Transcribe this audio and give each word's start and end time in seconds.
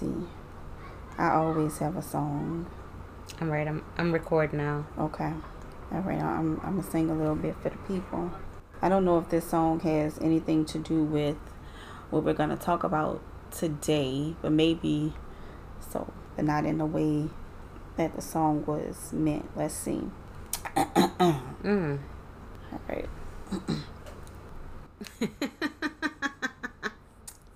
see. 0.00 0.14
I 1.18 1.30
always 1.34 1.78
have 1.78 1.96
a 1.96 2.02
song. 2.02 2.66
I'm 3.40 3.50
right. 3.50 3.68
I'm 3.68 3.84
I'm 3.98 4.12
recording 4.12 4.58
now. 4.58 4.86
Okay. 4.98 5.32
All 5.92 6.00
right. 6.00 6.20
I'm 6.20 6.60
I'm 6.62 6.80
gonna 6.80 6.90
sing 6.90 7.10
a 7.10 7.14
little 7.14 7.34
bit 7.34 7.54
for 7.62 7.68
the 7.68 7.76
people. 7.86 8.32
I 8.80 8.88
don't 8.88 9.04
know 9.04 9.18
if 9.18 9.28
this 9.28 9.44
song 9.48 9.80
has 9.80 10.18
anything 10.20 10.64
to 10.66 10.78
do 10.78 11.04
with 11.04 11.36
what 12.08 12.24
we're 12.24 12.32
gonna 12.32 12.56
talk 12.56 12.82
about 12.82 13.20
today, 13.50 14.34
but 14.40 14.52
maybe 14.52 15.12
so, 15.90 16.10
but 16.36 16.46
not 16.46 16.64
in 16.64 16.78
the 16.78 16.86
way 16.86 17.28
that 17.96 18.16
the 18.16 18.22
song 18.22 18.64
was 18.64 19.12
meant. 19.12 19.50
Let's 19.54 19.74
see. 19.74 20.02
mm. 20.76 21.98
All 22.72 22.80
right. 22.88 23.08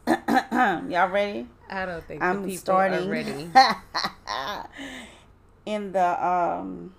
Y'all 0.90 1.08
ready? 1.08 1.46
I 1.74 1.86
don't 1.86 2.06
think 2.06 2.22
I'm 2.22 2.48
starting 2.56 3.08
ready. 3.08 3.50
in 5.66 5.92
the 5.92 6.24
um 6.26 6.94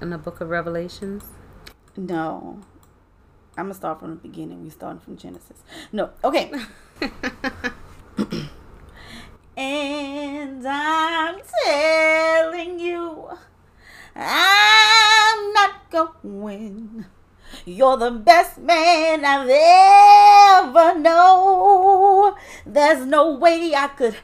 in 0.00 0.10
the 0.10 0.18
book 0.18 0.40
of 0.42 0.50
Revelations? 0.50 1.24
No. 1.96 2.60
I'm 3.56 3.64
gonna 3.64 3.74
start 3.74 4.00
from 4.00 4.10
the 4.10 4.16
beginning. 4.16 4.62
We 4.62 4.70
starting 4.70 5.00
from 5.00 5.16
Genesis. 5.16 5.62
No. 5.92 6.10
Okay. 6.22 6.52
and 9.56 10.66
I'm 10.66 11.40
telling 11.64 12.80
you, 12.80 13.28
I'm 14.14 15.52
not 15.52 15.90
going 15.90 17.06
you're 17.64 17.96
the 17.96 18.10
best 18.10 18.58
man 18.58 19.24
I've 19.24 19.48
ever 19.48 20.98
known. 20.98 22.34
There's 22.66 23.06
no 23.06 23.34
way 23.34 23.74
I 23.74 23.88
could 23.88 24.16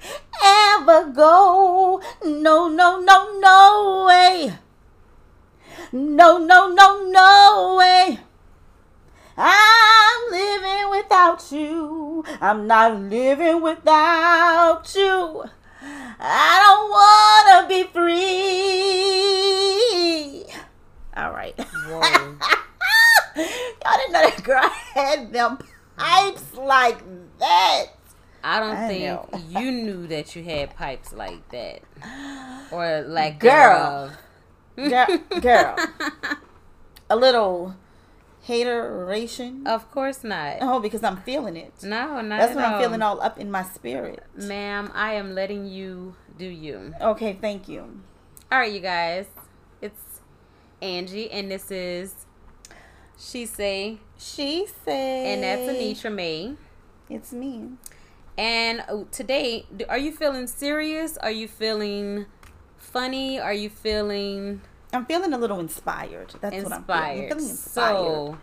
ever 0.44 1.10
go. 1.10 2.02
No, 2.24 2.68
no, 2.68 3.00
no, 3.00 3.38
no 3.38 4.04
way. 4.08 4.52
No, 5.92 6.38
no, 6.38 6.68
no, 6.72 7.10
no 7.10 7.76
way. 7.78 8.18
I'm 9.36 10.30
living 10.30 10.90
without 10.90 11.52
you. 11.52 12.24
I'm 12.40 12.66
not 12.66 13.00
living 13.00 13.62
without 13.62 14.92
you. 14.96 15.44
I 16.20 16.58
don't 16.64 16.90
want 16.90 17.46
to 17.62 17.68
be 17.68 17.84
free. 17.84 18.38
All 21.16 21.30
right. 21.32 21.54
Whoa. 21.58 22.00
Y'all 23.38 23.96
didn't 23.96 24.12
know 24.12 24.22
that 24.22 24.37
girl 24.48 24.68
had 24.94 25.32
them 25.32 25.58
pipes 25.96 26.54
like 26.54 26.98
that. 27.38 27.84
I 28.42 28.60
don't 28.60 28.76
I 28.76 28.88
think 28.88 29.04
know. 29.04 29.60
you 29.60 29.70
knew 29.70 30.06
that 30.06 30.34
you 30.34 30.42
had 30.42 30.74
pipes 30.74 31.12
like 31.12 31.48
that, 31.50 31.82
or 32.70 33.02
like 33.02 33.40
girl, 33.40 34.12
girl, 34.76 35.06
girl, 35.40 35.76
a 37.10 37.16
little 37.16 37.74
hateration. 38.44 39.66
Of 39.66 39.90
course 39.90 40.22
not. 40.24 40.58
Oh, 40.60 40.80
because 40.80 41.02
I'm 41.02 41.18
feeling 41.18 41.56
it. 41.56 41.74
No, 41.82 42.20
not 42.20 42.38
That's 42.38 42.54
what 42.54 42.64
all. 42.64 42.74
I'm 42.74 42.80
feeling 42.80 43.02
all 43.02 43.20
up 43.20 43.38
in 43.38 43.50
my 43.50 43.64
spirit. 43.64 44.22
Ma'am, 44.36 44.90
I 44.94 45.14
am 45.14 45.34
letting 45.34 45.66
you 45.66 46.14
do 46.38 46.46
you. 46.46 46.94
Okay, 47.00 47.36
thank 47.40 47.68
you. 47.68 48.00
All 48.50 48.58
right, 48.60 48.72
you 48.72 48.80
guys. 48.80 49.26
It's 49.82 50.20
Angie, 50.80 51.30
and 51.30 51.50
this 51.50 51.70
is 51.72 52.14
she 53.18 53.46
say. 53.46 53.98
She 54.18 54.66
say. 54.84 55.32
And 55.32 55.42
that's 55.42 55.62
Anitra 55.62 56.12
May. 56.12 56.54
It's 57.08 57.32
me. 57.32 57.70
And 58.36 58.84
oh, 58.88 59.06
today, 59.10 59.66
are 59.88 59.98
you 59.98 60.12
feeling 60.12 60.46
serious? 60.46 61.16
Are 61.18 61.30
you 61.30 61.48
feeling 61.48 62.26
funny? 62.76 63.40
Are 63.40 63.52
you 63.52 63.70
feeling? 63.70 64.60
I'm 64.92 65.06
feeling 65.06 65.32
a 65.32 65.38
little 65.38 65.60
inspired. 65.60 66.34
That's 66.40 66.54
inspired. 66.54 66.64
what 66.64 66.72
I'm 66.72 66.84
feeling. 66.84 67.22
I'm 67.22 67.28
feeling 67.28 67.50
inspired. 67.50 67.96
So, 67.96 68.38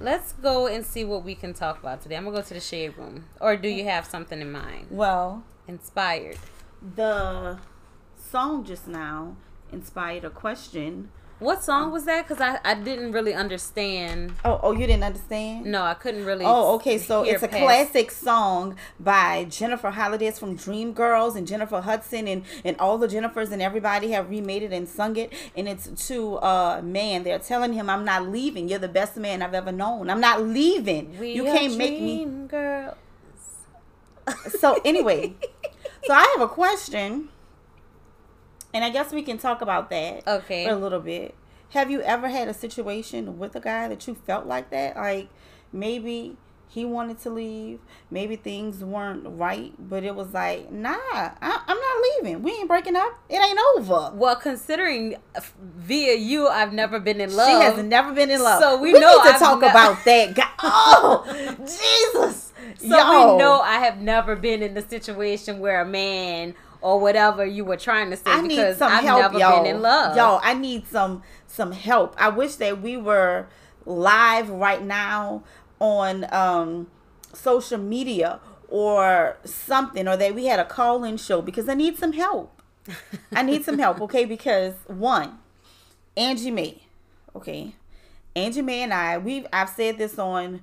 let's 0.00 0.32
go 0.32 0.66
and 0.66 0.84
see 0.84 1.04
what 1.04 1.24
we 1.24 1.34
can 1.34 1.54
talk 1.54 1.78
about 1.78 2.02
today. 2.02 2.16
I'm 2.16 2.24
gonna 2.24 2.36
go 2.36 2.42
to 2.42 2.54
the 2.54 2.60
shade 2.60 2.96
room. 2.96 3.26
Or 3.40 3.56
do 3.56 3.68
you 3.68 3.84
have 3.84 4.06
something 4.06 4.40
in 4.40 4.50
mind? 4.50 4.88
Well, 4.90 5.44
inspired. 5.68 6.38
The 6.94 7.58
song 8.16 8.64
just 8.64 8.86
now 8.86 9.36
inspired 9.72 10.24
a 10.24 10.30
question 10.30 11.10
what 11.44 11.62
song 11.62 11.92
was 11.92 12.04
that? 12.06 12.26
Because 12.26 12.40
I, 12.40 12.58
I 12.64 12.74
didn't 12.74 13.12
really 13.12 13.34
understand. 13.34 14.32
Oh, 14.44 14.58
oh, 14.62 14.72
you 14.72 14.86
didn't 14.86 15.04
understand? 15.04 15.66
No, 15.66 15.82
I 15.82 15.94
couldn't 15.94 16.24
really. 16.24 16.44
Oh, 16.44 16.74
okay. 16.76 16.96
So 16.96 17.22
it's 17.22 17.42
a 17.42 17.48
past. 17.48 17.62
classic 17.62 18.10
song 18.10 18.76
by 18.98 19.44
Jennifer 19.50 19.90
Holliday. 19.90 20.26
It's 20.26 20.38
from 20.38 20.56
Dreamgirls 20.56 21.36
and 21.36 21.46
Jennifer 21.46 21.82
Hudson 21.82 22.26
and, 22.26 22.44
and 22.64 22.78
all 22.78 22.96
the 22.96 23.06
Jennifers 23.06 23.52
and 23.52 23.60
everybody 23.60 24.10
have 24.12 24.30
remade 24.30 24.62
it 24.62 24.72
and 24.72 24.88
sung 24.88 25.16
it. 25.16 25.32
And 25.54 25.68
it's 25.68 26.08
to 26.08 26.36
a 26.36 26.78
uh, 26.78 26.82
man. 26.82 27.24
They're 27.24 27.38
telling 27.38 27.74
him, 27.74 27.90
I'm 27.90 28.04
not 28.04 28.26
leaving. 28.28 28.68
You're 28.68 28.78
the 28.78 28.88
best 28.88 29.16
man 29.16 29.42
I've 29.42 29.54
ever 29.54 29.72
known. 29.72 30.08
I'm 30.08 30.20
not 30.20 30.42
leaving. 30.42 31.18
We 31.18 31.32
you 31.32 31.44
can't 31.44 31.76
make 31.76 32.00
me. 32.00 32.24
Girls. 32.48 32.96
So, 34.58 34.80
anyway, 34.86 35.34
so 36.04 36.14
I 36.14 36.34
have 36.34 36.40
a 36.40 36.48
question 36.48 37.28
and 38.74 38.84
I 38.84 38.90
guess 38.90 39.12
we 39.12 39.22
can 39.22 39.38
talk 39.38 39.62
about 39.62 39.88
that 39.90 40.26
okay. 40.26 40.66
for 40.66 40.72
a 40.72 40.76
little 40.76 41.00
bit. 41.00 41.34
Have 41.70 41.90
you 41.90 42.02
ever 42.02 42.28
had 42.28 42.48
a 42.48 42.54
situation 42.54 43.38
with 43.38 43.56
a 43.56 43.60
guy 43.60 43.88
that 43.88 44.06
you 44.06 44.14
felt 44.14 44.46
like 44.46 44.70
that? 44.70 44.96
Like 44.96 45.28
maybe 45.72 46.36
he 46.74 46.84
wanted 46.84 47.20
to 47.20 47.30
leave, 47.30 47.78
maybe 48.10 48.34
things 48.34 48.82
weren't 48.82 49.24
right, 49.26 49.72
but 49.78 50.02
it 50.02 50.16
was 50.16 50.34
like, 50.34 50.72
nah, 50.72 50.96
I, 51.06 51.60
am 51.68 51.76
not 51.78 52.24
leaving. 52.24 52.42
We 52.42 52.50
ain't 52.50 52.66
breaking 52.66 52.96
up. 52.96 53.12
It 53.28 53.36
ain't 53.36 53.58
over. 53.76 54.10
Well, 54.16 54.34
considering 54.34 55.14
via 55.62 56.16
you, 56.16 56.48
I've 56.48 56.72
never 56.72 56.98
been 56.98 57.20
in 57.20 57.34
love. 57.34 57.48
She 57.48 57.64
has 57.64 57.84
never 57.84 58.12
been 58.12 58.28
in 58.28 58.42
love. 58.42 58.60
So 58.60 58.76
we, 58.80 58.92
we 58.92 58.98
know 58.98 59.08
need 59.08 59.28
to 59.28 59.34
I've 59.34 59.38
talk 59.38 59.58
about 59.58 60.04
that. 60.04 60.34
Guy. 60.34 60.48
Oh, 60.66 61.24
Jesus. 61.60 62.52
So 62.78 62.96
Yo. 62.96 63.34
we 63.34 63.38
know 63.38 63.60
I 63.60 63.78
have 63.78 64.00
never 64.00 64.34
been 64.34 64.62
in 64.62 64.74
the 64.74 64.82
situation 64.82 65.60
where 65.60 65.80
a 65.80 65.86
man 65.86 66.54
or 66.84 67.00
whatever 67.00 67.46
you 67.46 67.64
were 67.64 67.78
trying 67.78 68.10
to 68.10 68.16
say 68.16 68.30
I 68.30 68.46
because 68.46 68.78
I've 68.82 69.02
help, 69.02 69.32
never 69.32 69.38
yo. 69.38 69.62
been 69.62 69.76
in 69.76 69.80
love. 69.80 70.14
Yo, 70.18 70.38
I 70.42 70.52
need 70.52 70.86
some 70.86 71.22
some 71.46 71.72
help. 71.72 72.14
I 72.18 72.28
wish 72.28 72.56
that 72.56 72.82
we 72.82 72.98
were 72.98 73.46
live 73.86 74.50
right 74.50 74.82
now 74.84 75.44
on 75.80 76.26
um, 76.30 76.88
social 77.32 77.78
media 77.78 78.38
or 78.68 79.38
something 79.46 80.06
or 80.06 80.18
that 80.18 80.34
we 80.34 80.44
had 80.44 80.60
a 80.60 80.64
call-in 80.64 81.16
show 81.16 81.40
because 81.40 81.70
I 81.70 81.74
need 81.74 81.96
some 81.96 82.12
help. 82.12 82.60
I 83.32 83.42
need 83.42 83.64
some 83.64 83.78
help, 83.78 84.00
okay? 84.02 84.26
Because 84.26 84.74
one, 84.86 85.38
Angie 86.18 86.50
May, 86.50 86.82
okay? 87.34 87.74
Angie 88.36 88.60
May 88.60 88.82
and 88.82 88.92
I, 88.92 89.16
we've 89.16 89.46
I've 89.54 89.70
said 89.70 89.96
this 89.96 90.18
on 90.18 90.60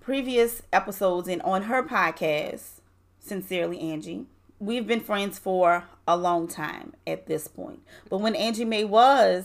previous 0.00 0.62
episodes 0.72 1.28
and 1.28 1.42
on 1.42 1.64
her 1.64 1.82
podcast, 1.82 2.80
Sincerely 3.18 3.80
Angie 3.80 4.28
we've 4.58 4.86
been 4.86 5.00
friends 5.00 5.38
for 5.38 5.84
a 6.06 6.16
long 6.16 6.48
time 6.48 6.94
at 7.06 7.26
this 7.26 7.48
point. 7.48 7.80
But 8.08 8.18
when 8.18 8.34
Angie 8.34 8.64
May 8.64 8.84
was, 8.84 9.44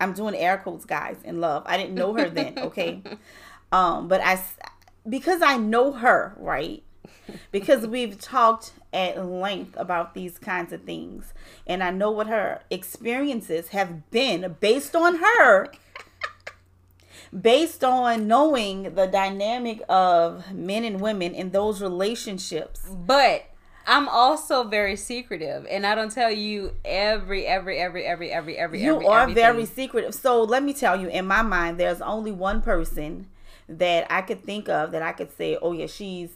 I'm 0.00 0.12
doing 0.12 0.34
air 0.34 0.58
quotes, 0.58 0.84
guys, 0.84 1.16
in 1.24 1.40
love. 1.40 1.62
I 1.66 1.76
didn't 1.76 1.94
know 1.94 2.14
her 2.14 2.28
then, 2.28 2.58
okay? 2.58 3.02
um, 3.72 4.08
but 4.08 4.20
I, 4.20 4.42
because 5.08 5.42
I 5.42 5.56
know 5.56 5.92
her, 5.92 6.34
right? 6.38 6.82
Because 7.50 7.86
we've 7.86 8.20
talked 8.20 8.72
at 8.92 9.24
length 9.24 9.74
about 9.76 10.14
these 10.14 10.38
kinds 10.38 10.72
of 10.72 10.82
things, 10.82 11.32
and 11.66 11.82
I 11.82 11.90
know 11.90 12.10
what 12.10 12.26
her 12.26 12.62
experiences 12.70 13.68
have 13.68 14.10
been 14.10 14.56
based 14.60 14.96
on 14.96 15.16
her. 15.16 15.70
based 17.40 17.82
on 17.82 18.26
knowing 18.26 18.94
the 18.94 19.06
dynamic 19.06 19.82
of 19.88 20.52
men 20.52 20.84
and 20.84 21.00
women 21.00 21.34
in 21.34 21.50
those 21.50 21.80
relationships. 21.80 22.82
But 22.90 23.46
I'm 23.86 24.08
also 24.08 24.64
very 24.64 24.96
secretive, 24.96 25.66
and 25.68 25.86
I 25.86 25.94
don't 25.94 26.12
tell 26.12 26.30
you 26.30 26.72
every, 26.84 27.46
every, 27.46 27.78
every, 27.78 28.04
every, 28.04 28.30
every, 28.30 28.58
every. 28.58 28.82
You 28.82 28.96
every, 28.96 29.06
are 29.06 29.20
everything. 29.22 29.42
very 29.42 29.64
secretive. 29.66 30.14
So 30.14 30.42
let 30.42 30.62
me 30.62 30.72
tell 30.72 31.00
you, 31.00 31.08
in 31.08 31.26
my 31.26 31.42
mind, 31.42 31.78
there's 31.78 32.00
only 32.00 32.32
one 32.32 32.62
person 32.62 33.26
that 33.68 34.06
I 34.10 34.22
could 34.22 34.42
think 34.44 34.68
of 34.68 34.92
that 34.92 35.02
I 35.02 35.12
could 35.12 35.36
say, 35.36 35.58
oh 35.60 35.72
yeah, 35.72 35.86
she's 35.86 36.30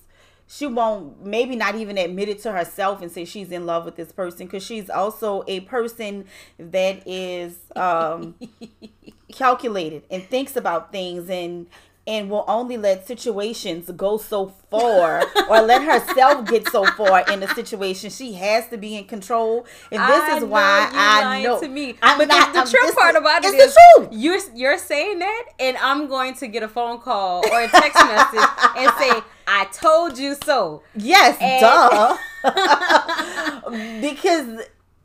she 0.48 0.66
won't 0.66 1.24
maybe 1.24 1.56
not 1.56 1.74
even 1.74 1.98
admit 1.98 2.28
it 2.28 2.40
to 2.42 2.52
herself 2.52 3.02
and 3.02 3.10
say 3.10 3.24
she's 3.24 3.50
in 3.50 3.66
love 3.66 3.84
with 3.84 3.96
this 3.96 4.12
person 4.12 4.46
because 4.46 4.64
she's 4.64 4.88
also 4.88 5.42
a 5.48 5.60
person 5.60 6.24
that 6.58 7.02
is 7.06 7.58
um 7.74 8.34
calculated 9.32 10.04
and 10.10 10.22
thinks 10.22 10.56
about 10.56 10.92
things 10.92 11.28
and 11.28 11.66
and 12.06 12.30
will 12.30 12.44
only 12.46 12.76
let 12.76 13.06
situations 13.06 13.90
go 13.96 14.16
so 14.16 14.52
far 14.70 15.24
or 15.48 15.62
let 15.62 15.82
herself 15.82 16.46
get 16.48 16.68
so 16.68 16.84
far 16.84 17.24
in 17.30 17.40
the 17.40 17.48
situation. 17.48 18.10
She 18.10 18.34
has 18.34 18.68
to 18.68 18.76
be 18.76 18.96
in 18.96 19.04
control. 19.04 19.66
And 19.90 20.00
this 20.00 20.22
I 20.22 20.36
is 20.36 20.44
why 20.44 20.88
I 20.92 21.42
know 21.42 21.60
to 21.60 21.68
me. 21.68 21.96
I'm 22.02 22.18
but 22.18 22.28
not, 22.28 22.52
the, 22.52 22.62
the 22.62 22.70
true 22.70 22.92
part 22.92 23.16
about 23.16 23.44
it 23.44 23.54
is 23.54 23.74
the 23.74 23.80
truth. 23.96 24.08
You're 24.12 24.38
you're 24.54 24.78
saying 24.78 25.18
that 25.18 25.44
and 25.58 25.76
I'm 25.78 26.06
going 26.06 26.34
to 26.34 26.46
get 26.46 26.62
a 26.62 26.68
phone 26.68 27.00
call 27.00 27.42
or 27.50 27.62
a 27.62 27.68
text 27.68 27.96
message 28.04 28.48
and 28.76 28.92
say, 28.98 29.22
I 29.48 29.66
told 29.72 30.18
you 30.18 30.34
so. 30.34 30.82
Yes, 30.94 31.36
and- 31.40 31.60
duh. 31.60 32.16
because 34.00 34.60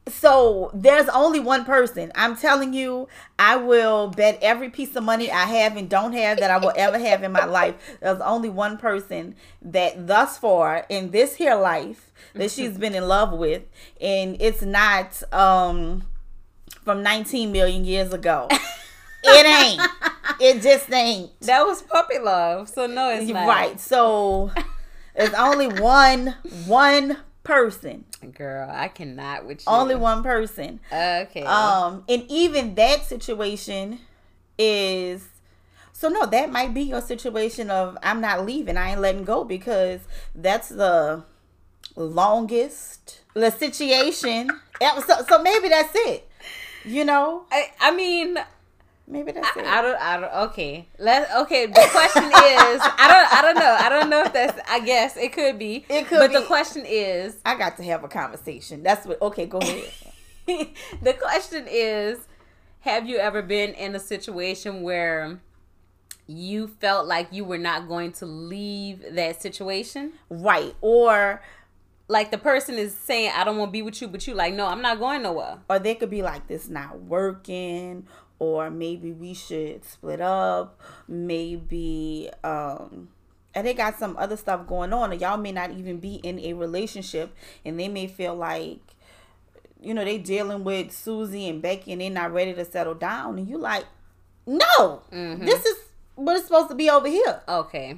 so 0.08 0.72
there's 0.74 1.08
only 1.10 1.40
one 1.40 1.64
person. 1.64 2.12
I'm 2.16 2.36
telling 2.36 2.74
you, 2.74 3.08
I 3.38 3.56
will 3.56 4.08
bet 4.08 4.40
every 4.42 4.70
piece 4.70 4.96
of 4.96 5.04
money 5.04 5.32
I 5.32 5.46
have 5.46 5.78
and 5.78 5.88
don't 5.90 6.14
have 6.14 6.40
that 6.40 6.50
I 6.50 6.58
will 6.58 6.74
ever 6.76 6.98
have 6.98 7.24
in 7.24 7.32
my 7.32 7.46
life. 7.46 7.76
There's 8.02 8.20
only 8.22 8.50
one 8.50 8.78
person 8.78 9.36
that 9.62 10.08
thus 10.08 10.38
far 10.38 10.86
in 10.90 11.12
this 11.12 11.36
here 11.36 11.56
life 11.56 12.12
that 12.34 12.52
she's 12.52 12.78
been 12.78 12.96
in 12.96 13.08
love 13.08 13.32
with, 13.32 13.64
and 14.00 14.38
it's 14.40 14.64
not 14.64 15.22
um 15.32 16.04
from 16.84 17.04
19 17.04 17.52
million 17.52 17.86
years 17.86 18.12
ago. 18.12 18.48
it 19.24 19.46
ain't. 19.46 19.82
It 20.40 20.62
just 20.64 20.92
ain't. 20.92 21.40
That 21.42 21.66
was 21.68 21.84
puppy 21.84 22.18
love. 22.18 22.70
So 22.70 22.88
no, 22.88 23.10
it's 23.12 23.32
not. 23.32 23.48
Right. 23.48 23.80
So 23.80 24.52
there's 25.16 25.34
only 25.36 25.68
one 25.68 26.36
one 26.66 27.18
person. 27.44 28.06
Girl, 28.36 28.70
I 28.72 28.88
cannot 28.88 29.46
with 29.46 29.62
you. 29.62 29.72
Only 29.72 29.96
one 29.96 30.24
person. 30.24 30.80
Okay. 30.92 31.44
Um, 31.44 32.04
and 32.08 32.24
even 32.30 32.76
that 32.76 33.06
situation 33.06 34.00
is 34.58 35.28
so 35.94 36.10
no, 36.10 36.26
that 36.26 36.52
might 36.52 36.74
be 36.74 36.82
your 36.82 37.02
situation 37.02 37.70
of 37.70 37.98
I'm 38.02 38.22
not 38.22 38.46
leaving, 38.46 38.78
I 38.78 38.92
ain't 38.92 39.02
letting 39.02 39.24
go 39.24 39.44
because 39.44 40.02
that's 40.34 40.70
the 40.70 41.24
longest 41.96 43.22
the 43.34 43.52
situation. 43.52 44.50
so, 45.08 45.24
so 45.28 45.42
maybe 45.42 45.70
that's 45.70 45.92
it. 45.94 46.28
You 46.84 47.06
know? 47.06 47.46
I 47.52 47.72
I 47.80 47.96
mean 47.96 48.38
Maybe 49.12 49.34
that's 49.34 49.58
I, 49.58 49.60
it. 49.60 49.68
I 49.68 49.82
don't. 49.82 50.02
I 50.02 50.20
don't. 50.20 50.34
Okay. 50.50 50.88
Let. 50.98 51.30
Okay. 51.42 51.66
The 51.66 51.88
question 51.92 52.24
is. 52.24 52.32
I 52.34 53.08
don't. 53.10 53.34
I 53.34 53.42
don't 53.42 53.56
know. 53.56 53.78
I 53.78 53.90
don't 53.90 54.10
know 54.10 54.24
if 54.24 54.32
that's. 54.32 54.60
I 54.70 54.80
guess 54.80 55.18
it 55.18 55.34
could 55.34 55.60
be. 55.60 55.86
It 55.90 56.08
could. 56.08 56.20
But 56.20 56.30
be. 56.30 56.38
the 56.38 56.46
question 56.46 56.86
is. 56.88 57.36
I 57.46 57.58
got 57.58 57.76
to 57.78 57.84
have 57.84 58.06
a 58.06 58.08
conversation. 58.08 58.84
That's 58.84 59.06
what. 59.06 59.22
Okay. 59.22 59.46
Go 59.48 59.58
ahead. 59.58 59.92
the 61.02 61.14
question 61.14 61.68
is, 61.70 62.20
have 62.80 63.06
you 63.06 63.18
ever 63.18 63.42
been 63.42 63.74
in 63.74 63.94
a 63.96 64.00
situation 64.00 64.82
where 64.82 65.42
you 66.26 66.68
felt 66.68 67.06
like 67.06 67.28
you 67.34 67.44
were 67.44 67.58
not 67.58 67.90
going 67.90 68.14
to 68.14 68.26
leave 68.26 69.04
that 69.12 69.42
situation? 69.42 70.14
Right. 70.30 70.74
Or 70.80 71.42
like 72.08 72.30
the 72.30 72.38
person 72.38 72.76
is 72.76 72.94
saying 72.94 73.32
i 73.38 73.46
don't 73.46 73.58
want 73.58 73.70
to 73.70 73.72
be 73.72 73.82
with 73.82 74.02
you 74.02 74.08
but 74.10 74.28
you 74.28 74.34
like 74.34 74.54
no 74.54 74.68
i'm 74.68 74.82
not 74.82 75.00
going 75.00 75.22
nowhere 75.22 75.60
or 75.70 75.80
they 75.80 75.96
could 75.96 76.10
be 76.10 76.22
like 76.22 76.46
this 76.48 76.68
not 76.68 77.00
working 77.04 78.06
or 78.42 78.72
maybe 78.72 79.12
we 79.12 79.34
should 79.34 79.86
split 79.86 80.20
up 80.20 80.80
maybe 81.08 82.30
um 82.44 83.10
and 83.54 83.68
they 83.68 83.74
got 83.74 84.00
some 84.00 84.16
other 84.18 84.36
stuff 84.38 84.66
going 84.66 84.92
on 84.94 85.12
and 85.12 85.22
y'all 85.22 85.38
may 85.38 85.52
not 85.52 85.72
even 85.72 86.00
be 86.00 86.16
in 86.16 86.40
a 86.40 86.54
relationship 86.54 87.36
and 87.64 87.80
they 87.80 87.88
may 87.88 88.08
feel 88.08 88.34
like 88.34 88.80
you 89.80 89.94
know 89.94 90.04
they 90.04 90.18
dealing 90.18 90.64
with 90.64 90.92
susie 90.92 91.48
and 91.48 91.62
becky 91.62 91.92
and 91.92 92.02
they're 92.02 92.10
not 92.10 92.34
ready 92.34 92.54
to 92.54 92.66
settle 92.66 92.96
down 92.96 93.38
and 93.38 93.48
you 93.48 93.58
like 93.58 93.86
no! 94.46 95.04
Mm-hmm. 95.12 95.46
this 95.46 95.66
is 95.66 95.78
what 96.16 96.36
it's 96.36 96.48
supposed 96.48 96.70
to 96.70 96.76
be 96.76 96.90
over 96.90 97.08
here. 97.08 97.42
Okay. 97.48 97.98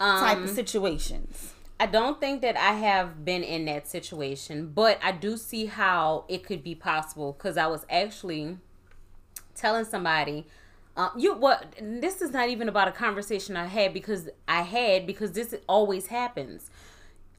Um, 0.00 0.20
type 0.20 0.38
of 0.38 0.48
um, 0.48 0.54
situations. 0.54 1.52
I 1.78 1.86
don't 1.86 2.20
think 2.20 2.40
that 2.42 2.56
I 2.56 2.72
have 2.72 3.24
been 3.24 3.42
in 3.42 3.64
that 3.66 3.88
situation, 3.88 4.70
but 4.74 4.98
I 5.02 5.12
do 5.12 5.36
see 5.36 5.66
how 5.66 6.24
it 6.28 6.44
could 6.44 6.62
be 6.62 6.74
possible 6.74 7.32
because 7.32 7.56
I 7.56 7.66
was 7.66 7.84
actually 7.90 8.58
telling 9.54 9.84
somebody 9.84 10.46
um, 10.96 11.10
you 11.16 11.34
what 11.34 11.74
this 11.80 12.22
is 12.22 12.30
not 12.30 12.48
even 12.48 12.68
about 12.68 12.88
a 12.88 12.92
conversation 12.92 13.56
I 13.56 13.66
had 13.66 13.92
because 13.92 14.28
I 14.46 14.62
had 14.62 15.06
because 15.06 15.32
this 15.32 15.54
always 15.68 16.06
happens. 16.06 16.70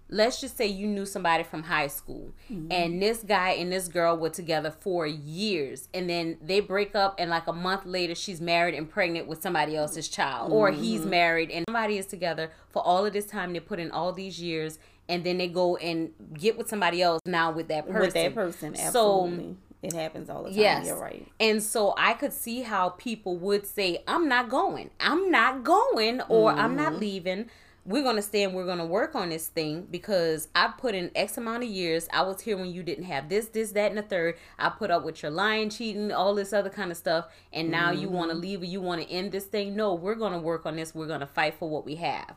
Let's 0.07 0.39
just 0.39 0.55
say 0.55 0.67
you 0.67 0.85
knew 0.85 1.05
somebody 1.05 1.43
from 1.43 1.63
high 1.63 1.87
school 1.87 2.31
mm-hmm. 2.51 2.71
and 2.71 3.01
this 3.01 3.23
guy 3.23 3.51
and 3.51 3.71
this 3.71 3.87
girl 3.87 4.15
were 4.15 4.29
together 4.29 4.69
for 4.69 5.07
years 5.07 5.89
and 5.95 6.07
then 6.07 6.37
they 6.43 6.59
break 6.59 6.93
up 6.93 7.15
and 7.17 7.31
like 7.31 7.47
a 7.47 7.53
month 7.53 7.87
later 7.87 8.13
she's 8.13 8.39
married 8.39 8.75
and 8.75 8.87
pregnant 8.87 9.25
with 9.25 9.41
somebody 9.41 9.75
else's 9.75 10.07
child 10.07 10.49
mm-hmm. 10.49 10.57
or 10.57 10.69
he's 10.69 11.01
mm-hmm. 11.01 11.09
married 11.09 11.49
and 11.49 11.65
somebody 11.67 11.97
is 11.97 12.05
together 12.05 12.51
for 12.69 12.83
all 12.83 13.03
of 13.03 13.13
this 13.13 13.25
time 13.25 13.51
they 13.51 13.59
put 13.59 13.79
in 13.79 13.89
all 13.89 14.13
these 14.13 14.39
years 14.39 14.77
and 15.09 15.23
then 15.23 15.37
they 15.37 15.47
go 15.47 15.75
and 15.77 16.11
get 16.33 16.57
with 16.57 16.69
somebody 16.69 17.01
else 17.01 17.21
now 17.25 17.51
with 17.51 17.67
that 17.67 17.87
person. 17.87 18.01
With 18.01 18.13
that 18.13 18.35
person, 18.35 18.75
absolutely. 18.75 18.91
So 18.91 19.55
it 19.81 19.93
happens 19.93 20.29
all 20.29 20.43
the 20.43 20.49
time. 20.49 20.59
Yes. 20.59 20.87
You're 20.87 20.99
right. 20.99 21.27
And 21.39 21.61
so 21.61 21.93
I 21.97 22.13
could 22.13 22.33
see 22.33 22.61
how 22.61 22.89
people 22.89 23.37
would 23.37 23.67
say, 23.67 24.03
I'm 24.07 24.27
not 24.27 24.49
going. 24.49 24.89
I'm 24.99 25.29
not 25.29 25.63
going 25.63 26.21
or 26.21 26.51
mm-hmm. 26.51 26.59
I'm 26.59 26.75
not 26.75 26.93
mm-hmm. 26.93 27.01
leaving. 27.01 27.49
We're 27.85 28.01
going 28.01 28.15
to 28.15 28.23
stay 28.23 28.43
and 28.43 28.55
we're 28.55 28.65
going 28.65 28.79
to 28.79 28.85
work 28.85 29.13
on 29.13 29.29
this 29.29 29.47
thing 29.47 29.87
because 29.91 30.47
I 30.55 30.73
put 30.75 30.95
in 30.95 31.11
X 31.13 31.37
amount 31.37 31.63
of 31.63 31.69
years. 31.69 32.07
I 32.11 32.23
was 32.23 32.41
here 32.41 32.57
when 32.57 32.71
you 32.71 32.81
didn't 32.81 33.03
have 33.03 33.29
this, 33.29 33.49
this, 33.49 33.73
that, 33.73 33.91
and 33.91 33.97
the 33.99 34.01
third. 34.01 34.37
I 34.57 34.69
put 34.69 34.89
up 34.89 35.05
with 35.05 35.21
your 35.21 35.31
lying, 35.31 35.69
cheating, 35.69 36.11
all 36.11 36.33
this 36.33 36.51
other 36.51 36.71
kind 36.71 36.89
of 36.89 36.97
stuff. 36.97 37.27
And 37.53 37.69
now 37.69 37.91
mm-hmm. 37.91 38.01
you 38.01 38.09
want 38.09 38.31
to 38.31 38.37
leave 38.37 38.63
or 38.63 38.65
you 38.65 38.81
want 38.81 39.03
to 39.03 39.07
end 39.07 39.31
this 39.31 39.45
thing. 39.45 39.75
No, 39.75 39.93
we're 39.93 40.15
going 40.15 40.33
to 40.33 40.39
work 40.39 40.65
on 40.65 40.77
this. 40.77 40.95
We're 40.95 41.05
going 41.05 41.19
to 41.19 41.27
fight 41.27 41.59
for 41.59 41.69
what 41.69 41.85
we 41.85 41.97
have. 41.97 42.33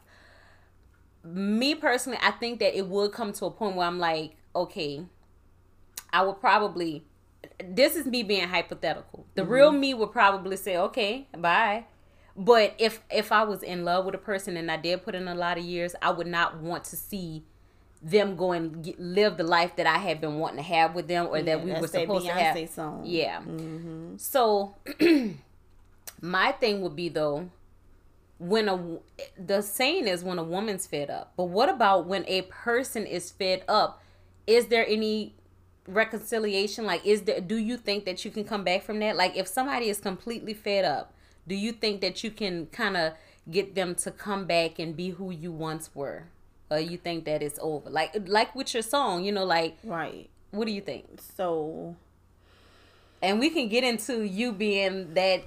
Me 1.24 1.74
personally, 1.74 2.18
I 2.20 2.32
think 2.32 2.58
that 2.60 2.76
it 2.76 2.86
would 2.86 3.12
come 3.12 3.32
to 3.32 3.46
a 3.46 3.50
point 3.50 3.74
where 3.74 3.86
I'm 3.86 3.98
like, 3.98 4.36
okay, 4.54 5.06
I 6.12 6.22
would 6.22 6.40
probably 6.40 7.04
this 7.64 7.96
is 7.96 8.06
me 8.06 8.22
being 8.22 8.48
hypothetical. 8.48 9.26
The 9.34 9.42
mm-hmm. 9.42 9.50
real 9.50 9.72
me 9.72 9.94
would 9.94 10.12
probably 10.12 10.56
say, 10.56 10.76
"Okay, 10.76 11.28
bye." 11.36 11.84
But 12.36 12.74
if 12.78 13.02
if 13.10 13.32
I 13.32 13.42
was 13.42 13.62
in 13.62 13.84
love 13.84 14.04
with 14.04 14.14
a 14.14 14.18
person 14.18 14.56
and 14.56 14.70
I 14.70 14.76
did 14.76 15.04
put 15.04 15.14
in 15.14 15.26
a 15.26 15.34
lot 15.34 15.58
of 15.58 15.64
years, 15.64 15.94
I 16.00 16.10
would 16.10 16.26
not 16.26 16.58
want 16.58 16.84
to 16.84 16.96
see 16.96 17.44
them 18.00 18.36
go 18.36 18.52
and 18.52 18.84
get, 18.84 19.00
live 19.00 19.36
the 19.36 19.42
life 19.42 19.74
that 19.76 19.86
I 19.86 19.98
had 19.98 20.20
been 20.20 20.38
wanting 20.38 20.58
to 20.58 20.62
have 20.62 20.94
with 20.94 21.08
them, 21.08 21.26
or 21.26 21.38
yeah, 21.38 21.44
that 21.44 21.64
we 21.64 21.72
were 21.72 21.88
supposed 21.88 22.26
to 22.26 22.32
have. 22.32 22.70
Song. 22.70 23.02
Yeah. 23.04 23.40
Mm-hmm. 23.40 24.16
So, 24.18 24.76
my 26.20 26.52
thing 26.52 26.80
would 26.82 26.94
be 26.94 27.08
though, 27.08 27.50
when 28.38 28.68
a 28.68 28.98
the 29.36 29.60
saying 29.60 30.06
is 30.06 30.22
when 30.22 30.38
a 30.38 30.44
woman's 30.44 30.86
fed 30.86 31.10
up. 31.10 31.32
But 31.36 31.44
what 31.44 31.68
about 31.68 32.06
when 32.06 32.24
a 32.28 32.42
person 32.42 33.04
is 33.04 33.30
fed 33.30 33.64
up? 33.66 34.00
Is 34.46 34.68
there 34.68 34.86
any 34.86 35.34
reconciliation 35.88 36.84
like 36.84 37.04
is 37.04 37.22
there 37.22 37.40
do 37.40 37.56
you 37.56 37.76
think 37.76 38.04
that 38.04 38.24
you 38.24 38.30
can 38.30 38.44
come 38.44 38.64
back 38.64 38.82
from 38.82 38.98
that? 39.00 39.16
Like 39.16 39.36
if 39.36 39.46
somebody 39.46 39.88
is 39.88 40.00
completely 40.00 40.54
fed 40.54 40.84
up 40.84 41.12
do 41.46 41.54
you 41.54 41.72
think 41.72 42.00
that 42.02 42.22
you 42.22 42.30
can 42.30 42.66
kind 42.66 42.96
of 42.96 43.14
get 43.50 43.74
them 43.74 43.94
to 43.94 44.10
come 44.10 44.44
back 44.44 44.78
and 44.78 44.94
be 44.94 45.10
who 45.10 45.30
you 45.30 45.50
once 45.50 45.90
were? 45.94 46.24
Or 46.70 46.78
you 46.78 46.98
think 46.98 47.24
that 47.24 47.42
it's 47.42 47.58
over? 47.62 47.88
Like 47.88 48.14
like 48.26 48.54
with 48.54 48.74
your 48.74 48.82
song 48.82 49.24
you 49.24 49.32
know 49.32 49.44
like 49.44 49.78
right. 49.84 50.28
what 50.50 50.66
do 50.66 50.72
you 50.72 50.82
think? 50.82 51.20
So 51.36 51.96
and 53.22 53.40
we 53.40 53.50
can 53.50 53.68
get 53.68 53.84
into 53.84 54.22
you 54.22 54.52
being 54.52 55.14
that 55.14 55.44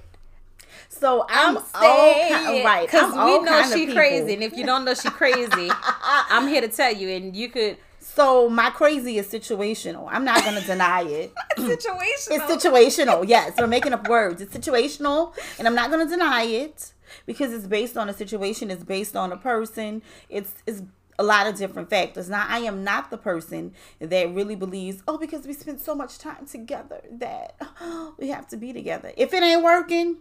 so 0.88 1.26
I'm, 1.28 1.58
I'm 1.74 2.46
all 2.46 2.64
right 2.64 2.86
because 2.86 3.12
we 3.12 3.38
know 3.40 3.62
she 3.72 3.92
crazy, 3.92 4.34
and 4.34 4.42
if 4.42 4.56
you 4.56 4.64
don't 4.64 4.84
know 4.84 4.94
she 4.94 5.10
crazy, 5.10 5.70
I'm 6.02 6.48
here 6.48 6.60
to 6.60 6.68
tell 6.68 6.94
you, 6.94 7.08
and 7.10 7.36
you 7.36 7.48
could 7.48 7.76
so 8.14 8.48
my 8.48 8.70
crazy 8.70 9.18
is 9.18 9.26
situational. 9.26 10.06
I'm 10.10 10.24
not 10.24 10.44
gonna 10.44 10.60
deny 10.60 11.02
it. 11.02 11.32
situational. 11.56 12.28
It's 12.30 12.64
situational. 12.64 13.26
Yes, 13.26 13.54
we're 13.58 13.66
making 13.66 13.92
up 13.92 14.08
words. 14.08 14.42
It's 14.42 14.54
situational, 14.54 15.34
and 15.58 15.66
I'm 15.66 15.74
not 15.74 15.90
gonna 15.90 16.08
deny 16.08 16.42
it 16.42 16.92
because 17.26 17.52
it's 17.52 17.66
based 17.66 17.96
on 17.96 18.08
a 18.08 18.12
situation. 18.12 18.70
It's 18.70 18.84
based 18.84 19.16
on 19.16 19.32
a 19.32 19.36
person. 19.36 20.02
It's 20.28 20.52
it's 20.66 20.82
a 21.18 21.22
lot 21.22 21.46
of 21.46 21.56
different 21.56 21.88
factors. 21.88 22.28
Now, 22.28 22.46
I 22.48 22.60
am 22.60 22.84
not 22.84 23.10
the 23.10 23.18
person 23.18 23.72
that 23.98 24.34
really 24.34 24.56
believes, 24.56 25.02
oh, 25.06 25.18
because 25.18 25.46
we 25.46 25.52
spent 25.52 25.80
so 25.80 25.94
much 25.94 26.18
time 26.18 26.46
together 26.46 27.00
that 27.12 27.60
we 28.18 28.28
have 28.28 28.46
to 28.48 28.56
be 28.56 28.72
together. 28.72 29.12
If 29.16 29.32
it 29.32 29.42
ain't 29.42 29.62
working, 29.62 30.18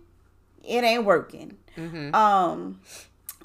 it 0.63 0.83
ain't 0.83 1.03
working. 1.03 1.57
Mm-hmm. 1.75 2.15
Um, 2.15 2.79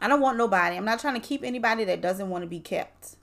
I 0.01 0.09
don't 0.09 0.21
want 0.21 0.39
nobody. 0.39 0.77
I'm 0.77 0.85
not 0.85 1.01
trying 1.01 1.21
to 1.21 1.27
keep 1.27 1.43
anybody 1.43 1.85
that 1.85 2.01
doesn't 2.01 2.29
want 2.29 2.43
to 2.43 2.49
be 2.49 2.61
kept 2.61 3.17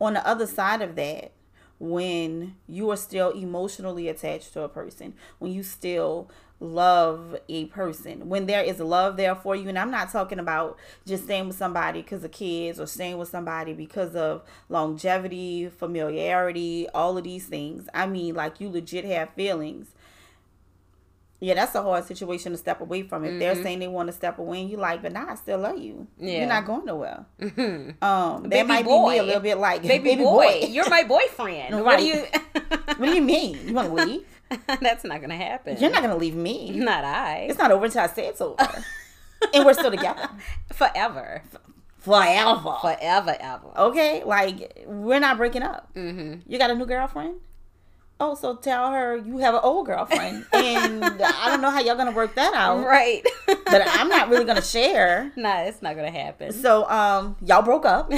on 0.00 0.14
the 0.14 0.26
other 0.26 0.46
side 0.46 0.82
of 0.82 0.96
that, 0.96 1.32
when 1.78 2.56
you 2.66 2.90
are 2.90 2.96
still 2.96 3.30
emotionally 3.30 4.08
attached 4.08 4.52
to 4.54 4.62
a 4.62 4.68
person, 4.68 5.14
when 5.38 5.52
you 5.52 5.62
still 5.62 6.30
love 6.58 7.36
a 7.50 7.66
person, 7.66 8.30
when 8.30 8.46
there 8.46 8.62
is 8.62 8.80
love 8.80 9.18
there 9.18 9.34
for 9.34 9.54
you, 9.54 9.68
and 9.68 9.78
I'm 9.78 9.90
not 9.90 10.10
talking 10.10 10.38
about 10.38 10.78
just 11.06 11.24
staying 11.24 11.48
with 11.48 11.56
somebody 11.56 12.00
because 12.00 12.24
of 12.24 12.32
kids 12.32 12.80
or 12.80 12.86
staying 12.86 13.18
with 13.18 13.28
somebody 13.28 13.74
because 13.74 14.16
of 14.16 14.42
longevity, 14.70 15.68
familiarity, 15.68 16.88
all 16.94 17.18
of 17.18 17.24
these 17.24 17.46
things. 17.46 17.88
I 17.92 18.06
mean, 18.06 18.34
like 18.34 18.58
you 18.58 18.70
legit 18.70 19.04
have 19.04 19.34
feelings. 19.34 19.88
Yeah, 21.38 21.54
that's 21.54 21.74
a 21.74 21.82
hard 21.82 22.04
situation 22.04 22.52
to 22.52 22.58
step 22.58 22.80
away 22.80 23.02
from. 23.02 23.24
If 23.24 23.30
mm-hmm. 23.30 23.38
they're 23.38 23.62
saying 23.62 23.80
they 23.80 23.88
want 23.88 24.06
to 24.06 24.12
step 24.12 24.38
away, 24.38 24.62
and 24.62 24.70
you 24.70 24.78
like, 24.78 25.02
but 25.02 25.12
nah, 25.12 25.32
I 25.32 25.34
still 25.34 25.58
love 25.58 25.78
you. 25.78 26.06
Yeah. 26.18 26.38
You're 26.38 26.48
not 26.48 26.64
going 26.64 26.84
nowhere. 26.84 27.26
Mm-hmm. 27.40 27.90
Um, 28.06 28.42
that 28.44 28.50
baby 28.50 28.68
might 28.68 28.84
boy. 28.84 29.10
be 29.10 29.14
me 29.14 29.18
a 29.18 29.22
little 29.22 29.40
bit 29.40 29.58
like 29.58 29.82
baby, 29.82 30.04
baby 30.04 30.22
boy. 30.22 30.60
boy. 30.60 30.66
You're 30.68 30.88
my 30.88 31.02
boyfriend. 31.02 31.74
right. 31.74 31.84
What 31.84 31.98
do 31.98 32.06
you? 32.06 32.24
what 32.96 33.06
do 33.06 33.14
you 33.14 33.22
mean? 33.22 33.58
You 33.66 33.74
want 33.74 33.88
to 33.88 34.04
leave? 34.04 34.24
That's 34.80 35.04
not 35.04 35.20
gonna 35.20 35.36
happen. 35.36 35.76
You're 35.78 35.90
not 35.90 36.02
gonna 36.02 36.16
leave 36.16 36.34
me. 36.34 36.70
Not 36.70 37.04
I. 37.04 37.46
It's 37.48 37.58
not 37.58 37.70
over 37.70 37.86
until 37.86 38.02
I 38.02 38.06
say 38.06 38.26
it's 38.26 38.40
over. 38.40 38.56
and 39.54 39.64
we're 39.64 39.74
still 39.74 39.90
together 39.90 40.28
forever. 40.72 41.42
Forever. 41.98 42.76
Forever, 42.80 43.36
ever. 43.40 43.78
Okay, 43.78 44.22
like 44.24 44.84
we're 44.86 45.20
not 45.20 45.36
breaking 45.36 45.62
up. 45.62 45.92
Mm-hmm. 45.94 46.50
You 46.50 46.58
got 46.58 46.70
a 46.70 46.74
new 46.74 46.86
girlfriend? 46.86 47.40
Oh, 48.18 48.34
so 48.34 48.56
tell 48.56 48.92
her 48.92 49.16
you 49.18 49.38
have 49.38 49.54
an 49.54 49.60
old 49.62 49.86
girlfriend, 49.86 50.46
and 50.52 51.04
I 51.04 51.50
don't 51.50 51.60
know 51.60 51.70
how 51.70 51.80
y'all 51.80 51.96
gonna 51.96 52.12
work 52.12 52.34
that 52.36 52.54
out, 52.54 52.82
right? 52.82 53.22
but 53.46 53.82
I'm 53.86 54.08
not 54.08 54.30
really 54.30 54.44
gonna 54.44 54.62
share. 54.62 55.32
Nah, 55.36 55.62
it's 55.62 55.82
not 55.82 55.96
gonna 55.96 56.10
happen. 56.10 56.50
So, 56.52 56.88
um, 56.88 57.36
y'all 57.44 57.62
broke 57.62 57.84
up. 57.84 58.10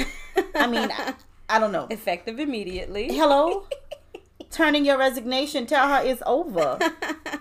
I 0.55 0.67
mean, 0.67 0.89
I, 0.91 1.13
I 1.49 1.59
don't 1.59 1.71
know. 1.73 1.87
Effective 1.89 2.39
immediately. 2.39 3.13
Hello. 3.13 3.67
Turning 4.51 4.85
your 4.85 4.97
resignation. 4.97 5.65
Tell 5.65 5.87
her 5.87 6.01
it's 6.03 6.23
over. 6.25 6.79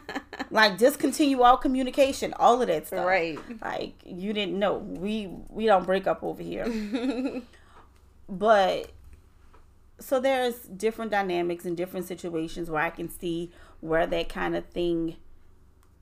like 0.51 0.79
discontinue 0.79 1.43
all 1.43 1.57
communication. 1.57 2.35
All 2.35 2.61
of 2.61 2.69
that 2.69 2.89
stuff. 2.89 3.07
Right. 3.07 3.39
Like 3.63 3.95
you 4.05 4.33
didn't 4.33 4.59
know. 4.59 4.79
We 4.79 5.29
we 5.49 5.67
don't 5.67 5.87
break 5.87 6.07
up 6.07 6.23
over 6.23 6.43
here. 6.43 6.67
but 8.29 8.91
so 10.01 10.21
there's 10.21 10.55
different 10.63 11.11
dynamics 11.11 11.65
and 11.65 11.77
different 11.77 12.07
situations 12.07 12.71
where 12.71 12.83
I 12.83 12.91
can 12.91 13.09
see 13.09 13.53
where 13.81 14.07
that 14.07 14.29
kind 14.29 14.57
of 14.57 14.67
thing 14.67 15.17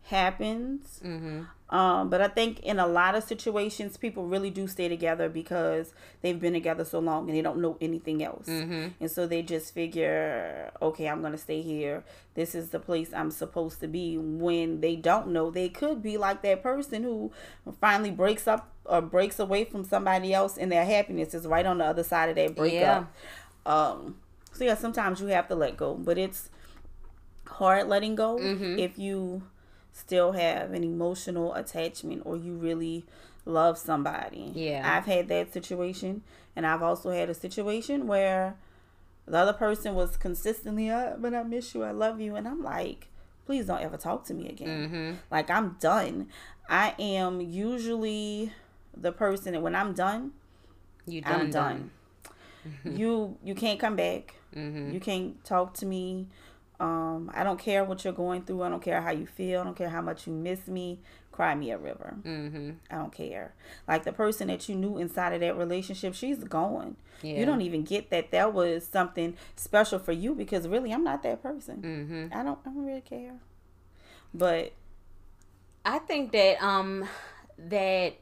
happens. 0.02 1.00
Mm-hmm. 1.04 1.42
Um, 1.68 2.10
but 2.10 2.20
I 2.20 2.28
think 2.28 2.60
in 2.60 2.78
a 2.78 2.86
lot 2.86 3.16
of 3.16 3.24
situations, 3.24 3.96
people 3.96 4.26
really 4.26 4.50
do 4.50 4.68
stay 4.68 4.88
together 4.88 5.28
because 5.28 5.92
they've 6.22 6.38
been 6.38 6.52
together 6.52 6.84
so 6.84 7.00
long 7.00 7.28
and 7.28 7.36
they 7.36 7.42
don't 7.42 7.60
know 7.60 7.76
anything 7.80 8.22
else. 8.22 8.46
Mm-hmm. 8.46 8.88
And 9.00 9.10
so 9.10 9.26
they 9.26 9.42
just 9.42 9.74
figure, 9.74 10.70
okay, 10.80 11.08
I'm 11.08 11.20
going 11.22 11.32
to 11.32 11.38
stay 11.38 11.62
here. 11.62 12.04
This 12.34 12.54
is 12.54 12.70
the 12.70 12.78
place 12.78 13.12
I'm 13.12 13.32
supposed 13.32 13.80
to 13.80 13.88
be. 13.88 14.16
When 14.16 14.80
they 14.80 14.94
don't 14.94 15.28
know, 15.28 15.50
they 15.50 15.68
could 15.68 16.02
be 16.02 16.16
like 16.16 16.42
that 16.42 16.62
person 16.62 17.02
who 17.02 17.32
finally 17.80 18.12
breaks 18.12 18.46
up 18.46 18.72
or 18.84 19.02
breaks 19.02 19.40
away 19.40 19.64
from 19.64 19.82
somebody 19.82 20.32
else 20.32 20.56
and 20.56 20.70
their 20.70 20.84
happiness 20.84 21.34
is 21.34 21.46
right 21.46 21.66
on 21.66 21.78
the 21.78 21.84
other 21.84 22.04
side 22.04 22.28
of 22.28 22.36
that 22.36 22.54
breakup. 22.54 22.80
Yeah. 22.80 23.04
Um, 23.66 24.16
so 24.52 24.64
yeah, 24.64 24.74
sometimes 24.74 25.20
you 25.20 25.26
have 25.26 25.48
to 25.48 25.54
let 25.54 25.76
go, 25.76 25.94
but 25.94 26.16
it's 26.16 26.48
hard 27.46 27.88
letting 27.88 28.14
go 28.14 28.38
mm-hmm. 28.38 28.78
if 28.78 28.98
you 28.98 29.42
still 29.92 30.32
have 30.32 30.72
an 30.72 30.84
emotional 30.84 31.54
attachment 31.54 32.22
or 32.24 32.36
you 32.36 32.54
really 32.54 33.04
love 33.44 33.76
somebody. 33.76 34.52
Yeah. 34.54 34.82
I've 34.84 35.06
had 35.06 35.28
that 35.28 35.52
situation 35.52 36.22
and 36.54 36.66
I've 36.66 36.82
also 36.82 37.10
had 37.10 37.28
a 37.28 37.34
situation 37.34 38.06
where 38.06 38.56
the 39.26 39.38
other 39.38 39.52
person 39.52 39.94
was 39.94 40.16
consistently, 40.16 40.88
up, 40.88 41.20
but 41.20 41.34
I 41.34 41.42
miss 41.42 41.74
you, 41.74 41.82
I 41.82 41.90
love 41.90 42.20
you, 42.20 42.36
and 42.36 42.46
I'm 42.46 42.62
like, 42.62 43.08
please 43.44 43.66
don't 43.66 43.82
ever 43.82 43.96
talk 43.96 44.24
to 44.26 44.34
me 44.34 44.48
again. 44.48 44.68
Mm-hmm. 44.68 45.12
Like 45.30 45.50
I'm 45.50 45.76
done. 45.80 46.28
I 46.68 46.94
am 46.98 47.40
usually 47.40 48.52
the 48.96 49.12
person 49.12 49.52
that 49.52 49.62
when 49.62 49.74
I'm 49.74 49.92
done, 49.92 50.32
you 51.06 51.20
done, 51.20 51.32
I'm 51.32 51.50
done. 51.50 51.76
done. 51.76 51.90
You 52.84 53.36
you 53.44 53.54
can't 53.54 53.78
come 53.78 53.96
back. 53.96 54.34
Mm-hmm. 54.54 54.92
You 54.92 55.00
can't 55.00 55.44
talk 55.44 55.74
to 55.74 55.86
me. 55.86 56.28
Um, 56.78 57.30
I 57.34 57.42
don't 57.42 57.58
care 57.58 57.84
what 57.84 58.04
you're 58.04 58.12
going 58.12 58.42
through. 58.42 58.62
I 58.62 58.68
don't 58.68 58.82
care 58.82 59.00
how 59.00 59.10
you 59.10 59.26
feel. 59.26 59.60
I 59.62 59.64
don't 59.64 59.76
care 59.76 59.88
how 59.88 60.02
much 60.02 60.26
you 60.26 60.32
miss 60.32 60.66
me. 60.66 61.00
Cry 61.32 61.54
me 61.54 61.70
a 61.70 61.78
river. 61.78 62.16
Mm-hmm. 62.22 62.70
I 62.90 62.96
don't 62.96 63.12
care. 63.12 63.54
Like 63.86 64.04
the 64.04 64.12
person 64.12 64.48
that 64.48 64.68
you 64.68 64.74
knew 64.74 64.98
inside 64.98 65.32
of 65.32 65.40
that 65.40 65.56
relationship, 65.56 66.14
she's 66.14 66.44
gone. 66.44 66.96
Yeah. 67.22 67.40
You 67.40 67.46
don't 67.46 67.62
even 67.62 67.82
get 67.82 68.10
that 68.10 68.30
that 68.30 68.52
was 68.52 68.86
something 68.86 69.36
special 69.54 69.98
for 69.98 70.12
you 70.12 70.34
because 70.34 70.68
really, 70.68 70.92
I'm 70.92 71.04
not 71.04 71.22
that 71.22 71.42
person. 71.42 71.82
Mm-hmm. 71.82 72.38
I 72.38 72.42
don't. 72.42 72.58
I 72.64 72.70
don't 72.70 72.84
really 72.84 73.00
care. 73.00 73.34
But 74.34 74.72
I 75.84 75.98
think 76.00 76.32
that 76.32 76.62
um 76.62 77.08
that 77.58 78.16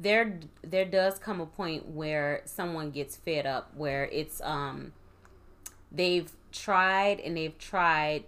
there 0.00 0.38
there 0.62 0.84
does 0.84 1.18
come 1.18 1.40
a 1.40 1.46
point 1.46 1.88
where 1.88 2.42
someone 2.44 2.90
gets 2.90 3.16
fed 3.16 3.46
up 3.46 3.72
where 3.74 4.04
it's 4.04 4.40
um 4.42 4.92
they've 5.90 6.30
tried 6.52 7.20
and 7.20 7.36
they've 7.36 7.58
tried 7.58 8.24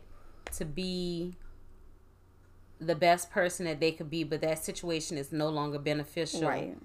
to 0.53 0.65
be 0.65 1.35
the 2.81 2.95
best 2.95 3.31
person 3.31 3.67
that 3.67 3.79
they 3.79 3.93
could 3.93 4.11
be 4.11 4.25
but 4.25 4.41
that 4.41 4.63
situation 4.63 5.17
is 5.17 5.33
no 5.33 5.49
longer 5.49 5.79
beneficial. 5.79 6.43
Right. 6.43 6.77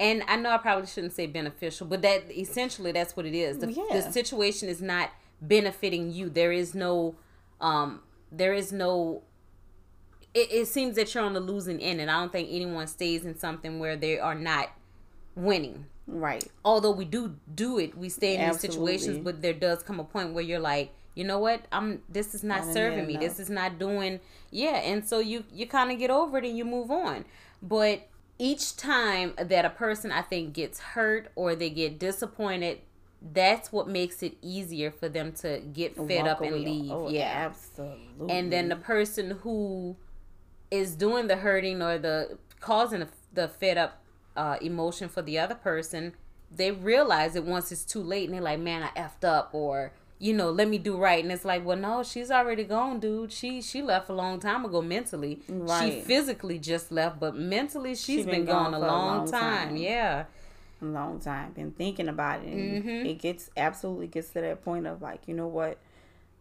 And 0.00 0.22
i 0.28 0.36
know 0.36 0.50
i 0.50 0.58
probably 0.58 0.86
shouldn't 0.86 1.14
say 1.14 1.26
beneficial 1.26 1.86
but 1.86 2.02
that 2.02 2.30
essentially 2.30 2.92
that's 2.92 3.16
what 3.16 3.26
it 3.26 3.34
is. 3.34 3.58
The, 3.58 3.72
yeah. 3.72 3.84
the 3.90 4.12
situation 4.12 4.68
is 4.68 4.80
not 4.80 5.10
benefiting 5.40 6.12
you. 6.12 6.30
There 6.30 6.52
is 6.52 6.74
no 6.74 7.16
um 7.60 8.02
there 8.30 8.52
is 8.52 8.72
no 8.72 9.22
it, 10.34 10.52
it 10.52 10.68
seems 10.68 10.96
that 10.96 11.14
you're 11.14 11.24
on 11.24 11.34
the 11.34 11.40
losing 11.40 11.80
end, 11.80 12.00
and 12.00 12.10
I 12.10 12.20
don't 12.20 12.32
think 12.32 12.48
anyone 12.50 12.86
stays 12.86 13.24
in 13.24 13.38
something 13.38 13.78
where 13.78 13.96
they 13.96 14.18
are 14.18 14.34
not 14.34 14.70
winning. 15.34 15.86
Right. 16.06 16.44
Although 16.64 16.92
we 16.92 17.04
do 17.04 17.36
do 17.54 17.78
it, 17.78 17.96
we 17.96 18.08
stay 18.08 18.34
in 18.34 18.40
Absolutely. 18.40 18.92
these 18.92 19.02
situations, 19.02 19.24
but 19.24 19.42
there 19.42 19.52
does 19.52 19.82
come 19.82 20.00
a 20.00 20.04
point 20.04 20.32
where 20.32 20.44
you're 20.44 20.58
like, 20.58 20.94
you 21.14 21.24
know 21.24 21.38
what? 21.38 21.66
I'm. 21.72 22.02
This 22.08 22.34
is 22.34 22.44
not 22.44 22.64
serving 22.64 23.06
me. 23.06 23.16
This 23.16 23.40
is 23.40 23.50
not 23.50 23.78
doing. 23.78 24.20
Yeah, 24.50 24.76
and 24.76 25.06
so 25.06 25.18
you 25.18 25.44
you 25.52 25.66
kind 25.66 25.90
of 25.90 25.98
get 25.98 26.10
over 26.10 26.38
it 26.38 26.44
and 26.44 26.56
you 26.56 26.64
move 26.64 26.90
on. 26.90 27.24
But 27.60 28.08
each 28.38 28.76
time 28.76 29.34
that 29.36 29.64
a 29.64 29.70
person 29.70 30.12
I 30.12 30.22
think 30.22 30.52
gets 30.54 30.78
hurt 30.78 31.30
or 31.34 31.56
they 31.56 31.70
get 31.70 31.98
disappointed, 31.98 32.80
that's 33.20 33.72
what 33.72 33.88
makes 33.88 34.22
it 34.22 34.36
easier 34.40 34.90
for 34.92 35.08
them 35.08 35.32
to 35.32 35.60
get 35.72 35.96
fed 35.96 36.22
Walk 36.22 36.26
up 36.28 36.40
and 36.42 36.56
leave. 36.56 36.90
Oh, 36.90 37.08
yeah, 37.08 37.48
absolutely. 37.50 38.30
And 38.30 38.52
then 38.52 38.68
the 38.68 38.76
person 38.76 39.32
who 39.42 39.96
is 40.70 40.94
doing 40.94 41.26
the 41.26 41.36
hurting 41.36 41.82
or 41.82 41.98
the 41.98 42.38
causing 42.60 43.00
the, 43.00 43.08
the 43.32 43.48
fed 43.48 43.78
up 43.78 44.02
uh, 44.36 44.56
emotion 44.60 45.08
for 45.08 45.22
the 45.22 45.38
other 45.38 45.54
person, 45.54 46.14
they 46.54 46.70
realize 46.70 47.36
it 47.36 47.44
once 47.44 47.72
it's 47.72 47.84
too 47.84 48.02
late 48.02 48.28
and 48.28 48.34
they're 48.34 48.42
like, 48.42 48.60
man, 48.60 48.82
I 48.82 48.98
effed 48.98 49.24
up 49.24 49.50
or 49.52 49.92
you 50.20 50.32
know, 50.32 50.50
let 50.50 50.68
me 50.68 50.78
do 50.78 50.96
right. 50.96 51.22
And 51.22 51.32
it's 51.32 51.44
like, 51.44 51.64
well, 51.64 51.76
no, 51.76 52.02
she's 52.02 52.30
already 52.30 52.64
gone, 52.64 52.98
dude. 52.98 53.32
She 53.32 53.62
she 53.62 53.82
left 53.82 54.08
a 54.08 54.12
long 54.12 54.40
time 54.40 54.64
ago 54.64 54.82
mentally. 54.82 55.40
Right. 55.48 55.92
She 55.92 56.00
physically 56.00 56.58
just 56.58 56.90
left, 56.90 57.20
but 57.20 57.36
mentally 57.36 57.90
she's, 57.90 58.00
she's 58.00 58.26
been, 58.26 58.44
been, 58.44 58.46
gone, 58.46 58.72
gone 58.72 58.82
a, 58.82 58.86
long 58.86 59.14
a 59.14 59.18
long, 59.18 59.30
time. 59.30 59.68
time. 59.68 59.76
Yeah. 59.76 60.24
A 60.82 60.84
long 60.84 61.20
time. 61.20 61.52
Been 61.52 61.70
thinking 61.70 62.08
about 62.08 62.42
it. 62.42 62.48
And 62.48 62.84
mm-hmm. 62.84 63.06
it 63.06 63.18
gets 63.20 63.50
absolutely 63.56 64.08
gets 64.08 64.30
to 64.30 64.40
that 64.40 64.64
point 64.64 64.86
of 64.86 65.00
like, 65.02 65.28
you 65.28 65.34
know 65.34 65.46
what? 65.46 65.78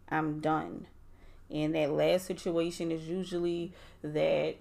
I'm 0.09 0.39
done. 0.39 0.87
And 1.49 1.75
that 1.75 1.91
last 1.91 2.25
situation 2.25 2.91
is 2.91 3.07
usually 3.07 3.71
that 4.01 4.55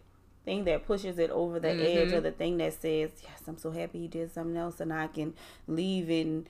thing 0.44 0.64
that 0.64 0.86
pushes 0.86 1.18
it 1.18 1.30
over 1.30 1.58
the 1.58 1.68
mm-hmm. 1.68 1.98
edge 2.08 2.12
or 2.12 2.20
the 2.20 2.30
thing 2.30 2.56
that 2.58 2.72
says, 2.72 3.10
Yes, 3.22 3.42
I'm 3.46 3.58
so 3.58 3.70
happy 3.70 4.00
he 4.00 4.08
did 4.08 4.32
something 4.32 4.56
else 4.56 4.80
and 4.80 4.92
I 4.92 5.08
can 5.08 5.34
leave 5.66 6.08
and 6.08 6.48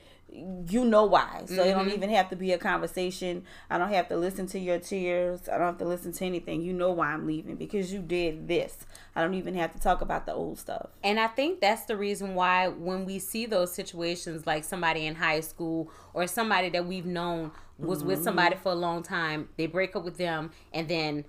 you 0.68 0.84
know 0.84 1.04
why. 1.04 1.42
So 1.46 1.54
mm-hmm. 1.54 1.60
it 1.60 1.72
don't 1.72 1.86
mm-hmm. 1.86 1.94
even 1.94 2.10
have 2.10 2.28
to 2.30 2.36
be 2.36 2.52
a 2.52 2.58
conversation. 2.58 3.44
I 3.70 3.78
don't 3.78 3.92
have 3.92 4.08
to 4.08 4.16
listen 4.16 4.46
to 4.48 4.58
your 4.58 4.78
tears. 4.78 5.48
I 5.48 5.58
don't 5.58 5.66
have 5.66 5.78
to 5.78 5.84
listen 5.84 6.12
to 6.12 6.24
anything. 6.24 6.62
You 6.62 6.72
know 6.72 6.90
why 6.90 7.08
I'm 7.08 7.26
leaving 7.26 7.56
because 7.56 7.92
you 7.92 8.00
did 8.00 8.48
this. 8.48 8.86
I 9.14 9.22
don't 9.22 9.34
even 9.34 9.54
have 9.54 9.72
to 9.72 9.80
talk 9.80 10.00
about 10.00 10.26
the 10.26 10.34
old 10.34 10.58
stuff. 10.58 10.90
And 11.02 11.18
I 11.18 11.28
think 11.28 11.60
that's 11.60 11.86
the 11.86 11.96
reason 11.96 12.34
why 12.34 12.68
when 12.68 13.04
we 13.04 13.18
see 13.18 13.46
those 13.46 13.72
situations 13.72 14.46
like 14.46 14.64
somebody 14.64 15.06
in 15.06 15.14
high 15.14 15.40
school 15.40 15.90
or 16.12 16.26
somebody 16.26 16.68
that 16.70 16.86
we've 16.86 17.06
known 17.06 17.52
was 17.78 18.00
mm-hmm. 18.00 18.08
with 18.08 18.22
somebody 18.22 18.56
for 18.56 18.72
a 18.72 18.76
long 18.76 19.02
time, 19.02 19.48
they 19.56 19.66
break 19.66 19.96
up 19.96 20.04
with 20.04 20.18
them 20.18 20.50
and 20.72 20.88
then 20.88 21.24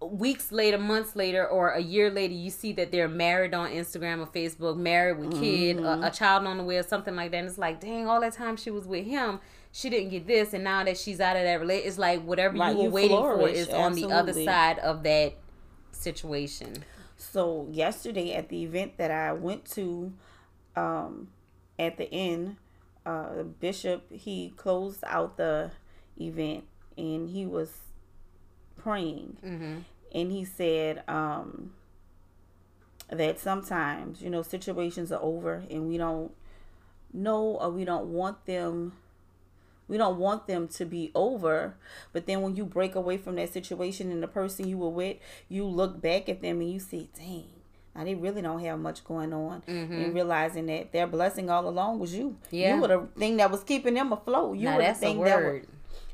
weeks 0.00 0.50
later, 0.50 0.78
months 0.78 1.14
later, 1.14 1.46
or 1.46 1.70
a 1.70 1.80
year 1.80 2.10
later, 2.10 2.32
you 2.34 2.50
see 2.50 2.72
that 2.74 2.90
they're 2.90 3.08
married 3.08 3.54
on 3.54 3.70
Instagram 3.70 4.20
or 4.20 4.26
Facebook, 4.26 4.76
married 4.76 5.18
with 5.18 5.32
kid, 5.40 5.76
mm-hmm. 5.76 6.02
a, 6.02 6.06
a, 6.06 6.10
child 6.10 6.46
on 6.46 6.56
the 6.56 6.64
way, 6.64 6.78
or 6.78 6.82
something 6.82 7.14
like 7.14 7.30
that. 7.32 7.38
And 7.38 7.48
it's 7.48 7.58
like, 7.58 7.80
dang, 7.80 8.06
all 8.06 8.20
that 8.20 8.32
time 8.32 8.56
she 8.56 8.70
was 8.70 8.86
with 8.86 9.04
him, 9.04 9.40
she 9.72 9.90
didn't 9.90 10.10
get 10.10 10.26
this, 10.26 10.54
and 10.54 10.64
now 10.64 10.82
that 10.84 10.96
she's 10.96 11.20
out 11.20 11.36
of 11.36 11.42
that 11.42 11.60
relationship, 11.60 11.88
it's 11.88 11.98
like 11.98 12.22
whatever 12.24 12.56
right, 12.56 12.72
you 12.72 12.78
were 12.78 12.84
you 12.84 12.90
waiting 12.90 13.16
for 13.16 13.48
is 13.48 13.68
Absolutely. 13.68 14.04
on 14.04 14.10
the 14.10 14.16
other 14.16 14.44
side 14.44 14.78
of 14.78 15.02
that 15.02 15.34
situation. 15.92 16.84
So 17.16 17.68
yesterday 17.70 18.34
at 18.34 18.48
the 18.48 18.62
event 18.62 18.96
that 18.96 19.10
I 19.10 19.32
went 19.32 19.66
to, 19.72 20.12
um, 20.74 21.28
at 21.78 21.98
the 21.98 22.12
end, 22.12 22.56
uh, 23.04 23.42
Bishop 23.60 24.10
he 24.10 24.52
closed 24.56 25.04
out 25.06 25.36
the 25.36 25.70
event 26.18 26.64
and 26.96 27.28
he 27.28 27.46
was 27.46 27.72
praying. 28.82 29.36
Mm-hmm. 29.44 29.74
And 30.14 30.32
he 30.32 30.44
said 30.44 31.02
um, 31.08 31.72
that 33.08 33.38
sometimes, 33.38 34.22
you 34.22 34.30
know, 34.30 34.42
situations 34.42 35.12
are 35.12 35.22
over 35.22 35.62
and 35.70 35.88
we 35.88 35.98
don't 35.98 36.32
know 37.12 37.58
or 37.60 37.70
we 37.70 37.84
don't 37.84 38.06
want 38.06 38.46
them 38.46 38.92
We 39.90 39.98
don't 39.98 40.18
want 40.18 40.46
them 40.46 40.68
to 40.78 40.84
be 40.84 41.10
over. 41.14 41.74
But 42.12 42.26
then 42.26 42.42
when 42.42 42.54
you 42.54 42.64
break 42.64 42.94
away 42.94 43.16
from 43.18 43.34
that 43.34 43.52
situation 43.52 44.12
and 44.12 44.22
the 44.22 44.28
person 44.28 44.68
you 44.68 44.78
were 44.78 44.88
with, 44.88 45.16
you 45.48 45.64
look 45.64 46.00
back 46.00 46.28
at 46.28 46.42
them 46.42 46.60
and 46.60 46.72
you 46.72 46.78
see, 46.78 47.08
dang, 47.18 47.48
now 47.96 48.04
they 48.04 48.14
really 48.14 48.40
don't 48.40 48.60
have 48.60 48.78
much 48.78 49.04
going 49.04 49.32
on, 49.32 49.62
mm-hmm. 49.66 49.92
and 49.92 50.14
realizing 50.14 50.66
that 50.66 50.92
their 50.92 51.08
blessing 51.08 51.50
all 51.50 51.68
along 51.68 51.98
was 51.98 52.14
you. 52.14 52.36
Yeah. 52.52 52.76
You 52.76 52.80
were 52.80 52.88
the 52.88 53.08
thing 53.18 53.38
that 53.38 53.50
was 53.50 53.64
keeping 53.64 53.94
them 53.94 54.12
afloat. 54.12 54.56
You 54.56 54.66
now 54.66 54.76
were 54.76 54.86
the 54.86 54.94
thing 54.94 55.24
that 55.24 55.42
was, 55.42 55.66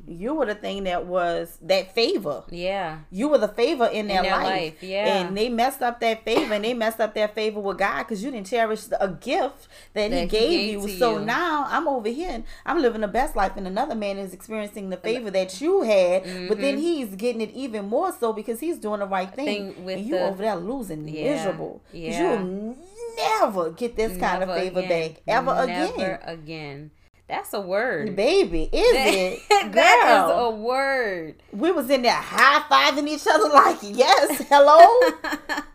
you 0.07 0.35
were 0.35 0.47
the 0.47 0.55
thing 0.55 0.85
that 0.85 1.07
was 1.07 1.59
that 1.63 1.95
favor. 1.95 2.45
Yeah. 2.51 3.01
You 3.11 3.29
were 3.29 3.39
the 3.39 3.49
favor 3.49 3.87
in 3.87 4.09
their, 4.09 4.19
in 4.19 4.23
their 4.25 4.33
life. 4.33 4.47
life. 4.47 4.83
Yeah. 4.83 5.19
And 5.19 5.37
they 5.37 5.49
messed 5.49 5.83
up 5.83 6.01
that 6.01 6.25
favor 6.25 6.55
and 6.55 6.65
they 6.65 6.75
messed 6.75 7.01
up 7.01 7.15
that 7.15 7.35
favor 7.35 7.61
with 7.61 7.79
God 7.79 8.05
because 8.05 8.23
you 8.23 8.31
didn't 8.31 8.47
cherish 8.47 8.85
a 9.01 9.09
gift 9.09 9.69
that, 9.95 10.11
that 10.11 10.21
he, 10.23 10.27
gave 10.27 10.51
he, 10.51 10.57
gave 10.75 10.89
you. 10.91 10.99
So 10.99 11.19
you. 11.19 11.25
now 11.25 11.67
I'm 11.69 11.89
over 11.89 12.09
here 12.09 12.31
and 12.31 12.45
I'm 12.65 12.81
living 12.81 13.01
the 13.01 13.09
best 13.09 13.35
life 13.37 13.53
and 13.57 13.67
another 13.67 13.95
man 13.95 14.19
is 14.19 14.33
experiencing 14.33 14.91
the 14.91 14.97
favor 14.97 15.31
that 15.31 15.61
you 15.61 15.83
had, 15.83 16.25
mm-hmm. 16.25 16.49
but 16.49 16.61
then 16.61 16.75
mm-hmm. 16.75 16.83
he's 16.83 17.15
getting 17.17 17.41
it 17.41 17.51
even 17.51 17.87
more 17.87 18.13
so 18.13 18.33
because 18.33 18.61
he's 18.61 18.79
doing 18.79 19.01
the 19.01 19.07
right 19.07 19.33
thing. 19.35 19.73
thing 19.75 19.91
and 19.91 20.07
you 20.07 20.15
the, 20.15 20.25
over 20.25 20.43
there 20.43 20.57
losing 20.57 21.07
yeah, 21.09 21.35
miserable. 21.35 21.83
Yeah. 21.93 22.41
You'll 22.41 22.77
never 23.17 23.71
get 23.71 23.97
this 23.97 24.13
never 24.13 24.21
kind 24.21 24.43
of 24.43 24.57
favor 24.57 24.81
again. 24.81 25.13
back 25.13 25.23
ever 25.27 25.67
never 25.67 25.93
again. 25.93 26.19
again. 26.23 26.91
That's 27.29 27.53
a 27.55 27.61
word. 27.61 28.15
Baby, 28.15 28.65
is 28.65 28.71
it? 28.73 29.49
Girl. 29.49 29.73
that 29.73 30.27
is 30.29 30.33
a 30.37 30.51
word. 30.51 31.43
We 31.53 31.73
was 31.73 31.91
in 31.91 32.03
there 32.03 32.13
high 32.13 32.61
fiving 32.71 33.09
each 33.09 33.27
other 33.29 33.49
like, 33.49 33.79
yes, 33.83 34.47
hello. 34.49 34.79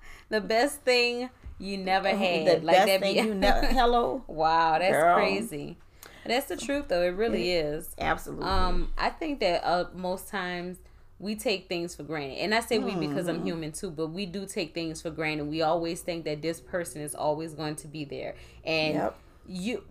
the 0.29 0.39
best 0.39 0.81
thing 0.81 1.29
you 1.59 1.77
never 1.77 2.09
had. 2.09 2.47
The 2.47 2.65
like 2.65 2.75
best 2.75 2.87
that 2.87 3.01
thing 3.01 3.15
be- 3.15 3.29
you 3.29 3.33
never 3.35 3.67
hello. 3.67 4.23
wow, 4.27 4.79
that's 4.79 4.93
Girl. 4.93 5.15
crazy. 5.15 5.77
That's 6.25 6.47
the 6.47 6.55
truth 6.55 6.87
though. 6.87 7.01
It 7.01 7.15
really 7.15 7.51
it, 7.51 7.65
is. 7.65 7.95
Absolutely. 7.99 8.45
Um, 8.45 8.93
I 8.97 9.09
think 9.09 9.39
that 9.41 9.65
uh, 9.65 9.85
most 9.93 10.29
times 10.29 10.77
we 11.19 11.35
take 11.35 11.67
things 11.67 11.95
for 11.95 12.03
granted. 12.03 12.37
And 12.37 12.55
I 12.55 12.61
say 12.61 12.79
we 12.79 12.95
because 12.95 13.27
I'm 13.27 13.37
mm-hmm. 13.37 13.45
human 13.45 13.71
too, 13.71 13.91
but 13.91 14.07
we 14.07 14.25
do 14.25 14.45
take 14.45 14.73
things 14.73 15.01
for 15.01 15.11
granted. 15.11 15.45
We 15.45 15.61
always 15.61 16.01
think 16.01 16.25
that 16.25 16.41
this 16.41 16.59
person 16.59 17.01
is 17.01 17.13
always 17.13 17.53
going 17.53 17.75
to 17.77 17.87
be 17.87 18.05
there. 18.05 18.35
And 18.63 18.95
yep. 18.95 19.17
you 19.47 19.83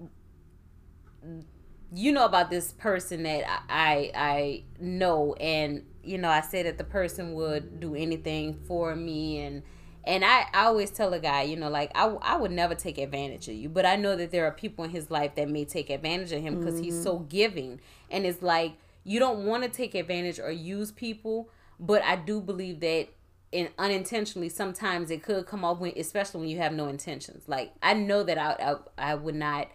you 1.92 2.12
know 2.12 2.24
about 2.24 2.50
this 2.50 2.72
person 2.72 3.24
that 3.24 3.44
I 3.68 4.10
I 4.14 4.64
know. 4.78 5.34
And 5.34 5.84
you 6.02 6.18
know 6.18 6.28
I 6.28 6.40
said 6.40 6.66
that 6.66 6.78
the 6.78 6.84
person 6.84 7.34
would 7.34 7.80
do 7.80 7.94
anything 7.94 8.54
for 8.66 8.94
me. 8.94 9.40
And 9.40 9.62
and 10.04 10.24
I, 10.24 10.46
I 10.54 10.64
always 10.64 10.90
tell 10.90 11.12
a 11.12 11.20
guy 11.20 11.42
you 11.42 11.56
know 11.56 11.68
like 11.68 11.90
I, 11.94 12.06
I 12.22 12.36
would 12.36 12.52
never 12.52 12.74
take 12.74 12.98
advantage 12.98 13.48
of 13.48 13.54
you. 13.54 13.68
But 13.68 13.86
I 13.86 13.96
know 13.96 14.16
that 14.16 14.30
there 14.30 14.46
are 14.46 14.52
people 14.52 14.84
in 14.84 14.90
his 14.90 15.10
life 15.10 15.34
that 15.34 15.48
may 15.48 15.64
take 15.64 15.90
advantage 15.90 16.32
of 16.32 16.42
him 16.42 16.58
because 16.58 16.74
mm-hmm. 16.74 16.84
he's 16.84 17.02
so 17.02 17.20
giving. 17.20 17.80
And 18.10 18.24
it's 18.24 18.42
like 18.42 18.74
you 19.04 19.18
don't 19.18 19.44
want 19.46 19.64
to 19.64 19.68
take 19.68 19.94
advantage 19.94 20.38
or 20.38 20.50
use 20.50 20.92
people. 20.92 21.50
But 21.78 22.02
I 22.04 22.16
do 22.16 22.40
believe 22.40 22.80
that 22.80 23.08
and 23.52 23.68
unintentionally 23.78 24.48
sometimes 24.48 25.10
it 25.10 25.24
could 25.24 25.44
come 25.44 25.64
off 25.64 25.80
when 25.80 25.92
especially 25.96 26.40
when 26.40 26.48
you 26.48 26.58
have 26.58 26.72
no 26.72 26.86
intentions. 26.86 27.48
Like 27.48 27.72
I 27.82 27.94
know 27.94 28.22
that 28.22 28.38
I 28.38 28.76
I, 28.98 29.10
I 29.12 29.14
would 29.16 29.34
not 29.34 29.68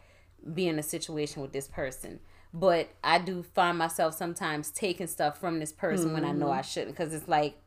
be 0.54 0.68
in 0.68 0.78
a 0.78 0.84
situation 0.84 1.42
with 1.42 1.52
this 1.52 1.68
person 1.68 2.20
but 2.56 2.90
I 3.04 3.20
do 3.20 3.44
find 3.44 3.78
myself 3.78 4.16
sometimes 4.16 4.72
taking 4.72 5.08
stuff 5.08 5.38
from 5.40 5.60
this 5.60 5.74
person 5.74 6.06
mm-hmm. 6.06 6.14
when 6.14 6.26
I 6.26 6.32
know 6.32 6.50
I 6.50 6.60
mm-hmm. 6.60 6.70
shouldn't 6.70 6.96
because 6.96 7.14
it's 7.14 7.28
like 7.28 7.58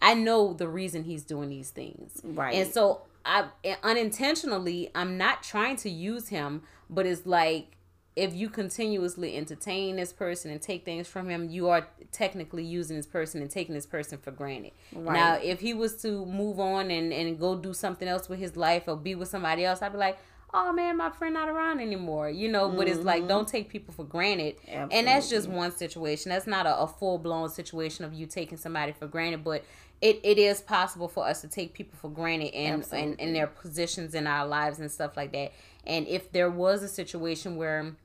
I 0.00 0.14
know 0.14 0.52
the 0.52 0.68
reason 0.68 1.02
he's 1.02 1.24
doing 1.24 1.48
these 1.48 1.70
things. 1.70 2.20
Right. 2.22 2.54
And 2.54 2.72
so 2.72 3.02
I 3.26 3.46
unintentionally 3.82 4.90
I'm 4.94 5.18
not 5.18 5.42
trying 5.42 5.76
to 5.78 5.90
use 5.90 6.28
him, 6.28 6.62
but 6.88 7.04
it's 7.04 7.26
like 7.26 7.76
if 8.14 8.32
you 8.32 8.48
continuously 8.48 9.36
entertain 9.36 9.96
this 9.96 10.12
person 10.12 10.52
and 10.52 10.62
take 10.62 10.84
things 10.84 11.08
from 11.08 11.28
him, 11.28 11.50
you 11.50 11.68
are 11.68 11.88
technically 12.12 12.64
using 12.64 12.96
this 12.96 13.06
person 13.06 13.42
and 13.42 13.50
taking 13.50 13.74
this 13.74 13.86
person 13.86 14.18
for 14.18 14.30
granted. 14.30 14.72
Right. 14.92 15.14
Now, 15.14 15.34
if 15.34 15.60
he 15.60 15.72
was 15.72 16.00
to 16.02 16.26
move 16.26 16.58
on 16.58 16.90
and, 16.90 17.12
and 17.12 17.38
go 17.38 17.54
do 17.56 17.72
something 17.72 18.08
else 18.08 18.28
with 18.28 18.40
his 18.40 18.56
life 18.56 18.84
or 18.88 18.96
be 18.96 19.14
with 19.14 19.28
somebody 19.28 19.64
else, 19.64 19.82
I'd 19.82 19.92
be 19.92 19.98
like, 19.98 20.18
oh 20.54 20.72
man, 20.72 20.96
my 20.96 21.10
friend 21.10 21.34
not 21.34 21.48
around 21.48 21.80
anymore, 21.80 22.30
you 22.30 22.48
know. 22.48 22.68
But 22.68 22.86
mm-hmm. 22.86 22.96
it's 22.96 23.04
like 23.04 23.28
don't 23.28 23.44
mm-hmm. 23.44 23.50
take 23.50 23.68
people 23.68 23.94
for 23.94 24.04
granted, 24.04 24.56
Absolutely. 24.66 24.98
and 24.98 25.06
that's 25.06 25.28
just 25.28 25.48
one 25.48 25.72
situation. 25.72 26.30
That's 26.30 26.46
not 26.46 26.66
a, 26.66 26.78
a 26.78 26.86
full 26.86 27.18
blown 27.18 27.48
situation 27.48 28.04
of 28.04 28.12
you 28.12 28.26
taking 28.26 28.58
somebody 28.58 28.92
for 28.92 29.06
granted, 29.06 29.44
but 29.44 29.64
it, 30.00 30.20
it 30.22 30.38
is 30.38 30.60
possible 30.60 31.08
for 31.08 31.26
us 31.26 31.40
to 31.40 31.48
take 31.48 31.74
people 31.74 31.98
for 31.98 32.10
granted 32.10 32.54
and, 32.54 32.86
and 32.92 33.20
and 33.20 33.34
their 33.34 33.46
positions 33.46 34.14
in 34.14 34.26
our 34.26 34.46
lives 34.46 34.78
and 34.78 34.90
stuff 34.90 35.16
like 35.16 35.32
that. 35.32 35.52
And 35.86 36.06
if 36.06 36.32
there 36.32 36.50
was 36.50 36.82
a 36.82 36.88
situation 36.88 37.56
where 37.56 37.96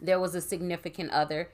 there 0.00 0.20
was 0.20 0.34
a 0.34 0.40
significant 0.40 1.10
other 1.10 1.50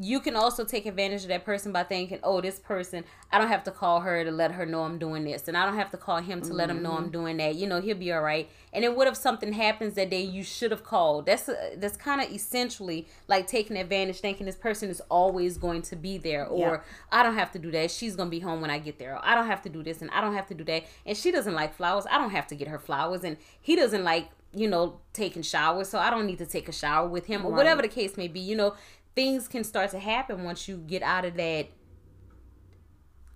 you 0.00 0.18
can 0.18 0.34
also 0.34 0.64
take 0.64 0.86
advantage 0.86 1.22
of 1.22 1.28
that 1.28 1.44
person 1.44 1.70
by 1.70 1.84
thinking, 1.84 2.18
oh, 2.24 2.40
this 2.40 2.58
person, 2.58 3.04
I 3.30 3.38
don't 3.38 3.48
have 3.48 3.62
to 3.64 3.70
call 3.70 4.00
her 4.00 4.24
to 4.24 4.30
let 4.30 4.50
her 4.52 4.66
know 4.66 4.82
I'm 4.82 4.98
doing 4.98 5.24
this, 5.24 5.46
and 5.46 5.56
I 5.56 5.64
don't 5.64 5.76
have 5.76 5.90
to 5.92 5.96
call 5.96 6.16
him 6.16 6.40
to 6.40 6.48
mm-hmm. 6.48 6.56
let 6.56 6.68
him 6.68 6.82
know 6.82 6.92
I'm 6.92 7.04
mm-hmm. 7.04 7.12
doing 7.12 7.36
that. 7.36 7.54
You 7.54 7.68
know, 7.68 7.80
he'll 7.80 7.96
be 7.96 8.12
all 8.12 8.20
right. 8.20 8.48
And 8.72 8.82
then 8.82 8.96
what 8.96 9.06
if 9.06 9.16
something 9.16 9.52
happens 9.52 9.94
that 9.94 10.10
day 10.10 10.22
you 10.22 10.42
should 10.42 10.72
have 10.72 10.82
called? 10.82 11.26
That's 11.26 11.48
a, 11.48 11.52
uh, 11.52 11.70
that's 11.76 11.96
kind 11.96 12.20
of 12.20 12.30
essentially 12.32 13.06
like 13.28 13.46
taking 13.46 13.76
advantage, 13.76 14.18
thinking 14.18 14.46
this 14.46 14.56
person 14.56 14.90
is 14.90 15.00
always 15.08 15.58
going 15.58 15.82
to 15.82 15.96
be 15.96 16.18
there, 16.18 16.44
or 16.44 16.58
yeah. 16.58 16.80
I 17.12 17.22
don't 17.22 17.34
have 17.34 17.52
to 17.52 17.60
do 17.60 17.70
that. 17.70 17.92
She's 17.92 18.16
gonna 18.16 18.30
be 18.30 18.40
home 18.40 18.60
when 18.60 18.70
I 18.70 18.80
get 18.80 18.98
there. 18.98 19.14
Or 19.14 19.20
I 19.24 19.36
don't 19.36 19.46
have 19.46 19.62
to 19.62 19.68
do 19.68 19.84
this, 19.84 20.02
and 20.02 20.10
I 20.10 20.20
don't 20.20 20.34
have 20.34 20.48
to 20.48 20.54
do 20.54 20.64
that. 20.64 20.84
And 21.06 21.16
she 21.16 21.30
doesn't 21.30 21.54
like 21.54 21.74
flowers. 21.74 22.04
I 22.10 22.18
don't 22.18 22.30
have 22.30 22.48
to 22.48 22.56
get 22.56 22.66
her 22.66 22.80
flowers, 22.80 23.22
and 23.22 23.36
he 23.60 23.76
doesn't 23.76 24.02
like 24.02 24.30
you 24.56 24.68
know, 24.68 25.00
taking 25.12 25.42
showers, 25.42 25.88
so 25.88 25.98
I 25.98 26.10
don't 26.10 26.26
need 26.26 26.38
to 26.38 26.46
take 26.46 26.68
a 26.68 26.72
shower 26.72 27.08
with 27.08 27.26
him, 27.26 27.44
or 27.44 27.50
right. 27.50 27.56
whatever 27.56 27.82
the 27.82 27.88
case 27.88 28.16
may 28.16 28.28
be. 28.28 28.38
You 28.38 28.54
know, 28.54 28.74
things 29.14 29.48
can 29.48 29.64
start 29.64 29.90
to 29.90 29.98
happen 29.98 30.44
once 30.44 30.68
you 30.68 30.76
get 30.76 31.02
out 31.02 31.24
of 31.24 31.36
that 31.36 31.68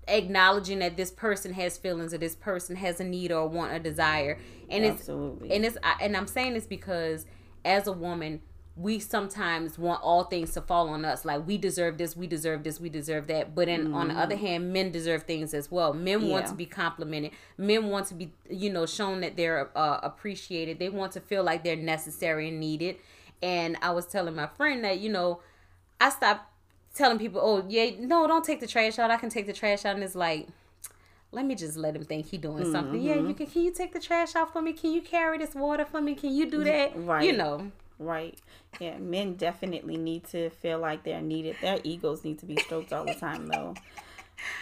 acknowledging 0.08 0.78
that 0.78 0.96
this 0.96 1.10
person 1.10 1.52
has 1.52 1.76
feelings 1.76 2.14
or 2.14 2.18
this 2.18 2.34
person 2.34 2.76
has 2.76 2.98
a 3.00 3.04
need 3.04 3.30
or 3.30 3.46
want 3.46 3.72
a 3.72 3.78
desire 3.78 4.38
and 4.70 4.84
Absolutely. 4.84 5.48
it's 5.48 5.54
and 5.54 5.64
it's 5.64 5.78
and 6.00 6.16
I'm 6.16 6.26
saying 6.26 6.54
this 6.54 6.66
because 6.66 7.26
as 7.64 7.86
a 7.86 7.92
woman 7.92 8.40
we 8.78 9.00
sometimes 9.00 9.76
want 9.76 10.00
all 10.02 10.24
things 10.24 10.52
to 10.52 10.60
fall 10.60 10.88
on 10.88 11.04
us 11.04 11.24
like 11.24 11.46
we 11.46 11.58
deserve 11.58 11.98
this 11.98 12.16
we 12.16 12.26
deserve 12.26 12.62
this 12.62 12.80
we 12.80 12.88
deserve 12.88 13.26
that 13.26 13.54
but 13.54 13.66
then 13.66 13.86
mm-hmm. 13.86 13.94
on 13.94 14.08
the 14.08 14.14
other 14.14 14.36
mm-hmm. 14.36 14.46
hand 14.46 14.72
men 14.72 14.92
deserve 14.92 15.24
things 15.24 15.52
as 15.52 15.70
well 15.70 15.92
men 15.92 16.22
yeah. 16.22 16.32
want 16.32 16.46
to 16.46 16.54
be 16.54 16.64
complimented 16.64 17.32
men 17.56 17.88
want 17.88 18.06
to 18.06 18.14
be 18.14 18.32
you 18.48 18.70
know 18.70 18.86
shown 18.86 19.20
that 19.20 19.36
they're 19.36 19.68
uh, 19.76 19.98
appreciated 20.02 20.78
they 20.78 20.88
want 20.88 21.10
to 21.12 21.20
feel 21.20 21.42
like 21.42 21.64
they're 21.64 21.76
necessary 21.76 22.48
and 22.48 22.60
needed 22.60 22.96
and 23.42 23.76
i 23.82 23.90
was 23.90 24.06
telling 24.06 24.34
my 24.34 24.46
friend 24.46 24.84
that 24.84 25.00
you 25.00 25.10
know 25.10 25.40
I 26.00 26.10
stopped 26.10 26.52
telling 26.94 27.18
people, 27.18 27.40
"Oh, 27.42 27.64
yeah, 27.68 27.90
no, 27.98 28.26
don't 28.26 28.44
take 28.44 28.60
the 28.60 28.66
trash 28.66 28.98
out. 28.98 29.10
I 29.10 29.16
can 29.16 29.30
take 29.30 29.46
the 29.46 29.52
trash 29.52 29.84
out." 29.84 29.94
And 29.94 30.04
it's 30.04 30.14
like, 30.14 30.48
let 31.30 31.44
me 31.44 31.54
just 31.54 31.76
let 31.76 31.94
him 31.94 32.04
think 32.04 32.26
he 32.26 32.38
doing 32.38 32.62
mm-hmm. 32.62 32.72
something. 32.72 33.00
Yeah, 33.00 33.16
you 33.16 33.34
can. 33.34 33.46
Can 33.46 33.62
you 33.62 33.72
take 33.72 33.92
the 33.92 34.00
trash 34.00 34.34
out 34.34 34.52
for 34.52 34.62
me? 34.62 34.72
Can 34.72 34.92
you 34.92 35.02
carry 35.02 35.38
this 35.38 35.54
water 35.54 35.84
for 35.84 36.00
me? 36.00 36.14
Can 36.14 36.34
you 36.34 36.50
do 36.50 36.64
that? 36.64 36.92
Right. 36.96 37.24
You 37.24 37.32
know. 37.34 37.70
Right. 37.98 38.38
Yeah, 38.80 38.98
men 38.98 39.34
definitely 39.34 39.96
need 39.96 40.24
to 40.28 40.50
feel 40.50 40.78
like 40.78 41.02
they're 41.02 41.20
needed. 41.20 41.56
Their 41.60 41.80
egos 41.82 42.24
need 42.24 42.38
to 42.38 42.46
be 42.46 42.56
stroked 42.56 42.92
all 42.92 43.04
the 43.04 43.14
time, 43.14 43.48
though. 43.48 43.74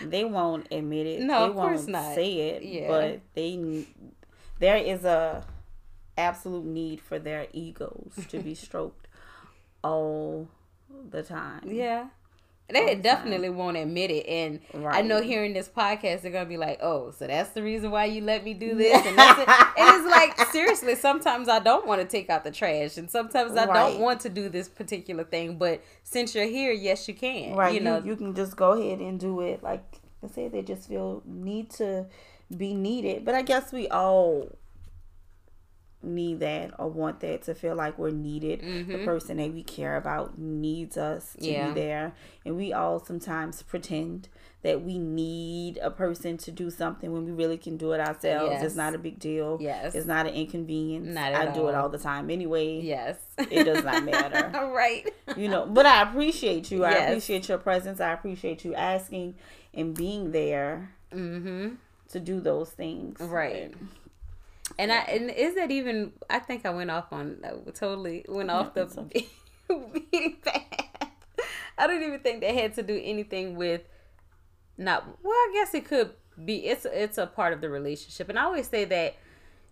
They 0.02 0.24
won't 0.24 0.66
admit 0.70 1.06
it. 1.06 1.20
No, 1.20 1.40
they 1.40 1.46
of 1.50 1.54
course 1.54 1.80
won't 1.80 1.88
not. 1.90 2.14
say 2.14 2.32
it. 2.32 2.62
Yeah. 2.62 2.88
But 2.88 3.20
they, 3.34 3.84
there 4.58 4.78
is 4.78 5.04
a 5.04 5.44
absolute 6.16 6.64
need 6.64 7.00
for 7.00 7.18
their 7.18 7.46
egos 7.52 8.12
to 8.28 8.38
be 8.38 8.54
stroked 8.54 9.06
all 9.84 10.48
the 11.10 11.22
time. 11.22 11.62
Yeah. 11.66 12.08
They 12.68 12.96
definitely 12.96 13.46
time. 13.46 13.56
won't 13.56 13.76
admit 13.76 14.10
it. 14.10 14.26
And 14.26 14.60
right. 14.74 14.96
I 14.96 15.02
know 15.02 15.22
hearing 15.22 15.52
this 15.52 15.68
podcast, 15.68 16.22
they're 16.22 16.32
gonna 16.32 16.46
be 16.46 16.56
like, 16.56 16.80
"Oh, 16.82 17.12
so 17.12 17.26
that's 17.26 17.50
the 17.50 17.62
reason 17.62 17.92
why 17.92 18.06
you 18.06 18.22
let 18.22 18.42
me 18.42 18.54
do 18.54 18.74
this." 18.74 19.06
And, 19.06 19.16
that's 19.16 19.38
it. 19.38 19.48
and 19.48 19.74
it's 19.78 20.10
like 20.10 20.50
seriously, 20.50 20.96
sometimes 20.96 21.48
I 21.48 21.60
don't 21.60 21.86
want 21.86 22.00
to 22.00 22.06
take 22.08 22.28
out 22.28 22.42
the 22.42 22.50
trash, 22.50 22.96
and 22.96 23.08
sometimes 23.08 23.52
I 23.52 23.66
right. 23.66 23.74
don't 23.74 24.00
want 24.00 24.20
to 24.22 24.28
do 24.28 24.48
this 24.48 24.68
particular 24.68 25.22
thing. 25.22 25.58
But 25.58 25.82
since 26.02 26.34
you're 26.34 26.46
here, 26.48 26.72
yes, 26.72 27.06
you 27.06 27.14
can. 27.14 27.54
Right. 27.54 27.72
You, 27.72 27.78
you 27.78 27.84
know, 27.84 28.02
you 28.02 28.16
can 28.16 28.34
just 28.34 28.56
go 28.56 28.72
ahead 28.72 28.98
and 28.98 29.20
do 29.20 29.42
it. 29.42 29.62
Like 29.62 29.84
I 30.24 30.26
say, 30.26 30.48
they 30.48 30.62
just 30.62 30.88
feel 30.88 31.22
need 31.24 31.70
to 31.72 32.06
be 32.54 32.74
needed. 32.74 33.24
But 33.24 33.36
I 33.36 33.42
guess 33.42 33.72
we 33.72 33.86
all 33.88 34.50
need 36.06 36.40
that 36.40 36.72
or 36.78 36.88
want 36.88 37.20
that 37.20 37.42
to 37.42 37.54
feel 37.54 37.74
like 37.74 37.98
we're 37.98 38.10
needed. 38.10 38.62
Mm-hmm. 38.62 38.92
The 38.92 39.04
person 39.04 39.36
that 39.38 39.52
we 39.52 39.62
care 39.62 39.96
about 39.96 40.38
needs 40.38 40.96
us 40.96 41.34
to 41.40 41.46
yeah. 41.46 41.68
be 41.68 41.74
there. 41.74 42.14
And 42.44 42.56
we 42.56 42.72
all 42.72 43.04
sometimes 43.04 43.62
pretend 43.62 44.28
that 44.62 44.82
we 44.82 44.98
need 44.98 45.78
a 45.78 45.90
person 45.90 46.36
to 46.36 46.50
do 46.50 46.70
something 46.70 47.12
when 47.12 47.24
we 47.24 47.30
really 47.30 47.56
can 47.56 47.76
do 47.76 47.92
it 47.92 48.00
ourselves. 48.00 48.50
Yes. 48.50 48.64
It's 48.64 48.74
not 48.74 48.94
a 48.94 48.98
big 48.98 49.18
deal. 49.18 49.58
Yes. 49.60 49.94
It's 49.94 50.06
not 50.06 50.26
an 50.26 50.34
inconvenience. 50.34 51.14
Not 51.14 51.34
I 51.34 51.46
all. 51.46 51.54
do 51.54 51.68
it 51.68 51.74
all 51.74 51.88
the 51.88 51.98
time 51.98 52.30
anyway. 52.30 52.80
Yes. 52.80 53.16
It 53.38 53.64
does 53.64 53.84
not 53.84 54.04
matter. 54.04 54.50
right. 54.74 55.08
You 55.36 55.48
know, 55.48 55.66
but 55.66 55.86
I 55.86 56.02
appreciate 56.02 56.70
you. 56.70 56.80
Yes. 56.80 56.96
I 56.96 57.04
appreciate 57.04 57.48
your 57.48 57.58
presence. 57.58 58.00
I 58.00 58.12
appreciate 58.12 58.64
you 58.64 58.74
asking 58.74 59.36
and 59.72 59.94
being 59.94 60.32
there 60.32 60.90
mm-hmm. 61.12 61.74
to 62.08 62.20
do 62.20 62.40
those 62.40 62.70
things. 62.70 63.20
Right. 63.20 63.74
And 63.74 63.88
I 64.78 64.96
and 65.08 65.30
is 65.30 65.54
that 65.54 65.70
even? 65.70 66.12
I 66.28 66.38
think 66.38 66.66
I 66.66 66.70
went 66.70 66.90
off 66.90 67.12
on 67.12 67.38
uh, 67.44 67.70
totally 67.72 68.24
went 68.28 68.50
off 68.50 68.74
the 68.74 68.86
beating 69.68 70.36
path. 70.44 71.10
I 71.78 71.86
don't 71.86 72.02
even 72.02 72.20
think 72.20 72.40
that 72.40 72.54
had 72.54 72.74
to 72.74 72.82
do 72.82 73.00
anything 73.02 73.56
with 73.56 73.82
not 74.78 75.06
well, 75.22 75.32
I 75.32 75.50
guess 75.54 75.74
it 75.74 75.84
could 75.86 76.12
be 76.44 76.66
it's 76.66 76.86
it's 76.86 77.18
a 77.18 77.26
part 77.26 77.52
of 77.52 77.60
the 77.60 77.70
relationship. 77.70 78.28
And 78.28 78.38
I 78.38 78.44
always 78.44 78.68
say 78.68 78.84
that 78.86 79.16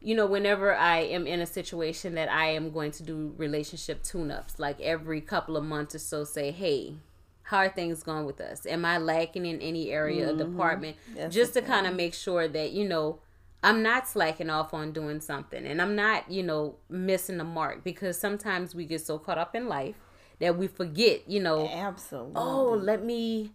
you 0.04 0.14
know, 0.14 0.26
whenever 0.26 0.74
I 0.74 0.98
am 0.98 1.26
in 1.26 1.40
a 1.40 1.46
situation 1.46 2.14
that 2.16 2.30
I 2.30 2.50
am 2.50 2.70
going 2.70 2.90
to 2.92 3.02
do 3.02 3.34
relationship 3.38 4.02
tune 4.02 4.30
ups, 4.30 4.58
like 4.58 4.78
every 4.80 5.22
couple 5.22 5.56
of 5.56 5.64
months 5.64 5.94
or 5.94 5.98
so, 5.98 6.24
say, 6.24 6.50
hey, 6.50 6.96
how 7.44 7.58
are 7.58 7.70
things 7.70 8.02
going 8.02 8.26
with 8.26 8.38
us? 8.40 8.66
Am 8.66 8.84
I 8.84 8.98
lacking 8.98 9.46
in 9.46 9.60
any 9.62 9.90
area 9.90 10.28
mm-hmm. 10.28 10.40
or 10.40 10.44
department? 10.44 10.96
That's 11.16 11.34
just 11.34 11.54
to 11.54 11.62
kind 11.62 11.86
of 11.86 11.96
make 11.96 12.12
sure 12.12 12.46
that, 12.46 12.72
you 12.72 12.86
know, 12.86 13.20
I'm 13.64 13.82
not 13.82 14.06
slacking 14.06 14.50
off 14.50 14.74
on 14.74 14.92
doing 14.92 15.22
something 15.22 15.66
and 15.66 15.80
I'm 15.80 15.96
not, 15.96 16.30
you 16.30 16.42
know, 16.42 16.76
missing 16.90 17.38
the 17.38 17.44
mark 17.44 17.82
because 17.82 18.18
sometimes 18.18 18.74
we 18.74 18.84
get 18.84 19.04
so 19.04 19.18
caught 19.18 19.38
up 19.38 19.54
in 19.54 19.68
life 19.68 19.94
that 20.38 20.58
we 20.58 20.66
forget, 20.66 21.26
you 21.26 21.40
know, 21.40 21.66
absolutely. 21.68 22.34
Oh, 22.36 22.78
let 22.80 23.02
me 23.02 23.52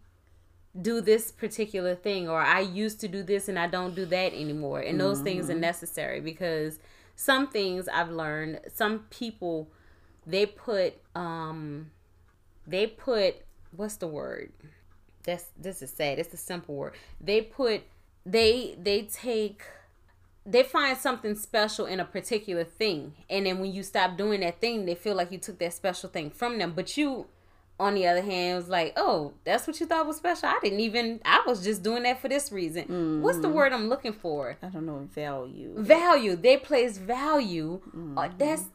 do 0.82 1.00
this 1.00 1.32
particular 1.32 1.94
thing 1.94 2.28
or 2.28 2.40
I 2.40 2.62
used 2.62 3.00
to 3.02 3.08
do 3.08 3.22
this 3.22 3.48
and 3.48 3.60
I 3.60 3.68
don't 3.68 3.94
do 3.94 4.04
that 4.06 4.34
anymore. 4.34 4.80
And 4.80 5.00
those 5.00 5.18
mm-hmm. 5.18 5.26
things 5.26 5.50
are 5.50 5.54
mm-hmm. 5.54 5.62
necessary 5.62 6.22
because 6.22 6.80
some 7.16 7.48
things 7.48 7.88
I've 7.88 8.10
learned, 8.10 8.62
some 8.74 9.06
people 9.12 9.70
they 10.26 10.48
put 10.48 10.96
um 11.14 11.92
they 12.66 12.88
put 12.88 13.36
what's 13.76 13.98
the 13.98 14.08
word? 14.08 14.54
That's 15.24 15.46
this 15.56 15.84
is 15.84 15.92
sad. 15.92 16.18
It's 16.18 16.34
a 16.34 16.38
simple 16.38 16.74
word. 16.74 16.94
They 17.22 17.42
put 17.42 17.84
they 18.26 18.76
they 18.82 19.04
take 19.04 19.62
they 20.50 20.64
find 20.64 20.98
something 20.98 21.36
special 21.36 21.86
in 21.86 22.00
a 22.00 22.06
particular 22.06 22.64
thing 22.64 23.14
and 23.30 23.46
then 23.46 23.60
when 23.60 23.72
you 23.72 23.84
stop 23.84 24.18
doing 24.18 24.42
that 24.42 24.60
thing 24.60 24.86
they 24.86 24.96
feel 24.96 25.16
like 25.16 25.32
you 25.32 25.38
took 25.38 25.60
that 25.60 25.74
special 25.74 26.10
thing 26.10 26.30
from 26.30 26.58
them 26.58 26.74
but 26.76 26.98
you 26.98 27.28
on 27.80 27.96
the 27.96 28.06
other 28.06 28.22
hand 28.22 28.58
was 28.58 28.68
like 28.68 28.92
oh 28.98 29.32
that's 29.46 29.66
what 29.68 29.80
you 29.80 29.86
thought 29.86 30.06
was 30.06 30.18
special 30.18 30.50
i 30.50 30.58
didn't 30.62 30.80
even 30.80 31.22
i 31.24 31.42
was 31.46 31.64
just 31.64 31.84
doing 31.84 32.04
that 32.04 32.20
for 32.20 32.28
this 32.28 32.52
reason 32.52 32.84
mm-hmm. 32.84 33.22
what's 33.22 33.38
the 33.38 33.48
mm-hmm. 33.48 33.56
word 33.56 33.74
i'm 33.74 33.88
looking 33.88 34.12
for 34.12 34.58
i 34.62 34.68
don't 34.68 34.86
know 34.86 35.08
value 35.14 35.74
value 35.78 36.36
they 36.36 36.58
place 36.58 36.98
value 36.98 37.80
mm-hmm. 37.96 38.20
that's 38.38 38.66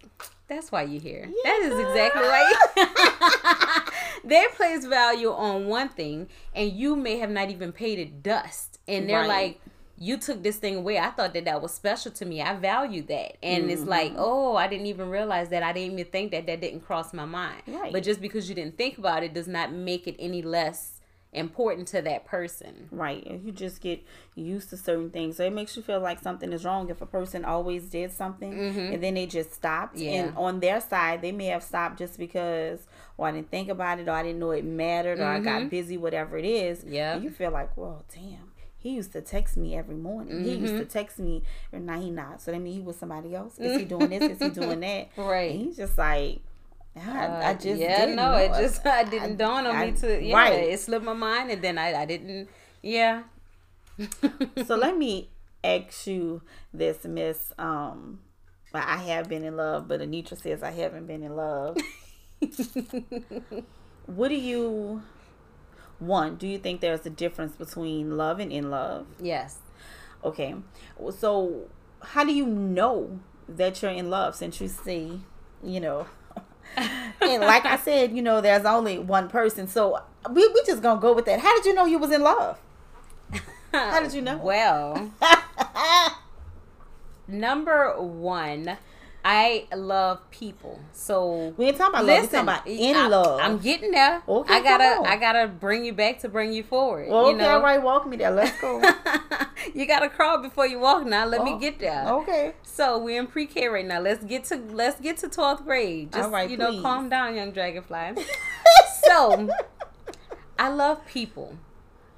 that's 0.46 0.70
why 0.70 0.82
you're 0.82 1.00
here 1.00 1.28
yeah. 1.28 1.50
that 1.50 1.60
is 1.62 1.78
exactly 1.78 2.22
why 2.22 3.82
they 4.24 4.46
place 4.54 4.84
value 4.86 5.30
on 5.30 5.66
one 5.66 5.88
thing 5.88 6.28
and 6.54 6.72
you 6.72 6.96
may 6.96 7.18
have 7.18 7.30
not 7.30 7.50
even 7.50 7.72
paid 7.72 7.98
it 7.98 8.22
dust 8.22 8.78
and 8.86 9.08
they're 9.08 9.20
right. 9.20 9.28
like 9.28 9.60
you 10.04 10.18
took 10.18 10.42
this 10.42 10.56
thing 10.56 10.76
away. 10.76 10.98
I 10.98 11.08
thought 11.10 11.32
that 11.32 11.46
that 11.46 11.62
was 11.62 11.72
special 11.72 12.12
to 12.12 12.26
me. 12.26 12.42
I 12.42 12.54
value 12.54 13.02
that. 13.04 13.38
And 13.42 13.64
mm-hmm. 13.64 13.70
it's 13.70 13.84
like, 13.84 14.12
oh, 14.16 14.54
I 14.54 14.68
didn't 14.68 14.86
even 14.86 15.08
realize 15.08 15.48
that. 15.48 15.62
I 15.62 15.72
didn't 15.72 15.98
even 15.98 16.12
think 16.12 16.30
that 16.32 16.46
that 16.46 16.60
didn't 16.60 16.80
cross 16.80 17.14
my 17.14 17.24
mind. 17.24 17.62
Right. 17.66 17.90
But 17.90 18.02
just 18.02 18.20
because 18.20 18.46
you 18.48 18.54
didn't 18.54 18.76
think 18.76 18.98
about 18.98 19.22
it 19.22 19.32
does 19.32 19.48
not 19.48 19.72
make 19.72 20.06
it 20.06 20.16
any 20.18 20.42
less 20.42 21.00
important 21.32 21.88
to 21.88 22.02
that 22.02 22.26
person. 22.26 22.88
Right. 22.92 23.24
And 23.24 23.42
you 23.42 23.50
just 23.50 23.80
get 23.80 24.04
used 24.34 24.68
to 24.70 24.76
certain 24.76 25.08
things. 25.08 25.38
So 25.38 25.44
it 25.44 25.54
makes 25.54 25.74
you 25.74 25.82
feel 25.82 26.00
like 26.00 26.20
something 26.20 26.52
is 26.52 26.66
wrong 26.66 26.90
if 26.90 27.00
a 27.00 27.06
person 27.06 27.46
always 27.46 27.86
did 27.86 28.12
something 28.12 28.52
mm-hmm. 28.52 28.92
and 28.92 29.02
then 29.02 29.14
they 29.14 29.24
just 29.24 29.54
stopped. 29.54 29.96
Yeah. 29.96 30.10
And 30.10 30.36
on 30.36 30.60
their 30.60 30.82
side, 30.82 31.22
they 31.22 31.32
may 31.32 31.46
have 31.46 31.62
stopped 31.62 31.98
just 31.98 32.18
because, 32.18 32.86
or 33.16 33.26
I 33.26 33.32
didn't 33.32 33.50
think 33.50 33.70
about 33.70 33.98
it, 33.98 34.06
or 34.06 34.12
I 34.12 34.22
didn't 34.22 34.38
know 34.38 34.50
it 34.50 34.66
mattered, 34.66 35.18
or 35.18 35.22
mm-hmm. 35.22 35.40
I 35.48 35.50
got 35.50 35.60
mm-hmm. 35.60 35.68
busy, 35.68 35.96
whatever 35.96 36.36
it 36.36 36.44
is. 36.44 36.84
Yeah. 36.86 37.16
you 37.16 37.30
feel 37.30 37.50
like, 37.50 37.74
well, 37.74 38.04
damn 38.12 38.53
he 38.84 38.90
used 38.90 39.12
to 39.12 39.22
text 39.22 39.56
me 39.56 39.74
every 39.74 39.94
morning. 39.96 40.34
Mm-hmm. 40.34 40.44
He 40.44 40.54
used 40.56 40.74
to 40.74 40.80
mm-hmm. 40.80 40.88
text 40.88 41.18
me, 41.18 41.42
and 41.72 41.86
now 41.86 41.98
he 41.98 42.10
not. 42.10 42.42
So 42.42 42.52
that 42.52 42.60
means 42.60 42.76
he 42.76 42.82
was 42.82 42.96
somebody 42.96 43.34
else. 43.34 43.58
Is 43.58 43.78
he 43.78 43.86
doing 43.86 44.10
this? 44.10 44.32
Is 44.32 44.38
he 44.38 44.48
doing 44.60 44.80
that? 44.80 45.08
Right. 45.16 45.52
And 45.52 45.60
he's 45.62 45.78
just 45.78 45.96
like, 45.96 46.40
I, 46.94 47.26
uh, 47.26 47.48
I 47.48 47.54
just 47.54 47.80
yeah, 47.80 48.04
no, 48.04 48.34
it 48.34 48.48
just 48.48 48.84
I 48.86 49.04
didn't 49.04 49.32
I, 49.32 49.36
dawn 49.36 49.66
on 49.66 49.74
I, 49.74 49.86
me 49.86 49.92
to 49.92 50.22
yeah, 50.22 50.36
right. 50.36 50.52
it 50.52 50.78
slipped 50.78 51.06
my 51.06 51.14
mind, 51.14 51.50
and 51.50 51.62
then 51.62 51.78
I 51.78 52.02
I 52.02 52.04
didn't 52.04 52.50
yeah. 52.82 53.22
so 54.66 54.76
let 54.76 54.98
me 54.98 55.30
ask 55.64 56.06
you 56.06 56.42
this, 56.74 57.04
Miss. 57.04 57.54
Um, 57.58 58.20
I 58.74 58.98
have 58.98 59.30
been 59.30 59.44
in 59.44 59.56
love, 59.56 59.88
but 59.88 60.00
Anitra 60.00 60.38
says 60.38 60.62
I 60.62 60.72
haven't 60.72 61.06
been 61.06 61.22
in 61.22 61.34
love. 61.34 61.78
what 64.06 64.28
do 64.28 64.34
you 64.34 65.02
one, 66.06 66.36
do 66.36 66.46
you 66.46 66.58
think 66.58 66.80
there's 66.80 67.04
a 67.06 67.10
difference 67.10 67.56
between 67.56 68.16
love 68.16 68.40
and 68.40 68.52
in 68.52 68.70
love? 68.70 69.06
Yes. 69.20 69.58
Okay. 70.22 70.54
So, 71.18 71.68
how 72.02 72.24
do 72.24 72.32
you 72.32 72.46
know 72.46 73.20
that 73.48 73.82
you're 73.82 73.90
in 73.90 74.10
love 74.10 74.34
since 74.34 74.60
you 74.60 74.68
see, 74.68 75.20
you 75.62 75.80
know, 75.80 76.06
and 76.76 77.42
like 77.42 77.64
I 77.64 77.76
said, 77.76 78.16
you 78.16 78.22
know, 78.22 78.40
there's 78.40 78.64
only 78.64 78.98
one 78.98 79.28
person. 79.28 79.68
So, 79.68 80.00
we 80.30 80.46
we 80.48 80.62
just 80.66 80.82
going 80.82 80.98
to 80.98 81.02
go 81.02 81.12
with 81.12 81.26
that. 81.26 81.40
How 81.40 81.54
did 81.56 81.66
you 81.66 81.74
know 81.74 81.84
you 81.84 81.98
was 81.98 82.10
in 82.10 82.22
love? 82.22 82.58
How 83.72 84.00
did 84.00 84.14
you 84.14 84.22
know? 84.22 84.38
Well, 84.42 85.10
number 87.28 88.00
1, 88.00 88.78
I 89.26 89.66
love 89.74 90.30
people. 90.30 90.78
So 90.92 91.54
we 91.56 91.66
ain't 91.66 91.78
talking 91.78 91.94
about 91.94 92.04
listen, 92.04 92.44
love. 92.44 92.62
We 92.66 92.76
talking 92.76 92.84
about 92.84 92.90
in 92.90 92.96
I, 92.96 93.08
love. 93.08 93.40
I'm 93.40 93.56
getting 93.56 93.90
there. 93.90 94.22
Okay, 94.28 94.52
I 94.52 94.62
gotta 94.62 95.08
I 95.08 95.16
gotta 95.16 95.48
bring 95.48 95.84
you 95.86 95.94
back 95.94 96.18
to 96.20 96.28
bring 96.28 96.52
you 96.52 96.62
forward. 96.62 97.08
Well, 97.08 97.30
you 97.30 97.36
okay, 97.36 97.46
all 97.46 97.62
right, 97.62 97.82
walk 97.82 98.06
me 98.06 98.18
there. 98.18 98.30
Let's 98.30 98.60
go. 98.60 98.82
you 99.74 99.86
gotta 99.86 100.10
crawl 100.10 100.42
before 100.42 100.66
you 100.66 100.78
walk. 100.78 101.06
Now 101.06 101.24
let 101.24 101.40
oh, 101.40 101.44
me 101.44 101.58
get 101.58 101.78
there. 101.78 102.06
Okay. 102.06 102.52
So 102.64 102.98
we're 102.98 103.18
in 103.18 103.26
pre-K 103.26 103.66
right 103.68 103.86
now. 103.86 104.00
Let's 104.00 104.22
get 104.22 104.44
to 104.44 104.56
let's 104.56 105.00
get 105.00 105.16
to 105.18 105.28
twelfth 105.28 105.64
grade. 105.64 106.12
Just 106.12 106.26
all 106.26 106.30
right, 106.30 106.50
you 106.50 106.58
please. 106.58 106.76
know, 106.76 106.82
calm 106.82 107.08
down, 107.08 107.34
young 107.34 107.52
dragonfly. 107.52 108.16
so 109.04 109.48
I 110.58 110.68
love 110.68 111.06
people. 111.06 111.56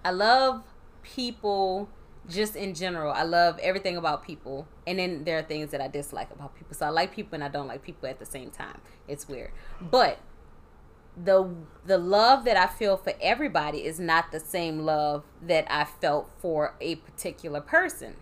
I 0.04 0.10
love 0.10 0.64
people 1.04 1.88
just 2.28 2.56
in 2.56 2.74
general. 2.74 3.12
I 3.12 3.22
love 3.22 3.58
everything 3.60 3.96
about 3.96 4.24
people. 4.24 4.66
And 4.86 4.98
then 4.98 5.24
there 5.24 5.38
are 5.38 5.42
things 5.42 5.70
that 5.70 5.80
I 5.80 5.88
dislike 5.88 6.30
about 6.30 6.54
people. 6.56 6.74
So 6.74 6.86
I 6.86 6.90
like 6.90 7.14
people 7.14 7.34
and 7.34 7.44
I 7.44 7.48
don't 7.48 7.68
like 7.68 7.82
people 7.82 8.08
at 8.08 8.18
the 8.18 8.26
same 8.26 8.50
time. 8.50 8.80
It's 9.08 9.28
weird. 9.28 9.52
But 9.80 10.18
the 11.16 11.54
the 11.86 11.96
love 11.96 12.44
that 12.44 12.56
I 12.56 12.66
feel 12.66 12.96
for 12.96 13.14
everybody 13.22 13.84
is 13.84 13.98
not 13.98 14.32
the 14.32 14.40
same 14.40 14.80
love 14.80 15.24
that 15.40 15.66
I 15.70 15.84
felt 15.84 16.30
for 16.38 16.74
a 16.80 16.96
particular 16.96 17.60
person. 17.60 18.16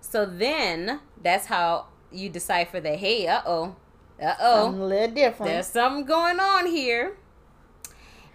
So 0.00 0.24
then 0.24 1.00
that's 1.22 1.46
how 1.46 1.86
you 2.10 2.30
decipher 2.30 2.80
that 2.80 2.98
hey, 2.98 3.26
uh-oh. 3.26 3.76
Uh-oh. 4.20 4.68
a 4.68 4.70
little 4.70 5.14
different. 5.14 5.52
There's 5.52 5.66
something 5.66 6.04
going 6.04 6.40
on 6.40 6.66
here. 6.66 7.16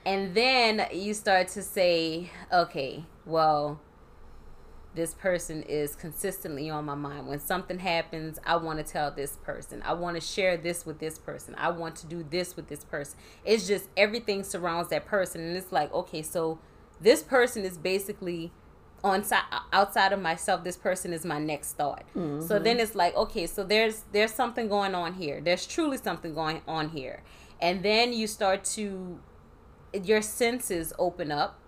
And 0.06 0.36
then 0.36 0.86
you 0.92 1.14
start 1.14 1.48
to 1.50 1.64
say, 1.64 2.30
okay, 2.52 3.06
well, 3.26 3.80
this 4.96 5.14
person 5.14 5.64
is 5.64 5.96
consistently 5.96 6.70
on 6.70 6.86
my 6.86 6.96
mind. 6.96 7.28
When 7.28 7.40
something 7.40 7.80
happens, 7.80 8.40
I 8.46 8.58
want 8.58 8.78
to 8.78 8.84
tell 8.84 9.10
this 9.12 9.38
person. 9.38 9.82
I 9.84 9.94
want 9.94 10.16
to 10.16 10.22
share 10.22 10.56
this 10.58 10.86
with 10.86 11.00
this 11.00 11.18
person. 11.18 11.56
I 11.58 11.72
want 11.72 11.96
to 11.98 12.06
do 12.06 12.24
this 12.30 12.56
with 12.56 12.68
this 12.68 12.84
person. 12.84 13.18
It's 13.44 13.68
just 13.68 13.90
everything 13.98 14.44
surrounds 14.44 14.90
that 14.90 15.06
person. 15.06 15.42
And 15.42 15.58
it's 15.58 15.72
like, 15.72 15.92
okay, 15.94 16.22
so 16.22 16.60
this 17.02 17.24
person 17.24 17.66
is 17.66 17.78
basically 17.78 18.52
on 19.04 19.24
outside 19.74 20.14
of 20.14 20.22
myself 20.22 20.64
this 20.64 20.78
person 20.78 21.12
is 21.12 21.26
my 21.26 21.38
next 21.38 21.74
thought 21.74 22.06
mm-hmm. 22.16 22.40
so 22.40 22.58
then 22.58 22.80
it's 22.80 22.96
like 22.96 23.14
okay 23.18 23.46
so 23.46 23.62
there's 23.62 24.04
there's 24.14 24.32
something 24.32 24.70
going 24.70 24.96
on 24.96 25.14
here 25.16 25.42
there's 25.42 25.68
truly 25.68 25.98
something 25.98 26.34
going 26.34 26.62
on 26.70 26.88
here 26.88 27.22
and 27.62 27.84
then 27.84 28.14
you 28.14 28.28
start 28.28 28.64
to 28.64 29.20
your 29.92 30.22
senses 30.22 30.94
open 30.98 31.32
up 31.32 31.60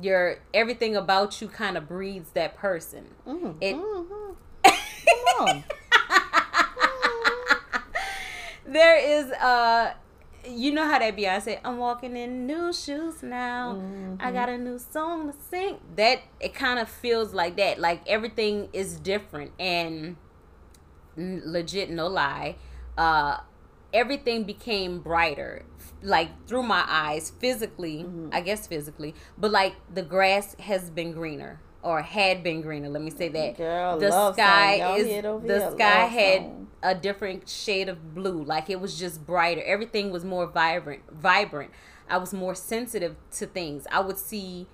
your 0.00 0.38
everything 0.54 0.96
about 0.96 1.40
you 1.40 1.48
kind 1.48 1.76
of 1.76 1.88
breeds 1.88 2.30
that 2.32 2.56
person. 2.56 3.06
Mm-hmm. 3.26 3.50
It. 3.60 3.74
Mm-hmm. 3.76 4.32
Come 4.64 5.48
on. 5.48 5.64
there 8.72 8.96
is 8.96 9.30
uh 9.32 9.92
you 10.46 10.72
know 10.72 10.86
how 10.86 10.98
that 10.98 11.16
Beyonce, 11.16 11.58
I'm 11.64 11.78
walking 11.78 12.16
in 12.16 12.46
new 12.46 12.72
shoes 12.72 13.22
now. 13.22 13.74
Mm-hmm. 13.74 14.14
I 14.20 14.32
got 14.32 14.48
a 14.48 14.56
new 14.56 14.78
song 14.78 15.30
to 15.30 15.38
sing. 15.50 15.78
That 15.96 16.20
it 16.40 16.54
kind 16.54 16.78
of 16.78 16.88
feels 16.88 17.34
like 17.34 17.56
that. 17.56 17.78
Like 17.78 18.02
everything 18.06 18.68
is 18.72 18.98
different 18.98 19.52
and 19.58 20.16
legit 21.16 21.90
no 21.90 22.06
lie. 22.06 22.56
Uh 22.96 23.38
everything 23.92 24.44
became 24.44 25.00
brighter 25.00 25.64
like 26.02 26.46
through 26.46 26.62
my 26.62 26.84
eyes 26.86 27.32
physically 27.38 28.04
mm-hmm. 28.04 28.28
i 28.32 28.40
guess 28.40 28.66
physically 28.66 29.14
but 29.38 29.50
like 29.50 29.74
the 29.92 30.02
grass 30.02 30.54
has 30.60 30.90
been 30.90 31.12
greener 31.12 31.58
or 31.82 32.02
had 32.02 32.42
been 32.42 32.60
greener 32.60 32.88
let 32.88 33.02
me 33.02 33.10
say 33.10 33.28
that. 33.28 33.56
Girl, 33.56 33.98
the 33.98 34.32
sky 34.32 34.96
is 34.96 35.22
the 35.22 35.70
sky 35.74 36.04
had 36.06 36.42
song. 36.42 36.68
a 36.82 36.94
different 36.94 37.48
shade 37.48 37.88
of 37.88 38.14
blue 38.14 38.42
like 38.42 38.70
it 38.70 38.80
was 38.80 38.98
just 38.98 39.24
brighter. 39.26 39.62
Everything 39.64 40.10
was 40.10 40.24
more 40.24 40.46
vibrant 40.46 41.02
vibrant. 41.10 41.70
I 42.08 42.18
was 42.18 42.32
more 42.32 42.54
sensitive 42.54 43.16
to 43.32 43.46
things. 43.46 43.86
I 43.90 44.00
would 44.00 44.18
see 44.18 44.66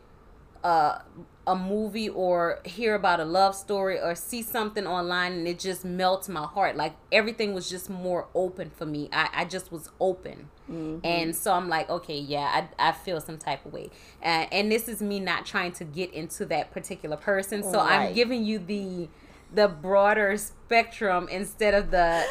uh 0.63 0.99
a 1.47 1.55
movie 1.55 2.09
or 2.09 2.61
hear 2.65 2.95
about 2.95 3.21
a 3.21 3.25
love 3.25 3.55
story 3.55 4.01
or 4.01 4.15
see 4.15 4.43
something 4.43 4.87
online 4.87 5.33
and 5.33 5.49
it 5.49 5.59
just 5.59 5.85
melts 5.85 6.29
my 6.29 6.45
heart. 6.45 6.77
Like 6.77 6.95
everything 7.13 7.53
was 7.53 7.69
just 7.69 7.91
more 7.91 8.29
open 8.35 8.71
for 8.71 8.87
me. 8.87 9.09
I, 9.13 9.29
I 9.33 9.45
just 9.45 9.71
was 9.71 9.91
open. 10.01 10.49
Mm-hmm. 10.71 11.05
And 11.05 11.37
so 11.37 11.53
I'm 11.53 11.69
like, 11.69 11.91
okay, 11.91 12.19
yeah, 12.19 12.67
I, 12.79 12.89
I 12.89 12.93
feel 12.93 13.21
some 13.21 13.37
type 13.37 13.67
of 13.67 13.73
way. 13.73 13.91
Uh, 14.23 14.47
and 14.51 14.73
this 14.73 14.89
is 14.89 15.03
me 15.03 15.21
not 15.21 15.45
trying 15.45 15.73
to 15.73 15.85
get 15.85 16.13
into 16.15 16.47
that 16.47 16.71
particular 16.71 17.17
person. 17.17 17.63
So 17.63 17.79
right. 17.79 18.09
I'm 18.09 18.15
giving 18.15 18.45
you 18.45 18.59
the 18.59 19.09
the 19.53 19.69
broader 19.69 20.37
spectrum 20.37 21.29
instead 21.31 21.75
of 21.75 21.91
the 21.91 22.25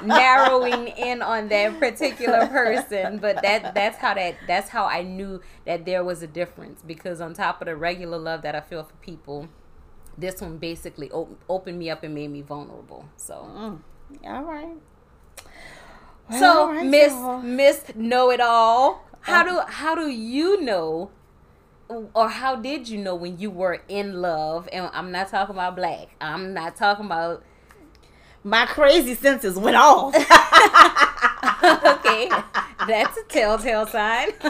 narrowing 0.04 0.88
in 0.88 1.22
on 1.22 1.48
that 1.48 1.78
particular 1.78 2.46
person. 2.46 3.18
But 3.18 3.42
that 3.42 3.74
that's 3.74 3.98
how 3.98 4.14
that 4.14 4.36
that's 4.46 4.68
how 4.68 4.86
I 4.86 5.02
knew 5.02 5.40
that 5.64 5.84
there 5.84 6.02
was 6.04 6.22
a 6.22 6.26
difference 6.26 6.82
because 6.82 7.20
on 7.20 7.34
top 7.34 7.60
of 7.60 7.66
the 7.66 7.76
regular 7.76 8.18
love 8.18 8.42
that 8.42 8.54
I 8.54 8.60
feel 8.60 8.84
for 8.84 8.96
people 8.96 9.48
this 10.18 10.40
one 10.40 10.56
basically 10.56 11.10
op- 11.10 11.38
opened 11.48 11.78
me 11.78 11.90
up 11.90 12.02
and 12.02 12.14
made 12.14 12.28
me 12.28 12.40
vulnerable. 12.40 13.06
So. 13.16 13.34
Mm. 13.34 13.80
all 14.24 14.44
right. 14.44 14.76
Well, 16.30 16.40
so 16.40 16.60
all 16.60 16.72
right, 16.72 16.86
miss 16.86 17.12
y'all. 17.12 17.42
miss 17.42 17.84
know 17.94 18.30
it 18.30 18.40
all 18.40 19.06
how 19.26 19.42
do 19.42 19.60
how 19.66 19.94
do 19.94 20.08
you 20.08 20.60
know 20.60 21.10
or 21.88 22.28
how 22.28 22.56
did 22.56 22.88
you 22.88 22.98
know 22.98 23.14
when 23.14 23.38
you 23.38 23.50
were 23.50 23.82
in 23.88 24.20
love? 24.20 24.68
And 24.72 24.90
I'm 24.92 25.12
not 25.12 25.28
talking 25.28 25.54
about 25.54 25.76
black. 25.76 26.08
I'm 26.20 26.52
not 26.54 26.76
talking 26.76 27.06
about 27.06 27.44
my 28.42 28.64
crazy 28.66 29.14
senses 29.14 29.58
went 29.58 29.76
off. 29.76 30.14
okay, 31.64 32.28
that's 32.86 33.16
a 33.16 33.24
telltale 33.28 33.86
sign. 33.86 34.28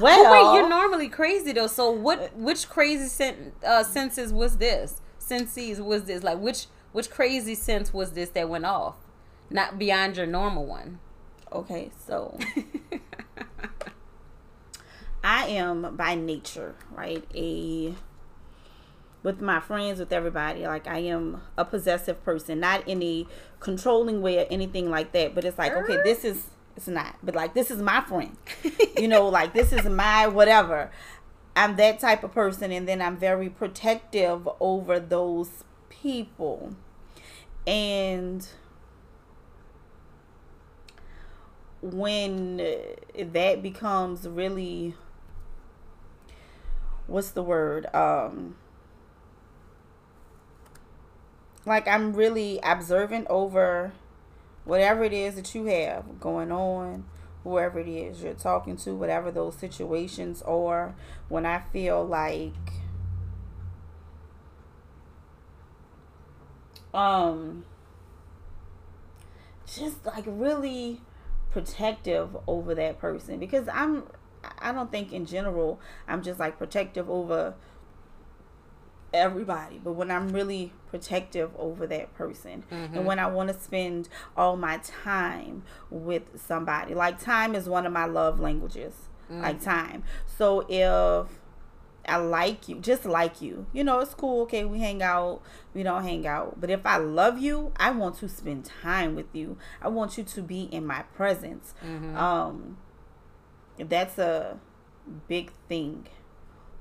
well, 0.00 0.32
wait, 0.32 0.58
you're 0.58 0.68
normally 0.68 1.08
crazy 1.08 1.52
though. 1.52 1.68
So 1.68 1.90
what? 1.90 2.34
Which 2.36 2.68
crazy 2.68 3.08
sen- 3.08 3.52
uh, 3.64 3.84
senses 3.84 4.32
was 4.32 4.56
this? 4.58 5.00
Senses 5.18 5.80
was 5.80 6.04
this? 6.04 6.22
Like 6.24 6.38
which 6.38 6.66
which 6.92 7.10
crazy 7.10 7.54
sense 7.54 7.94
was 7.94 8.12
this 8.12 8.30
that 8.30 8.48
went 8.48 8.64
off? 8.64 8.96
Not 9.50 9.78
beyond 9.78 10.16
your 10.16 10.26
normal 10.26 10.66
one. 10.66 10.98
Okay, 11.52 11.90
so 12.06 12.38
I 15.22 15.46
am 15.48 15.96
by 15.96 16.14
nature, 16.14 16.74
right? 16.90 17.24
A 17.34 17.94
with 19.22 19.40
my 19.40 19.60
friends, 19.60 19.98
with 19.98 20.12
everybody, 20.12 20.66
like 20.66 20.86
I 20.86 20.98
am 21.00 21.42
a 21.56 21.64
possessive 21.64 22.24
person, 22.24 22.60
not 22.60 22.86
in 22.86 23.02
a 23.02 23.26
controlling 23.60 24.22
way 24.22 24.38
or 24.38 24.46
anything 24.50 24.90
like 24.90 25.12
that. 25.12 25.34
But 25.34 25.44
it's 25.44 25.58
like, 25.58 25.72
okay, 25.72 25.98
this 26.04 26.24
is 26.24 26.46
it's 26.76 26.86
not, 26.86 27.16
but 27.22 27.34
like 27.34 27.54
this 27.54 27.70
is 27.70 27.82
my 27.82 28.00
friend, 28.02 28.36
you 28.96 29.08
know, 29.08 29.28
like 29.38 29.52
this 29.52 29.72
is 29.72 29.84
my 29.84 30.28
whatever. 30.28 30.90
I'm 31.56 31.74
that 31.76 31.98
type 31.98 32.22
of 32.22 32.32
person, 32.32 32.70
and 32.70 32.86
then 32.86 33.02
I'm 33.02 33.16
very 33.16 33.48
protective 33.48 34.48
over 34.60 35.00
those 35.00 35.64
people, 35.88 36.74
and 37.66 38.46
when 41.80 42.58
that 43.18 43.62
becomes 43.62 44.28
really 44.28 44.94
what's 47.08 47.30
the 47.30 47.42
word? 47.42 47.86
Um 47.94 48.56
like 51.66 51.88
I'm 51.88 52.12
really 52.14 52.60
observant 52.62 53.26
over 53.28 53.92
whatever 54.64 55.02
it 55.04 55.12
is 55.12 55.34
that 55.34 55.54
you 55.54 55.66
have 55.66 56.20
going 56.20 56.52
on, 56.52 57.04
whoever 57.42 57.80
it 57.80 57.88
is 57.88 58.22
you're 58.22 58.34
talking 58.34 58.76
to, 58.76 58.94
whatever 58.94 59.30
those 59.30 59.56
situations 59.56 60.42
are, 60.42 60.94
when 61.28 61.44
I 61.44 61.62
feel 61.72 62.04
like 62.06 62.52
um 66.94 67.64
just 69.66 70.04
like 70.06 70.24
really 70.26 71.00
protective 71.50 72.36
over 72.46 72.74
that 72.74 72.98
person 72.98 73.38
because 73.38 73.68
I'm 73.72 74.04
I 74.58 74.72
don't 74.72 74.90
think 74.90 75.12
in 75.12 75.26
general 75.26 75.80
I'm 76.06 76.22
just 76.22 76.38
like 76.38 76.58
protective 76.58 77.08
over 77.10 77.54
everybody, 79.12 79.80
but 79.82 79.92
when 79.92 80.10
I'm 80.10 80.28
really 80.28 80.72
protective 80.90 81.50
over 81.58 81.86
that 81.86 82.14
person 82.14 82.64
mm-hmm. 82.70 82.94
and 82.94 83.06
when 83.06 83.18
I 83.18 83.26
want 83.26 83.48
to 83.48 83.58
spend 83.58 84.08
all 84.36 84.56
my 84.56 84.78
time 84.78 85.62
with 85.90 86.22
somebody, 86.40 86.94
like 86.94 87.20
time 87.20 87.54
is 87.54 87.68
one 87.68 87.86
of 87.86 87.92
my 87.92 88.04
love 88.04 88.40
languages, 88.40 88.94
mm-hmm. 89.30 89.42
like 89.42 89.62
time. 89.62 90.04
So 90.26 90.66
if 90.68 91.28
I 92.06 92.16
like 92.16 92.68
you, 92.68 92.76
just 92.76 93.04
like 93.04 93.42
you, 93.42 93.66
you 93.72 93.84
know, 93.84 94.00
it's 94.00 94.14
cool. 94.14 94.42
Okay, 94.42 94.64
we 94.64 94.78
hang 94.78 95.02
out, 95.02 95.42
we 95.74 95.82
don't 95.82 96.02
hang 96.02 96.26
out. 96.26 96.60
But 96.60 96.70
if 96.70 96.84
I 96.86 96.96
love 96.96 97.38
you, 97.38 97.72
I 97.76 97.90
want 97.90 98.18
to 98.18 98.28
spend 98.28 98.64
time 98.82 99.14
with 99.14 99.34
you. 99.34 99.58
I 99.82 99.88
want 99.88 100.16
you 100.16 100.24
to 100.24 100.42
be 100.42 100.62
in 100.62 100.86
my 100.86 101.02
presence. 101.02 101.74
Mm-hmm. 101.84 102.16
Um, 102.16 102.78
that's 103.86 104.18
a 104.18 104.58
big 105.28 105.52
thing 105.68 106.06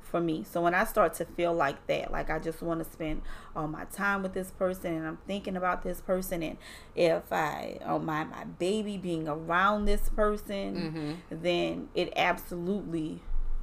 for 0.08 0.22
me. 0.22 0.46
So 0.50 0.62
when 0.62 0.74
I 0.74 0.86
start 0.86 1.14
to 1.16 1.26
feel 1.26 1.54
like 1.54 1.86
that, 1.88 2.12
like 2.12 2.30
I 2.30 2.40
just 2.40 2.62
want 2.62 2.84
to 2.84 2.92
spend 2.92 3.22
all 3.56 3.68
my 3.68 3.86
time 3.86 4.24
with 4.24 4.34
this 4.34 4.52
person 4.52 4.94
and 4.94 5.06
I'm 5.06 5.18
thinking 5.28 5.56
about 5.56 5.84
this 5.84 6.02
person 6.02 6.42
and 6.42 6.58
if 6.96 7.32
I 7.32 7.78
don't 7.86 8.06
mind 8.06 8.32
my 8.32 8.46
baby 8.46 8.98
being 8.98 9.28
around 9.28 9.86
this 9.86 10.10
person, 10.10 11.20
mm-hmm. 11.30 11.44
then 11.44 11.90
it 11.94 12.14
absolutely 12.16 13.22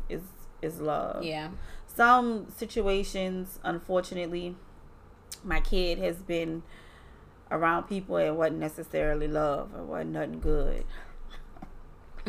is 0.09 0.23
is 0.62 0.81
love. 0.81 1.25
Yeah. 1.25 1.51
Some 1.87 2.47
situations, 2.57 3.59
unfortunately, 3.62 4.57
my 5.42 5.61
kid 5.61 5.99
has 5.99 6.16
been 6.16 6.62
around 7.51 7.85
people 7.85 8.16
it 8.16 8.31
wasn't 8.31 8.59
necessarily 8.59 9.29
love 9.29 9.70
or 9.75 9.85
wasn't 9.85 10.11
nothing 10.11 10.40
good. 10.40 10.85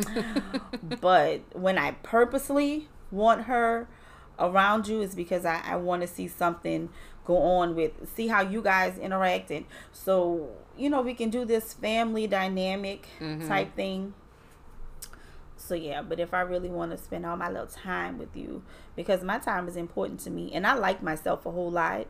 but 1.00 1.42
when 1.52 1.78
I 1.78 1.92
purposely 2.02 2.88
want 3.10 3.42
her 3.42 3.88
around 4.38 4.88
you 4.88 5.00
is 5.00 5.14
because 5.14 5.44
I, 5.44 5.62
I 5.64 5.76
want 5.76 6.02
to 6.02 6.08
see 6.08 6.28
something 6.28 6.90
go 7.24 7.38
on 7.38 7.74
with 7.74 7.92
see 8.14 8.28
how 8.28 8.40
you 8.40 8.62
guys 8.62 8.96
interact 8.98 9.50
and 9.50 9.64
so 9.92 10.48
you 10.76 10.88
know 10.88 11.02
we 11.02 11.12
can 11.12 11.28
do 11.28 11.44
this 11.44 11.72
family 11.72 12.26
dynamic 12.26 13.08
mm-hmm. 13.18 13.46
type 13.48 13.74
thing 13.74 14.14
so 15.56 15.74
yeah 15.74 16.00
but 16.00 16.20
if 16.20 16.32
i 16.32 16.40
really 16.40 16.68
want 16.68 16.92
to 16.92 16.96
spend 16.96 17.26
all 17.26 17.36
my 17.36 17.48
little 17.48 17.66
time 17.66 18.16
with 18.16 18.36
you 18.36 18.62
because 18.94 19.24
my 19.24 19.38
time 19.38 19.66
is 19.66 19.76
important 19.76 20.20
to 20.20 20.30
me 20.30 20.52
and 20.52 20.66
i 20.66 20.74
like 20.74 21.02
myself 21.02 21.44
a 21.44 21.50
whole 21.50 21.70
lot 21.70 22.06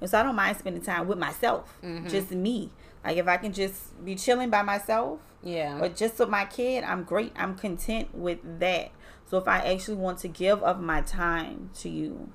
and 0.00 0.08
so 0.10 0.18
i 0.18 0.22
don't 0.22 0.36
mind 0.36 0.56
spending 0.56 0.82
time 0.82 1.06
with 1.06 1.18
myself 1.18 1.78
mm-hmm. 1.82 2.08
just 2.08 2.30
me 2.30 2.70
like 3.04 3.16
if 3.16 3.26
i 3.28 3.36
can 3.36 3.52
just 3.52 4.04
be 4.04 4.14
chilling 4.14 4.50
by 4.50 4.62
myself 4.62 5.20
yeah. 5.42 5.78
But 5.78 5.96
just 5.96 6.18
with 6.18 6.28
my 6.28 6.44
kid, 6.44 6.84
I'm 6.84 7.04
great. 7.04 7.32
I'm 7.36 7.54
content 7.54 8.14
with 8.14 8.38
that. 8.60 8.90
So 9.26 9.38
if 9.38 9.48
I 9.48 9.58
actually 9.58 9.96
want 9.96 10.18
to 10.20 10.28
give 10.28 10.62
of 10.62 10.80
my 10.80 11.02
time 11.02 11.70
to 11.78 11.88
you, 11.88 12.30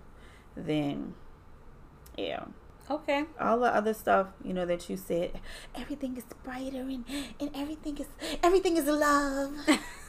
then 0.55 1.13
yeah. 2.17 2.45
Okay. 2.89 3.25
All 3.39 3.59
the 3.59 3.73
other 3.73 3.93
stuff, 3.93 4.27
you 4.43 4.53
know, 4.53 4.65
that 4.65 4.89
you 4.89 4.97
said, 4.97 5.39
everything 5.73 6.17
is 6.17 6.23
brighter 6.43 6.81
and, 6.81 7.03
and 7.39 7.49
everything 7.55 7.97
is 7.97 8.07
everything 8.43 8.77
is 8.77 8.85
love. 8.85 9.53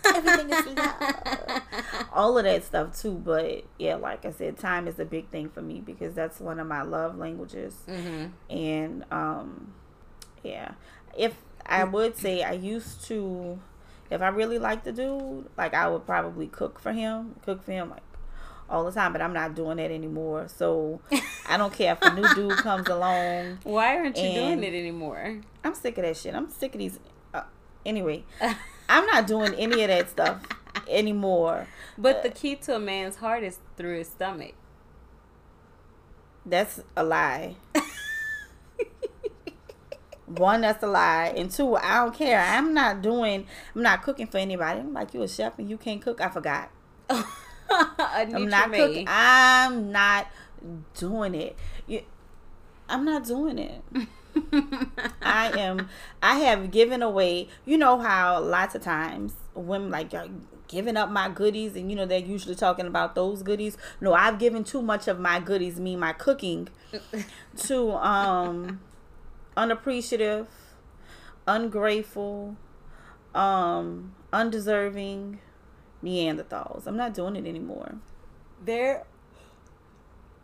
everything 0.04 0.50
is 0.50 0.66
love. 0.66 1.62
All 2.12 2.36
of 2.36 2.44
that 2.44 2.64
stuff 2.64 3.00
too. 3.00 3.12
But 3.12 3.64
yeah, 3.78 3.94
like 3.94 4.26
I 4.26 4.30
said, 4.30 4.58
time 4.58 4.88
is 4.88 4.98
a 4.98 5.06
big 5.06 5.28
thing 5.30 5.48
for 5.48 5.62
me 5.62 5.80
because 5.80 6.14
that's 6.14 6.38
one 6.38 6.60
of 6.60 6.66
my 6.66 6.82
love 6.82 7.16
languages. 7.16 7.74
Mm-hmm. 7.88 8.54
And 8.54 9.04
um 9.10 9.72
yeah. 10.42 10.72
If 11.16 11.34
I 11.64 11.84
would 11.84 12.16
say 12.16 12.42
I 12.42 12.52
used 12.52 13.04
to, 13.06 13.58
if 14.10 14.20
I 14.20 14.28
really 14.28 14.58
liked 14.58 14.84
the 14.84 14.92
dude, 14.92 15.48
like 15.56 15.72
I 15.72 15.88
would 15.88 16.06
probably 16.06 16.46
cook 16.46 16.78
for 16.78 16.92
him, 16.92 17.36
cook 17.42 17.62
for 17.62 17.72
him 17.72 17.90
like 17.90 18.02
all 18.68 18.84
the 18.84 18.92
time. 18.92 19.12
But 19.12 19.22
I'm 19.22 19.32
not 19.32 19.54
doing 19.54 19.76
that 19.78 19.90
anymore. 19.90 20.48
So 20.48 21.00
I 21.48 21.56
don't 21.56 21.72
care 21.72 21.92
if 21.92 22.02
a 22.02 22.14
new 22.14 22.34
dude 22.34 22.56
comes 22.58 22.88
along. 22.88 23.58
Why 23.64 23.96
aren't 23.96 24.16
you 24.16 24.32
doing 24.32 24.62
it 24.62 24.74
anymore? 24.74 25.40
I'm 25.64 25.74
sick 25.74 25.98
of 25.98 26.04
that 26.04 26.16
shit. 26.16 26.34
I'm 26.34 26.50
sick 26.50 26.74
of 26.74 26.78
these. 26.78 26.98
Uh, 27.32 27.42
anyway, 27.84 28.24
I'm 28.88 29.06
not 29.06 29.26
doing 29.26 29.54
any 29.54 29.82
of 29.82 29.88
that 29.88 30.10
stuff 30.10 30.42
anymore. 30.88 31.66
But 31.98 32.16
uh, 32.16 32.22
the 32.22 32.30
key 32.30 32.56
to 32.56 32.76
a 32.76 32.78
man's 32.78 33.16
heart 33.16 33.42
is 33.42 33.58
through 33.76 33.98
his 33.98 34.08
stomach. 34.08 34.54
That's 36.44 36.80
a 36.96 37.02
lie. 37.02 37.56
one 40.26 40.62
that's 40.62 40.82
a 40.82 40.86
lie 40.86 41.32
and 41.36 41.50
two 41.50 41.76
i 41.76 42.04
don't 42.04 42.14
care 42.14 42.40
i'm 42.40 42.74
not 42.74 43.00
doing 43.00 43.46
i'm 43.74 43.82
not 43.82 44.02
cooking 44.02 44.26
for 44.26 44.38
anybody 44.38 44.80
i'm 44.80 44.92
like 44.92 45.14
you 45.14 45.22
a 45.22 45.28
chef 45.28 45.56
and 45.58 45.70
you 45.70 45.76
can't 45.76 46.02
cook 46.02 46.20
i 46.20 46.28
forgot 46.28 46.68
i'm 47.98 48.48
not 48.48 48.72
cooking. 48.72 49.06
i'm 49.08 49.92
not 49.92 50.26
doing 50.94 51.34
it. 51.34 51.56
You, 51.86 52.02
i'm 52.88 53.04
not 53.04 53.24
doing 53.24 53.58
it. 53.58 53.82
I 55.22 55.58
am 55.58 55.88
i 56.22 56.38
have 56.40 56.70
given 56.70 57.02
away 57.02 57.48
you 57.64 57.78
know 57.78 57.98
how 57.98 58.38
lots 58.40 58.74
of 58.74 58.82
times 58.82 59.32
women 59.54 59.90
like 59.90 60.12
giving 60.68 60.96
up 60.96 61.10
my 61.10 61.28
goodies 61.28 61.74
and 61.74 61.90
you 61.90 61.96
know 61.96 62.04
they're 62.04 62.18
usually 62.18 62.54
talking 62.54 62.86
about 62.86 63.14
those 63.14 63.42
goodies. 63.42 63.78
No 64.00 64.12
i've 64.12 64.38
given 64.38 64.62
too 64.64 64.82
much 64.82 65.08
of 65.08 65.18
my 65.18 65.40
goodies 65.40 65.80
me 65.80 65.96
my 65.96 66.12
cooking 66.12 66.68
to 67.56 67.92
um 67.92 68.80
unappreciative 69.56 70.48
ungrateful 71.46 72.56
um 73.34 74.14
undeserving 74.32 75.38
neanderthals 76.04 76.86
i'm 76.86 76.96
not 76.96 77.14
doing 77.14 77.36
it 77.36 77.46
anymore 77.46 77.94
there 78.64 79.04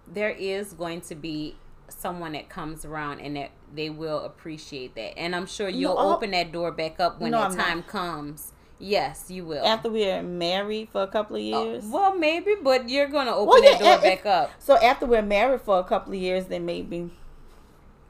there 0.07 0.31
is 0.31 0.73
going 0.73 1.01
to 1.01 1.15
be 1.15 1.57
someone 1.89 2.33
that 2.33 2.49
comes 2.49 2.85
around 2.85 3.21
and 3.21 3.37
that 3.37 3.51
they 3.75 3.91
will 3.91 4.21
appreciate 4.21 4.95
that 4.95 5.17
and 5.19 5.35
i'm 5.37 5.47
sure 5.47 5.69
you'll 5.69 5.95
No, 5.95 6.15
open 6.15 6.31
that 6.33 6.51
door 6.53 6.73
back 6.73 6.99
up 7.01 7.21
when 7.21 7.31
No, 7.33 7.39
that 7.41 7.51
I'm 7.51 7.57
not. 7.57 7.67
time 7.67 7.83
comes 7.83 8.53
yes 8.79 9.27
you 9.31 9.45
will 9.45 9.65
after 9.65 9.91
we're 9.91 10.23
married 10.23 10.89
for 10.91 11.03
a 11.03 11.07
couple 11.07 11.37
of 11.37 11.43
Oh, 11.43 11.65
years 11.65 11.85
well 11.87 12.15
maybe 12.17 12.55
but 12.63 12.89
you're 12.89 13.07
gonna 13.09 13.31
open 13.31 13.49
Well, 13.49 13.63
that 13.63 13.81
yeah, 13.81 13.97
door 13.97 14.07
if- 14.07 14.25
back 14.25 14.27
up 14.27 14.51
so 14.59 14.77
after 14.79 15.07
we're 15.07 15.23
married 15.23 15.61
for 15.61 15.79
a 15.79 15.85
couple 15.85 16.13
of 16.15 16.19
years 16.19 16.47
then 16.47 16.65
maybe 16.67 17.11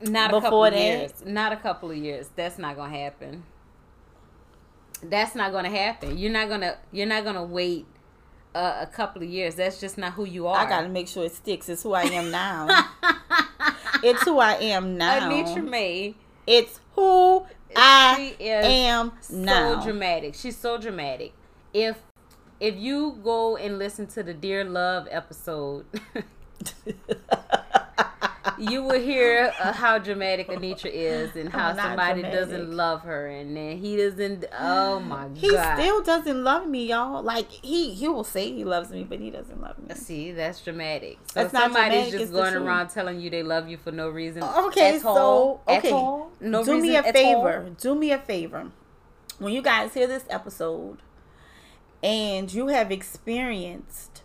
Not 0.00 0.30
a 0.30 0.40
couple 0.40 0.40
Before 0.62 0.68
of 0.68 0.74
years. 0.74 1.12
Not 1.24 1.52
a 1.52 1.56
couple 1.56 1.90
of 1.92 1.96
years. 1.96 2.28
That's 2.34 2.58
not 2.58 2.74
gonna 2.74 2.96
happen. 2.98 3.44
That's 5.02 5.34
not 5.34 5.52
gonna 5.52 5.70
happen. 5.70 6.16
You're 6.18 6.32
not 6.32 6.48
gonna. 6.48 6.76
You're 6.92 7.06
not 7.06 7.24
gonna 7.24 7.44
wait 7.44 7.86
a, 8.54 8.82
a 8.82 8.88
couple 8.92 9.22
of 9.22 9.28
years. 9.28 9.56
That's 9.56 9.80
just 9.80 9.98
not 9.98 10.12
who 10.12 10.24
you 10.24 10.46
are. 10.46 10.56
I 10.56 10.68
gotta 10.68 10.88
make 10.88 11.08
sure 11.08 11.24
it 11.24 11.32
sticks. 11.34 11.68
It's 11.68 11.82
who 11.82 11.92
I 11.92 12.02
am 12.02 12.30
now. 12.30 12.68
it's 14.02 14.22
who 14.22 14.38
I 14.38 14.54
am 14.54 14.96
now. 14.96 15.28
Anitra 15.30 15.68
May. 15.68 16.14
It's 16.46 16.80
who 16.94 17.44
I 17.74 18.34
She 18.38 18.44
is 18.44 18.66
am 18.66 19.12
now. 19.30 19.80
so 19.80 19.84
dramatic. 19.86 20.34
She's 20.34 20.56
so 20.56 20.78
dramatic. 20.78 21.32
If 21.72 21.98
if 22.60 22.76
you 22.76 23.18
go 23.24 23.56
and 23.56 23.78
listen 23.78 24.06
to 24.08 24.22
the 24.22 24.34
Dear 24.34 24.64
Love 24.64 25.08
episode, 25.10 25.86
you 28.70 28.82
will 28.82 29.00
hear 29.00 29.52
uh, 29.60 29.72
how 29.72 29.98
dramatic 29.98 30.48
Anitra 30.48 30.90
is 30.92 31.34
and 31.36 31.50
how 31.50 31.74
somebody 31.74 32.22
dramatic. 32.22 32.40
doesn't 32.40 32.72
love 32.72 33.02
her 33.02 33.26
and 33.26 33.56
then 33.56 33.78
he 33.78 33.96
doesn't. 33.96 34.44
Oh 34.58 35.00
my 35.00 35.28
he 35.34 35.50
god! 35.50 35.78
He 35.78 35.82
still 35.82 36.02
doesn't 36.02 36.44
love 36.44 36.66
me, 36.66 36.86
y'all. 36.86 37.22
Like 37.22 37.50
he 37.50 37.92
he 37.94 38.08
will 38.08 38.24
say 38.24 38.52
he 38.52 38.64
loves 38.64 38.90
me, 38.90 39.04
but 39.04 39.20
he 39.20 39.30
doesn't 39.30 39.60
love 39.60 39.78
me. 39.78 39.94
See, 39.94 40.32
that's 40.32 40.60
dramatic. 40.62 41.18
So 41.26 41.40
That's 41.40 41.52
not 41.52 41.64
somebody's 41.64 42.10
dramatic, 42.10 42.20
just 42.20 42.32
going 42.32 42.54
around 42.54 42.88
telling 42.88 43.20
you 43.20 43.30
they 43.30 43.42
love 43.42 43.68
you 43.68 43.76
for 43.76 43.92
no 43.92 44.08
reason. 44.08 44.42
Okay, 44.42 44.96
at 44.96 45.02
so 45.02 45.08
all, 45.08 45.62
okay, 45.68 45.88
at 45.88 45.92
all, 45.94 46.30
no 46.40 46.64
do 46.64 46.80
me 46.80 46.94
a 46.96 47.00
at 47.00 47.06
all. 47.06 47.12
favor. 47.12 47.70
Do 47.80 47.94
me 47.94 48.12
a 48.12 48.18
favor. 48.18 48.70
When 49.38 49.52
you 49.52 49.62
guys 49.62 49.94
hear 49.94 50.06
this 50.06 50.24
episode, 50.30 50.98
and 52.02 52.52
you 52.52 52.68
have 52.68 52.90
experienced 52.92 54.22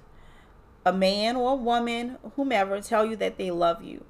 a 0.85 0.93
man 0.93 1.35
or 1.35 1.53
a 1.53 1.55
woman, 1.55 2.17
whomever, 2.35 2.79
tell 2.81 3.05
you 3.05 3.15
that 3.17 3.37
they 3.37 3.51
love 3.51 3.83
you, 3.83 4.05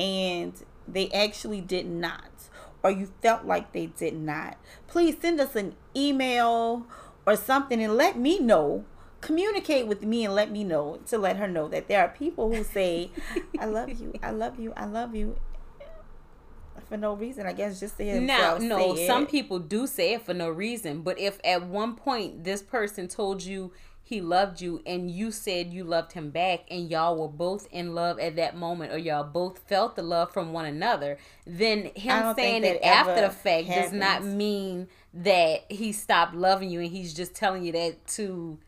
and 0.00 0.54
they 0.88 1.10
actually 1.10 1.60
did 1.60 1.86
not, 1.86 2.48
or 2.82 2.90
you 2.90 3.12
felt 3.22 3.44
like 3.44 3.72
they 3.72 3.86
did 3.86 4.14
not, 4.14 4.56
please 4.88 5.16
send 5.20 5.40
us 5.40 5.54
an 5.54 5.76
email 5.94 6.86
or 7.26 7.36
something 7.36 7.82
and 7.82 7.96
let 7.96 8.18
me 8.18 8.38
know. 8.38 8.84
Communicate 9.20 9.86
with 9.86 10.02
me 10.02 10.24
and 10.24 10.34
let 10.34 10.50
me 10.50 10.64
know 10.64 10.98
to 11.06 11.18
let 11.18 11.36
her 11.36 11.46
know 11.46 11.68
that 11.68 11.88
there 11.88 12.00
are 12.00 12.08
people 12.08 12.50
who 12.54 12.64
say, 12.64 13.10
I 13.58 13.66
love 13.66 13.90
you, 13.90 14.14
I 14.22 14.30
love 14.30 14.58
you, 14.58 14.72
I 14.74 14.86
love 14.86 15.14
you 15.14 15.36
for 16.88 16.96
no 16.96 17.14
reason. 17.14 17.46
I 17.46 17.52
guess 17.52 17.78
just 17.78 17.98
to 17.98 18.04
hear 18.04 18.20
Now, 18.20 18.56
no, 18.58 18.96
some 18.96 19.24
it. 19.24 19.30
people 19.30 19.58
do 19.58 19.86
say 19.86 20.14
it 20.14 20.22
for 20.22 20.32
no 20.32 20.48
reason. 20.48 21.02
But 21.02 21.18
if 21.18 21.38
at 21.44 21.66
one 21.66 21.94
point 21.94 22.44
this 22.44 22.62
person 22.62 23.08
told 23.08 23.42
you 23.42 23.72
he 24.10 24.20
loved 24.20 24.60
you 24.60 24.82
and 24.84 25.08
you 25.08 25.30
said 25.30 25.72
you 25.72 25.84
loved 25.84 26.12
him 26.12 26.30
back 26.30 26.64
and 26.68 26.90
y'all 26.90 27.16
were 27.16 27.28
both 27.28 27.68
in 27.70 27.94
love 27.94 28.18
at 28.18 28.34
that 28.34 28.56
moment 28.56 28.92
or 28.92 28.98
y'all 28.98 29.22
both 29.22 29.60
felt 29.68 29.94
the 29.94 30.02
love 30.02 30.32
from 30.32 30.52
one 30.52 30.66
another, 30.66 31.16
then 31.46 31.92
him 31.94 32.34
saying 32.34 32.64
it 32.64 32.82
after 32.82 33.20
the 33.20 33.30
fact 33.30 33.68
does 33.68 33.92
not 33.92 34.24
mean 34.24 34.88
that 35.14 35.60
he 35.70 35.92
stopped 35.92 36.34
loving 36.34 36.68
you 36.70 36.80
and 36.80 36.90
he's 36.90 37.14
just 37.14 37.36
telling 37.36 37.62
you 37.62 37.70
that 37.70 38.04
to 38.08 38.58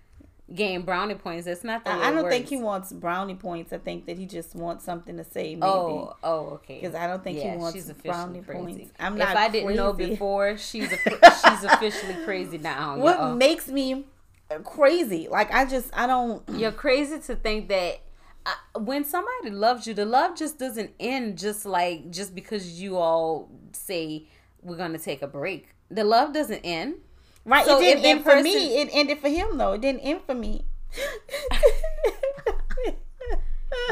gain 0.55 0.83
brownie 0.83 1.16
points. 1.16 1.46
That's 1.46 1.64
not 1.64 1.85
the 1.85 1.90
way 1.90 1.96
I, 1.96 2.12
don't 2.12 2.28
think 2.28 2.44
works. 2.44 2.50
he 2.50 2.57
wants 2.59 2.92
brownie 2.92 3.35
points. 3.35 3.72
I 3.72 3.78
think 3.78 4.07
that 4.07 4.18
he 4.18 4.26
just 4.26 4.55
wants 4.55 4.85
something 4.85 5.16
to 5.16 5.24
say. 5.24 5.57
Maybe. 5.57 5.62
Oh, 5.62 6.14
oh, 6.22 6.46
okay. 6.50 6.78
because 6.81 6.94
I 6.94 7.09
don't 7.09 7.24
think 7.24 7.38
Yeah, 7.38 7.52
he 7.52 7.57
wants 7.57 7.74
she's 7.74 7.90
brownie 7.92 8.42
crazy. 8.42 8.61
points. 8.61 8.92
I'm 9.00 9.14
if 9.14 9.18
not. 9.18 9.37
I 9.37 9.48
didn't 9.48 9.74
know 9.74 9.92
before, 9.92 10.57
she's 10.57 10.92
a, 10.92 10.96
she's 11.48 11.64
officially 11.64 12.24
crazy 12.24 12.59
now. 12.59 12.96
what 12.96 13.18
y'all. 13.18 13.35
makes 13.35 13.66
me 13.66 14.05
crazy? 14.64 15.28
Like 15.31 15.52
I 15.52 15.64
just 15.64 15.90
I 15.96 16.07
don't. 16.07 16.42
You're 16.50 16.72
crazy 16.72 17.18
to 17.20 17.37
think 17.37 17.68
that 17.68 18.00
uh, 18.46 18.78
when 18.81 19.05
somebody 19.05 19.50
loves 19.50 19.87
you, 19.87 19.94
the 19.94 20.05
love 20.05 20.37
just 20.37 20.59
doesn't 20.59 20.90
end 21.00 21.38
just 21.38 21.64
like 21.64 22.11
just 22.11 22.35
because 22.35 22.81
you 22.81 22.96
all 22.96 23.50
say 23.72 24.26
we're 24.62 24.76
gonna 24.76 24.98
take 24.98 25.22
a 25.22 25.26
break. 25.26 25.68
The 25.90 26.05
love 26.05 26.33
doesn't 26.33 26.61
end. 26.64 26.96
Right. 27.44 27.66
So 27.66 27.78
it 27.81 27.83
didn't 27.83 28.05
end 28.05 28.20
for 28.22 28.31
person- 28.31 28.44
me. 28.44 28.81
It 28.81 28.88
ended 28.92 29.18
for 29.18 29.28
him 29.28 29.59
though. 29.59 29.72
It 29.72 29.81
didn't 29.81 30.00
end 30.00 30.20
for 30.26 30.35
me. 30.35 30.64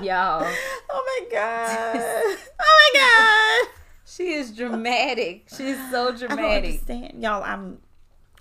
Y'all, 0.02 0.46
Oh 0.90 1.26
my 1.30 1.32
god. 1.32 1.96
Oh 2.60 2.90
my 2.94 3.00
god. 3.00 3.74
she 4.04 4.32
is 4.32 4.50
dramatic. 4.50 5.48
She's 5.56 5.76
so 5.90 6.08
I 6.08 6.10
don't 6.10 6.18
dramatic. 6.18 6.64
understand. 6.64 7.22
Y'all, 7.22 7.42
I'm 7.42 7.78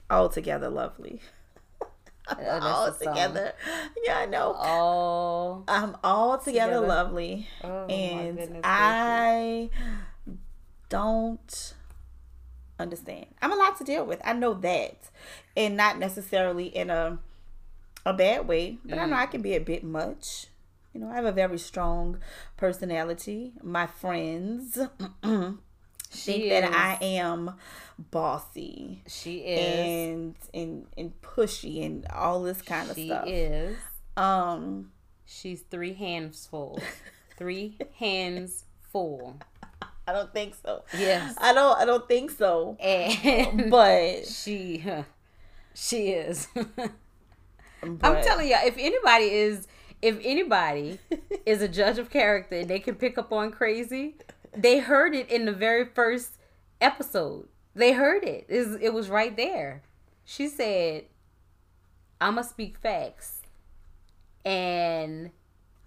altogether 0.09 0.69
lovely. 0.69 1.21
The 2.37 2.61
all 2.61 2.91
together. 2.93 3.53
Yeah, 4.05 4.17
I 4.19 4.25
know. 4.25 4.55
Oh, 4.57 5.63
I'm 5.67 5.95
all 6.03 6.37
together 6.37 6.73
Together. 6.75 6.87
lovely. 6.87 7.47
Oh, 7.63 7.85
and 7.87 8.61
I 8.63 9.69
don't 10.89 11.73
understand. 12.79 13.27
I'm 13.41 13.51
a 13.51 13.55
lot 13.55 13.77
to 13.77 13.83
deal 13.83 14.05
with. 14.05 14.21
I 14.23 14.33
know 14.33 14.53
that. 14.55 15.09
And 15.57 15.75
not 15.77 15.97
necessarily 15.99 16.67
in 16.67 16.89
a 16.89 17.19
a 18.05 18.13
bad 18.13 18.47
way, 18.47 18.77
but 18.85 18.97
I 18.97 19.05
know 19.05 19.15
Mm. 19.15 19.19
I 19.19 19.25
can 19.25 19.41
be 19.41 19.55
a 19.55 19.59
bit 19.59 19.83
much. 19.83 20.47
You 20.93 21.01
know, 21.01 21.09
I 21.11 21.15
have 21.15 21.25
a 21.25 21.31
very 21.31 21.59
strong 21.59 22.19
personality. 22.57 23.51
My 23.61 23.85
friends 23.87 24.79
she 26.09 26.31
think 26.33 26.43
is. 26.45 26.49
that 26.61 26.73
I 26.73 26.97
am 27.03 27.55
bossy 27.97 29.03
she 29.07 29.39
is. 29.39 29.85
and 30.13 30.35
and 30.53 30.87
and 30.97 31.21
pushy 31.21 31.85
and 31.85 32.05
all 32.07 32.41
this 32.43 32.61
kind 32.61 32.89
of 32.89 32.97
stuff. 32.97 33.25
she 33.25 33.31
is. 33.33 33.77
Um 34.17 34.91
She's 35.25 35.61
three 35.61 35.93
hands 35.93 36.47
full. 36.49 36.79
three 37.37 37.77
hands 37.99 38.63
full. 38.91 39.37
I 40.07 40.11
don't 40.11 40.33
think 40.33 40.55
so. 40.55 40.83
Yes. 40.97 41.35
I 41.37 41.53
don't 41.53 41.77
I 41.77 41.85
don't 41.85 42.07
think 42.07 42.31
so. 42.31 42.77
And 42.79 43.69
But, 43.69 44.25
she 44.25 44.83
she 45.75 46.09
is. 46.09 46.47
but 46.55 46.91
I'm 47.83 48.23
telling 48.23 48.47
you, 48.49 48.57
if 48.63 48.75
anybody 48.77 49.25
is 49.25 49.67
if 50.01 50.17
anybody 50.23 50.99
is 51.45 51.61
a 51.61 51.67
judge 51.67 51.97
of 51.99 52.09
character 52.09 52.55
and 52.55 52.69
they 52.69 52.79
can 52.79 52.95
pick 52.95 53.17
up 53.17 53.31
on 53.31 53.51
crazy, 53.51 54.15
they 54.63 54.79
heard 54.79 55.15
it 55.15 55.29
in 55.29 55.45
the 55.45 55.51
very 55.51 55.85
first 55.85 56.37
episode. 56.81 57.47
They 57.75 57.93
heard 57.93 58.23
it. 58.23 58.45
It 58.49 58.93
was, 58.93 59.09
right 59.09 59.35
there. 59.35 59.83
She 60.25 60.47
said, 60.47 61.05
"I'ma 62.19 62.41
speak 62.41 62.77
facts." 62.77 63.41
And 64.45 65.31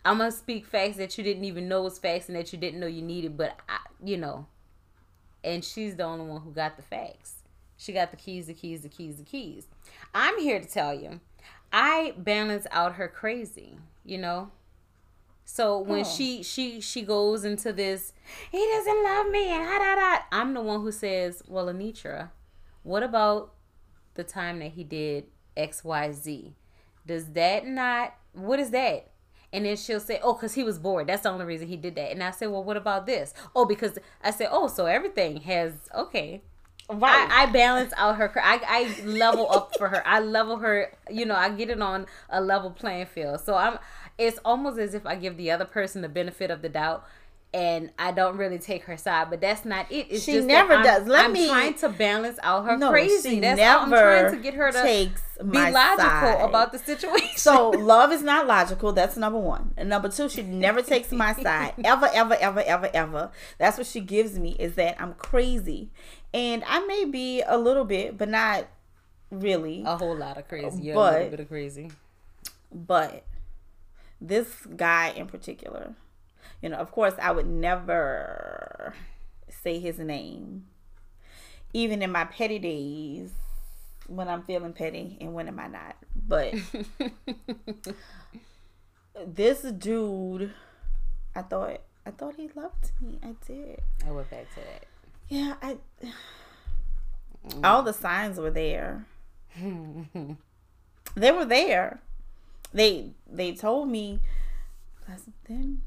I'm 0.04 0.18
gonna 0.18 0.32
speak 0.32 0.66
facts 0.66 0.96
that 0.96 1.16
you 1.16 1.24
didn't 1.24 1.44
even 1.44 1.68
know 1.68 1.82
was 1.82 1.98
facts 1.98 2.28
and 2.28 2.36
that 2.36 2.52
you 2.52 2.58
didn't 2.58 2.80
know 2.80 2.86
you 2.86 3.02
needed, 3.02 3.36
but 3.36 3.56
I, 3.68 3.78
you 4.02 4.16
know. 4.16 4.46
And 5.44 5.64
she's 5.64 5.96
the 5.96 6.04
only 6.04 6.26
one 6.26 6.42
who 6.42 6.50
got 6.50 6.76
the 6.76 6.82
facts. 6.82 7.36
She 7.76 7.92
got 7.92 8.10
the 8.10 8.16
keys, 8.16 8.46
the 8.46 8.54
keys, 8.54 8.82
the 8.82 8.88
keys, 8.88 9.16
the 9.16 9.24
keys. 9.24 9.66
I'm 10.14 10.38
here 10.38 10.60
to 10.60 10.66
tell 10.66 10.94
you, 10.94 11.20
I 11.72 12.14
balance 12.16 12.66
out 12.70 12.94
her 12.94 13.08
crazy. 13.08 13.78
You 14.04 14.18
know. 14.18 14.50
So 15.44 15.78
when 15.78 16.00
Oh. 16.00 16.04
she 16.04 16.42
she 16.42 16.80
she 16.80 17.02
goes 17.02 17.44
into 17.44 17.72
this, 17.72 18.12
he 18.50 18.58
doesn't 18.72 19.02
love 19.02 19.28
me 19.30 19.48
and 19.48 19.66
da 19.68 19.78
da 19.78 19.94
da. 19.96 20.22
I'm 20.32 20.54
the 20.54 20.60
one 20.62 20.80
who 20.80 20.92
says, 20.92 21.42
well, 21.46 21.66
Anitra, 21.66 22.30
what 22.82 23.02
about 23.02 23.52
the 24.14 24.24
time 24.24 24.60
that 24.60 24.72
he 24.72 24.84
did 24.84 25.26
X 25.56 25.84
Y 25.84 26.12
Z? 26.12 26.54
Does 27.06 27.32
that 27.32 27.66
not? 27.66 28.14
What 28.32 28.60
is 28.60 28.70
that? 28.70 29.08
And 29.52 29.66
then 29.66 29.76
she'll 29.76 30.00
say, 30.00 30.18
"Oh, 30.22 30.32
because 30.32 30.54
he 30.54 30.64
was 30.64 30.78
bored. 30.78 31.08
That's 31.08 31.24
the 31.24 31.28
only 31.30 31.44
reason 31.44 31.68
he 31.68 31.76
did 31.76 31.94
that." 31.96 32.10
And 32.10 32.22
I 32.22 32.30
said, 32.30 32.48
"Well, 32.50 32.64
what 32.64 32.78
about 32.78 33.04
this?" 33.04 33.34
Oh, 33.54 33.66
because 33.66 33.98
I 34.24 34.30
said, 34.30 34.48
"Oh, 34.50 34.66
so 34.68 34.86
everything 34.86 35.38
has 35.42 35.74
okay." 35.94 36.40
right. 36.88 37.28
I, 37.30 37.42
I 37.44 37.46
balance 37.46 37.92
out 37.96 38.16
her. 38.16 38.32
I, 38.42 38.60
I 38.66 39.02
level 39.06 39.50
up 39.50 39.76
for 39.78 39.88
her. 39.88 40.06
I 40.06 40.20
level 40.20 40.56
her. 40.58 40.92
You 41.10 41.26
know, 41.26 41.34
I 41.34 41.50
get 41.50 41.68
it 41.70 41.80
on 41.82 42.06
a 42.30 42.40
level 42.40 42.70
playing 42.70 43.06
field. 43.06 43.40
So 43.40 43.54
I'm. 43.54 43.78
It's 44.18 44.38
almost 44.44 44.78
as 44.78 44.94
if 44.94 45.06
I 45.06 45.14
give 45.16 45.36
the 45.36 45.50
other 45.50 45.64
person 45.64 46.02
the 46.02 46.08
benefit 46.08 46.50
of 46.50 46.62
the 46.62 46.68
doubt. 46.68 47.04
and 47.54 47.90
I 47.98 48.12
don't 48.12 48.38
really 48.38 48.58
take 48.58 48.84
her 48.84 48.96
side, 48.96 49.28
but 49.28 49.42
that's 49.42 49.66
not 49.66 49.84
it. 49.92 50.06
It's 50.08 50.24
She 50.24 50.40
never 50.40 50.72
I'm- 50.72 50.82
does. 50.84 51.06
Let 51.06 51.26
I'm 51.26 51.32
me- 51.34 51.46
trying 51.48 51.74
to 51.74 51.90
balance 51.90 52.38
out 52.42 52.64
her 52.64 52.78
No, 52.78 52.88
crazy. 52.88 53.40
That's 53.40 53.60
all 53.60 53.80
I'm 53.80 53.90
trying 53.90 54.32
to 54.34 54.38
get 54.42 54.54
her 54.54 54.72
to 54.72 54.80
takes 54.82 55.20
be 55.36 55.58
logical 55.58 55.98
side. 56.08 56.40
about 56.48 56.72
the 56.72 56.78
situation. 56.78 57.36
So 57.36 57.68
love 57.68 58.10
is 58.10 58.22
not 58.22 58.46
logical. 58.46 58.92
That's 58.94 59.18
number 59.18 59.38
one. 59.38 59.74
And 59.76 59.90
number 59.90 60.08
two, 60.08 60.30
she 60.30 60.42
never 60.42 60.80
takes 60.80 61.12
my 61.12 61.34
side 61.34 61.74
ever, 61.84 62.08
ever, 62.14 62.38
ever, 62.40 62.60
ever, 62.62 62.88
ever. 62.94 63.30
That's 63.58 63.76
what 63.76 63.86
she 63.86 64.00
gives 64.00 64.38
me 64.38 64.56
is 64.58 64.74
that 64.76 64.96
I'm 64.98 65.12
crazy, 65.12 65.90
and 66.32 66.64
I 66.66 66.80
may 66.86 67.04
be 67.04 67.42
a 67.46 67.58
little 67.58 67.84
bit, 67.84 68.16
but 68.16 68.30
not 68.30 68.64
really. 69.30 69.82
a 69.86 69.98
whole 69.98 70.16
lot 70.16 70.38
of 70.38 70.48
crazy. 70.48 70.84
You're 70.84 70.96
a 70.96 71.00
little 71.00 71.28
bit 71.28 71.40
of 71.40 71.48
crazy. 71.48 71.90
But 72.72 73.24
this 74.22 74.66
guy 74.76 75.10
in 75.10 75.26
particular, 75.26 75.94
you 76.62 76.68
know, 76.68 76.76
of 76.76 76.92
course, 76.92 77.14
I 77.20 77.32
would 77.32 77.46
never 77.46 78.94
say 79.48 79.80
his 79.80 79.98
name, 79.98 80.66
even 81.72 82.02
in 82.02 82.12
my 82.12 82.24
petty 82.24 82.58
days 82.58 83.30
when 84.06 84.28
I'm 84.28 84.42
feeling 84.42 84.72
petty 84.72 85.18
and 85.20 85.34
when 85.34 85.48
am 85.48 85.58
I 85.58 85.66
not. 85.66 85.96
But 86.14 86.54
this 89.26 89.62
dude, 89.62 90.52
I 91.34 91.42
thought, 91.42 91.80
I 92.06 92.10
thought 92.10 92.36
he 92.36 92.48
loved 92.54 92.92
me. 93.00 93.18
I 93.22 93.34
did. 93.46 93.80
I 94.06 94.12
went 94.12 94.30
back 94.30 94.48
to 94.54 94.60
that. 94.60 94.86
Yeah, 95.28 95.54
I. 95.60 95.76
All 97.64 97.82
the 97.82 97.92
signs 97.92 98.38
were 98.38 98.52
there. 98.52 99.04
they 101.16 101.32
were 101.32 101.44
there. 101.44 102.00
They 102.72 103.12
they 103.30 103.52
told 103.54 103.88
me. 103.88 104.20
Then 105.46 105.82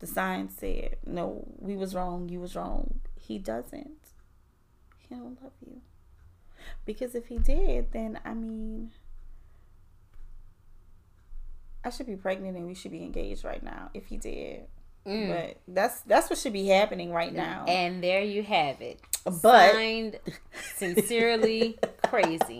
the 0.00 0.06
sign 0.06 0.48
said, 0.48 0.96
"No, 1.06 1.46
we 1.58 1.76
was 1.76 1.94
wrong. 1.94 2.28
You 2.28 2.40
was 2.40 2.56
wrong. 2.56 3.00
He 3.20 3.38
doesn't. 3.38 4.10
He 4.98 5.14
don't 5.14 5.40
love 5.42 5.52
you. 5.64 5.80
Because 6.84 7.14
if 7.14 7.26
he 7.28 7.38
did, 7.38 7.92
then 7.92 8.18
I 8.24 8.34
mean." 8.34 8.90
I 11.84 11.90
should 11.90 12.06
be 12.06 12.16
pregnant 12.16 12.56
and 12.56 12.66
we 12.66 12.74
should 12.74 12.92
be 12.92 13.02
engaged 13.02 13.44
right 13.44 13.62
now 13.62 13.90
if 13.92 14.06
he 14.06 14.16
did. 14.16 14.62
Mm. 15.06 15.28
But 15.28 15.58
that's 15.68 16.00
that's 16.00 16.30
what 16.30 16.38
should 16.38 16.54
be 16.54 16.66
happening 16.68 17.12
right 17.12 17.32
now. 17.32 17.66
And 17.68 18.02
there 18.02 18.22
you 18.22 18.42
have 18.42 18.80
it. 18.80 19.00
But- 19.42 19.72
Signed, 19.72 20.18
sincerely 20.76 21.78
crazy. 22.08 22.58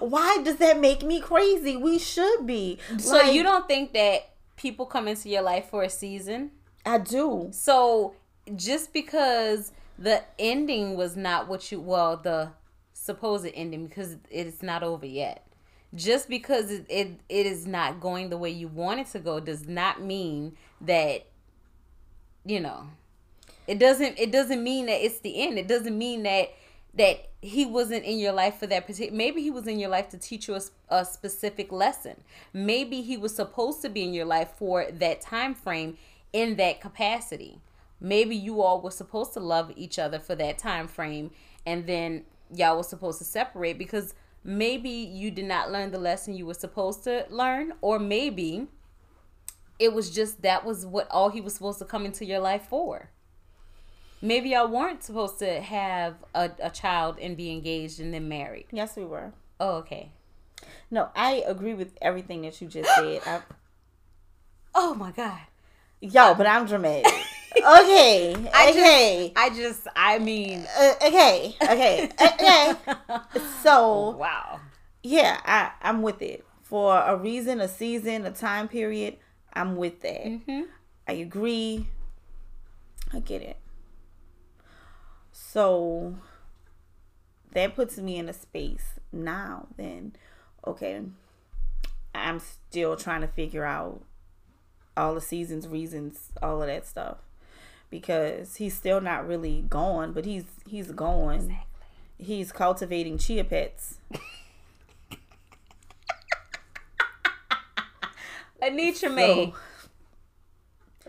Why 0.00 0.38
does 0.44 0.56
that 0.56 0.80
make 0.80 1.02
me 1.02 1.20
crazy? 1.20 1.76
We 1.76 1.98
should 1.98 2.46
be. 2.46 2.78
So 2.98 3.16
Like, 3.16 3.34
you 3.34 3.42
don't 3.42 3.66
think 3.66 3.92
that 3.92 4.30
people 4.56 4.86
come 4.86 5.08
into 5.08 5.28
your 5.28 5.42
life 5.42 5.68
for 5.70 5.82
a 5.82 5.90
season? 5.90 6.50
I 6.84 6.98
do. 6.98 7.50
So 7.52 8.14
just 8.56 8.92
because 8.92 9.72
the 9.98 10.22
ending 10.38 10.96
was 10.96 11.16
not 11.16 11.48
what 11.48 11.70
you 11.70 11.80
well 11.80 12.16
the 12.16 12.50
supposed 12.92 13.46
ending 13.54 13.86
because 13.86 14.16
it's 14.30 14.62
not 14.62 14.82
over 14.82 15.06
yet. 15.06 15.46
Just 15.94 16.28
because 16.28 16.70
it, 16.70 16.86
it 16.88 17.20
it 17.28 17.46
is 17.46 17.66
not 17.66 18.00
going 18.00 18.30
the 18.30 18.38
way 18.38 18.50
you 18.50 18.68
want 18.68 19.00
it 19.00 19.06
to 19.08 19.18
go 19.18 19.40
does 19.40 19.68
not 19.68 20.02
mean 20.02 20.56
that 20.80 21.26
you 22.44 22.60
know 22.60 22.86
it 23.66 23.78
doesn't 23.78 24.18
it 24.18 24.32
doesn't 24.32 24.62
mean 24.62 24.86
that 24.86 25.04
it's 25.04 25.20
the 25.20 25.42
end. 25.42 25.58
It 25.58 25.68
doesn't 25.68 25.96
mean 25.96 26.22
that 26.22 26.50
that 26.94 27.28
he 27.40 27.64
wasn't 27.64 28.04
in 28.04 28.18
your 28.18 28.32
life 28.32 28.58
for 28.58 28.66
that 28.66 28.86
particular 28.86 29.16
maybe 29.16 29.42
he 29.42 29.50
was 29.50 29.66
in 29.66 29.78
your 29.78 29.88
life 29.88 30.08
to 30.10 30.18
teach 30.18 30.48
you 30.48 30.58
a 30.88 31.04
specific 31.04 31.72
lesson. 31.72 32.22
Maybe 32.52 33.02
he 33.02 33.16
was 33.16 33.34
supposed 33.34 33.82
to 33.82 33.88
be 33.88 34.04
in 34.04 34.14
your 34.14 34.26
life 34.26 34.50
for 34.56 34.90
that 34.90 35.20
time 35.20 35.54
frame 35.54 35.96
in 36.32 36.56
that 36.56 36.80
capacity. 36.80 37.60
Maybe 38.00 38.36
you 38.36 38.62
all 38.62 38.80
were 38.80 38.90
supposed 38.90 39.32
to 39.34 39.40
love 39.40 39.72
each 39.76 39.98
other 39.98 40.18
for 40.18 40.34
that 40.34 40.58
time 40.58 40.86
frame 40.86 41.30
and 41.64 41.86
then 41.86 42.24
y'all 42.54 42.76
were 42.76 42.82
supposed 42.82 43.18
to 43.18 43.24
separate 43.24 43.78
because 43.78 44.14
maybe 44.44 44.90
you 44.90 45.30
did 45.30 45.44
not 45.44 45.70
learn 45.70 45.90
the 45.90 45.98
lesson 45.98 46.34
you 46.34 46.44
were 46.44 46.54
supposed 46.54 47.04
to 47.04 47.24
learn 47.30 47.72
or 47.80 47.98
maybe 47.98 48.66
it 49.78 49.92
was 49.92 50.10
just 50.10 50.42
that 50.42 50.64
was 50.64 50.84
what 50.84 51.08
all 51.10 51.30
he 51.30 51.40
was 51.40 51.54
supposed 51.54 51.78
to 51.78 51.84
come 51.84 52.04
into 52.04 52.24
your 52.24 52.40
life 52.40 52.66
for 52.68 53.10
maybe 54.22 54.50
y'all 54.50 54.68
weren't 54.68 55.02
supposed 55.02 55.38
to 55.40 55.60
have 55.60 56.14
a, 56.34 56.50
a 56.62 56.70
child 56.70 57.18
and 57.20 57.36
be 57.36 57.50
engaged 57.50 58.00
and 58.00 58.14
then 58.14 58.28
married 58.28 58.66
Yes, 58.72 58.96
we 58.96 59.04
were. 59.04 59.32
oh 59.60 59.76
okay 59.78 60.12
No, 60.90 61.10
I 61.14 61.42
agree 61.46 61.74
with 61.74 61.92
everything 62.00 62.42
that 62.42 62.60
you 62.60 62.68
just 62.68 62.88
said. 62.94 63.20
I, 63.26 63.40
oh 64.74 64.94
my 64.94 65.10
god 65.10 65.40
yo, 66.00 66.34
but 66.34 66.46
I'm 66.46 66.66
dramatic. 66.66 67.06
okay. 67.56 68.34
I 68.54 68.66
just- 68.66 68.78
okay. 68.78 69.32
i 69.36 69.50
just 69.50 69.86
i 69.94 70.18
mean 70.18 70.66
Uh, 70.78 70.92
okay. 71.06 71.54
Okay. 71.62 72.08
Okay. 72.20 72.72
So 73.62 74.10
wow 74.18 74.60
yeah, 75.04 75.40
I 75.44 75.72
I'm 75.82 76.00
with 76.02 76.22
it 76.22 76.44
for 76.62 76.96
a 76.96 77.16
reason, 77.16 77.60
a 77.60 77.66
season, 77.68 78.24
a 78.24 78.30
time 78.30 78.68
period. 78.68 79.16
I'm 79.52 79.74
with 79.76 80.00
that. 80.02 80.24
mm-hmm. 80.24 80.62
I 81.08 81.12
agree. 81.14 81.88
I 83.12 83.18
get 83.18 83.42
it. 83.42 83.56
So 85.52 86.14
that 87.52 87.76
puts 87.76 87.98
me 87.98 88.16
in 88.16 88.26
a 88.26 88.32
space 88.32 88.98
now. 89.12 89.66
Then, 89.76 90.16
okay, 90.66 91.02
I'm 92.14 92.38
still 92.38 92.96
trying 92.96 93.20
to 93.20 93.26
figure 93.26 93.66
out 93.66 94.02
all 94.96 95.14
the 95.14 95.20
seasons, 95.20 95.68
reasons, 95.68 96.30
all 96.42 96.62
of 96.62 96.68
that 96.68 96.86
stuff 96.86 97.18
because 97.90 98.56
he's 98.56 98.74
still 98.74 99.02
not 99.02 99.28
really 99.28 99.66
gone, 99.68 100.14
but 100.14 100.24
he's 100.24 100.44
he's 100.66 100.90
going. 100.90 101.58
He's 102.16 102.50
cultivating 102.50 103.18
chia 103.18 103.44
pets. 103.44 103.98
anitra 108.62 109.12
may 109.12 109.52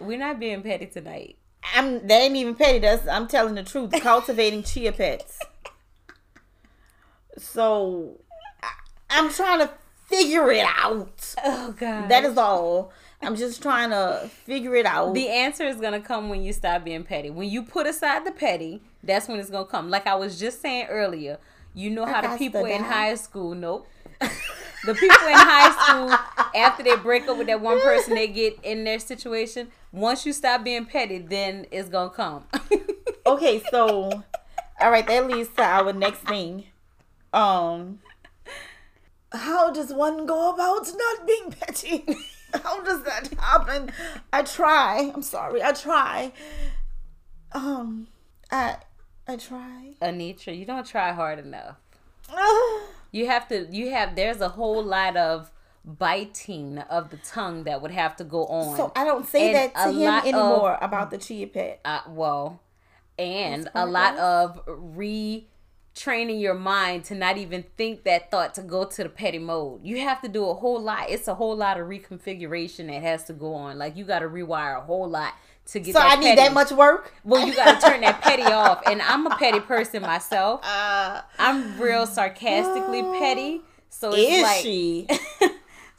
we're 0.02 0.18
not 0.18 0.38
being 0.38 0.62
petty 0.62 0.88
tonight 0.88 1.38
I'm 1.76 2.06
that 2.08 2.22
ain't 2.22 2.36
even 2.36 2.56
petty. 2.56 2.80
That's 2.80 3.08
I'm 3.08 3.28
telling 3.28 3.56
the 3.56 3.64
truth. 3.64 3.92
Cultivating 4.02 4.64
chia 4.64 4.92
pets. 4.92 5.40
So 7.38 8.20
I, 8.62 8.70
I'm 9.10 9.32
trying 9.32 9.60
to 9.60 9.72
figure 10.06 10.52
it 10.52 10.66
out. 10.78 11.36
oh 11.44 11.74
god 11.78 12.10
That 12.10 12.24
is 12.24 12.38
all. 12.38 12.92
I'm 13.22 13.36
just 13.36 13.62
trying 13.62 13.92
to 13.92 14.30
figure 14.46 14.76
it 14.76 14.86
out. 14.86 15.14
The 15.14 15.30
answer 15.30 15.64
is 15.64 15.78
gonna 15.78 16.02
come 16.02 16.30
when 16.30 16.44
you 16.44 16.52
stop 16.52 16.84
being 16.84 17.04
petty. 17.04 17.30
When 17.30 17.50
you 17.50 17.64
put 17.64 17.88
aside 17.88 18.26
the 18.26 18.32
petty, 18.32 18.82
that's 19.02 19.28
when 19.28 19.40
it's 19.40 19.50
gonna 19.50 19.66
come. 19.66 19.90
Like 19.90 20.08
I 20.08 20.16
was 20.16 20.38
just 20.40 20.62
saying 20.62 20.88
earlier, 20.90 21.40
you 21.74 21.90
know 21.90 22.06
how 22.06 22.22
the 22.30 22.38
people 22.38 22.66
in 22.66 22.84
high 22.84 23.16
school, 23.16 23.56
nope. 23.56 23.88
the 24.20 24.94
people 24.94 25.28
in 25.28 25.36
high 25.36 25.72
school, 25.72 26.18
after 26.56 26.84
they 26.84 26.96
break 26.96 27.28
up 27.28 27.38
with 27.38 27.48
that 27.48 27.62
one 27.62 27.80
person, 27.82 28.16
they 28.16 28.28
get 28.28 28.58
in 28.64 28.84
their 28.84 29.00
situation. 29.00 29.70
Once 29.92 30.26
you 30.26 30.34
stop 30.34 30.64
being 30.64 30.86
petty, 30.86 31.20
then 31.20 31.66
it's 31.72 31.90
gonna 31.90 32.10
come. 32.10 32.46
okay, 33.26 33.62
so 33.70 34.24
all 34.80 34.92
right, 34.92 35.08
that 35.08 35.28
leads 35.28 35.50
to 35.50 35.64
our 35.64 35.94
next 35.94 36.20
thing. 36.20 36.66
Um 37.32 38.00
how 39.32 39.72
does 39.72 39.92
one 39.92 40.26
go 40.26 40.54
about 40.54 40.86
not 40.86 41.28
being 41.28 41.52
petty? 41.52 42.06
How 42.64 42.84
does 42.84 43.02
that 43.02 43.34
happen? 43.40 43.92
I 44.32 44.44
try. 44.44 45.12
I'm 45.12 45.24
sorry. 45.24 45.64
I 45.64 45.72
try. 45.72 46.32
Um 47.52 48.08
I 48.52 48.78
I 49.28 49.38
try. 49.38 49.96
Anitra, 50.00 50.56
you 50.56 50.66
don't 50.66 50.86
try 50.86 51.12
hard 51.14 51.40
enough. 51.40 51.78
You 53.16 53.28
have 53.28 53.48
to. 53.50 53.68
You 53.70 53.92
have. 53.92 54.16
There's 54.16 54.42
a 54.42 54.50
whole 54.50 54.84
lot 54.84 55.16
of 55.16 55.52
biting 55.86 56.78
of 56.80 57.10
the 57.10 57.18
tongue 57.18 57.64
that 57.66 57.82
would 57.82 57.92
have 57.92 58.16
to 58.18 58.24
go 58.24 58.46
on. 58.46 58.78
So 58.78 58.92
I 58.96 59.04
don't 59.04 59.28
say 59.28 59.48
And 59.48 59.56
that 59.74 59.76
to 59.86 59.92
him 59.92 60.06
lot 60.06 60.20
of- 60.24 60.30
anymore 60.34 60.78
about 60.82 61.12
the 61.12 61.18
chia 61.18 61.48
pet. 61.48 61.80
uh, 61.86 62.02
well, 62.08 62.62
and 63.20 63.70
a 63.76 63.86
lot 63.86 64.18
of 64.18 64.66
retraining 64.66 66.40
your 66.42 66.54
mind 66.56 67.04
to 67.06 67.16
not 67.16 67.38
even 67.38 67.64
think 67.78 68.04
that 68.04 68.32
thought 68.32 68.56
to 68.56 68.62
go 68.62 68.86
to 68.86 69.04
the 69.04 69.10
petty 69.10 69.40
mode. 69.40 69.82
You 69.84 70.00
have 70.02 70.22
to 70.22 70.28
do 70.28 70.46
a 70.50 70.54
whole 70.54 70.82
lot. 70.82 71.10
It's 71.10 71.28
a 71.28 71.36
whole 71.36 71.56
lot 71.56 71.80
of 71.80 71.88
reconfiguration 71.88 72.88
that 72.88 73.02
has 73.02 73.26
to 73.26 73.34
go 73.34 73.54
on. 73.54 73.78
Like 73.78 73.96
you 73.96 74.04
got 74.06 74.20
to 74.20 74.28
rewire 74.28 74.78
a 74.78 74.82
whole 74.82 75.08
lot 75.10 75.34
to 75.68 75.80
get. 75.80 75.94
So 75.94 76.00
I 76.02 76.16
need 76.16 76.36
petty. 76.36 76.42
that 76.42 76.54
much 76.54 76.72
work. 76.72 77.14
Well, 77.24 77.46
you 77.48 77.56
got 77.56 77.80
to 77.80 77.88
turn 77.88 78.02
that 78.02 78.22
petty 78.22 78.44
off. 78.44 78.82
And 78.88 79.02
I'm 79.02 79.28
a 79.28 79.36
petty 79.38 79.60
person 79.60 80.02
myself. 80.02 80.62
Uh, 81.04 81.22
I'm 81.38 81.80
real 81.80 82.08
sarcastically 82.08 83.04
petty. 83.20 83.62
So 83.90 84.12
it's 84.14 84.32
is 84.32 84.42
like, 84.42 84.62
she? 84.64 85.08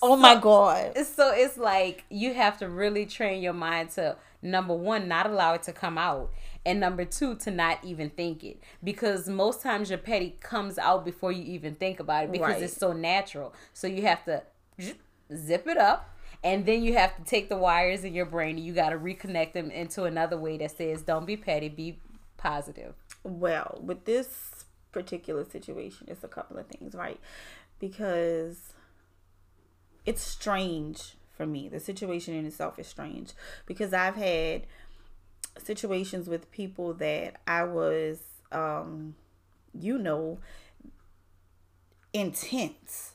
Oh 0.07 0.17
my 0.17 0.35
god. 0.37 0.97
so 1.07 1.33
it's 1.35 1.57
like 1.57 2.05
you 2.11 2.35
have 2.35 2.59
to 2.59 2.69
really 2.69 3.07
train 3.07 3.43
your 3.43 3.55
mind 3.55 3.91
to 3.91 4.17
number 4.43 4.75
one 4.75 5.09
not 5.09 5.27
allow 5.27 5.55
it 5.55 5.63
to 5.63 5.73
come 5.73 5.97
out 5.97 6.31
and 6.67 6.79
number 6.79 7.05
two 7.07 7.35
to 7.37 7.51
not 7.51 7.79
even 7.83 8.11
think 8.11 8.45
it 8.45 8.61
because 8.83 9.27
most 9.29 9.63
times 9.63 9.89
your 9.89 9.99
petty 9.99 10.37
comes 10.41 10.77
out 10.79 11.05
before 11.07 11.33
you 11.33 11.43
even 11.45 11.75
think 11.75 11.99
about 12.01 12.25
it 12.25 12.33
because 12.33 12.55
Right. 12.55 12.63
it's 12.63 12.77
so 12.77 12.93
natural 12.93 13.55
so 13.73 13.87
you 13.87 14.03
have 14.03 14.23
to 14.27 14.43
zip 15.35 15.67
it 15.67 15.79
up 15.79 16.11
and 16.43 16.67
then 16.67 16.83
you 16.83 16.93
have 16.93 17.17
to 17.17 17.23
take 17.25 17.49
the 17.49 17.57
wires 17.57 18.05
in 18.05 18.13
your 18.13 18.27
brain 18.27 18.57
and 18.57 18.67
you 18.67 18.75
got 18.75 18.91
to 18.91 18.99
reconnect 18.99 19.55
them 19.55 19.71
into 19.71 20.05
another 20.05 20.37
way 20.37 20.59
that 20.59 20.77
says 20.77 21.01
don't 21.01 21.25
be 21.25 21.37
petty 21.39 21.71
be 21.71 21.99
positive 22.37 22.93
well 23.23 23.81
with 23.83 24.05
this 24.05 24.67
particular 24.93 25.45
situation 25.45 26.07
it's 26.11 26.23
a 26.23 26.29
couple 26.29 26.59
of 26.59 26.67
things 26.67 26.95
right 26.95 27.19
because 27.81 28.74
it's 30.07 30.23
strange 30.23 31.15
for 31.37 31.47
me 31.47 31.69
the 31.69 31.81
situation 31.81 32.35
in 32.35 32.47
itself 32.47 32.79
is 32.79 32.87
strange 32.87 33.33
because 33.67 33.93
i've 33.93 34.17
had 34.17 34.63
situations 35.59 36.29
with 36.29 36.51
people 36.51 36.95
that 36.95 37.41
i 37.47 37.63
was 37.63 38.21
um 38.53 39.15
you 39.73 39.99
know 39.99 40.39
intense 42.13 43.15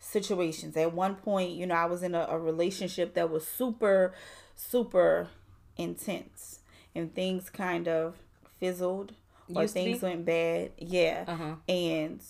situations. 0.00 0.76
At 0.76 0.92
one 0.92 1.14
point, 1.14 1.52
you 1.52 1.66
know, 1.66 1.76
I 1.76 1.86
was 1.86 2.02
in 2.02 2.14
a, 2.14 2.26
a 2.28 2.38
relationship 2.38 3.14
that 3.14 3.30
was 3.30 3.46
super, 3.46 4.12
super 4.56 5.28
intense, 5.76 6.60
and 6.94 7.14
things 7.14 7.48
kind 7.48 7.86
of 7.86 8.16
fizzled 8.58 9.12
or 9.54 9.62
Used 9.62 9.74
things 9.74 10.02
went 10.02 10.24
bad. 10.24 10.72
Yeah, 10.76 11.24
uh-huh. 11.26 11.54
and 11.68 12.20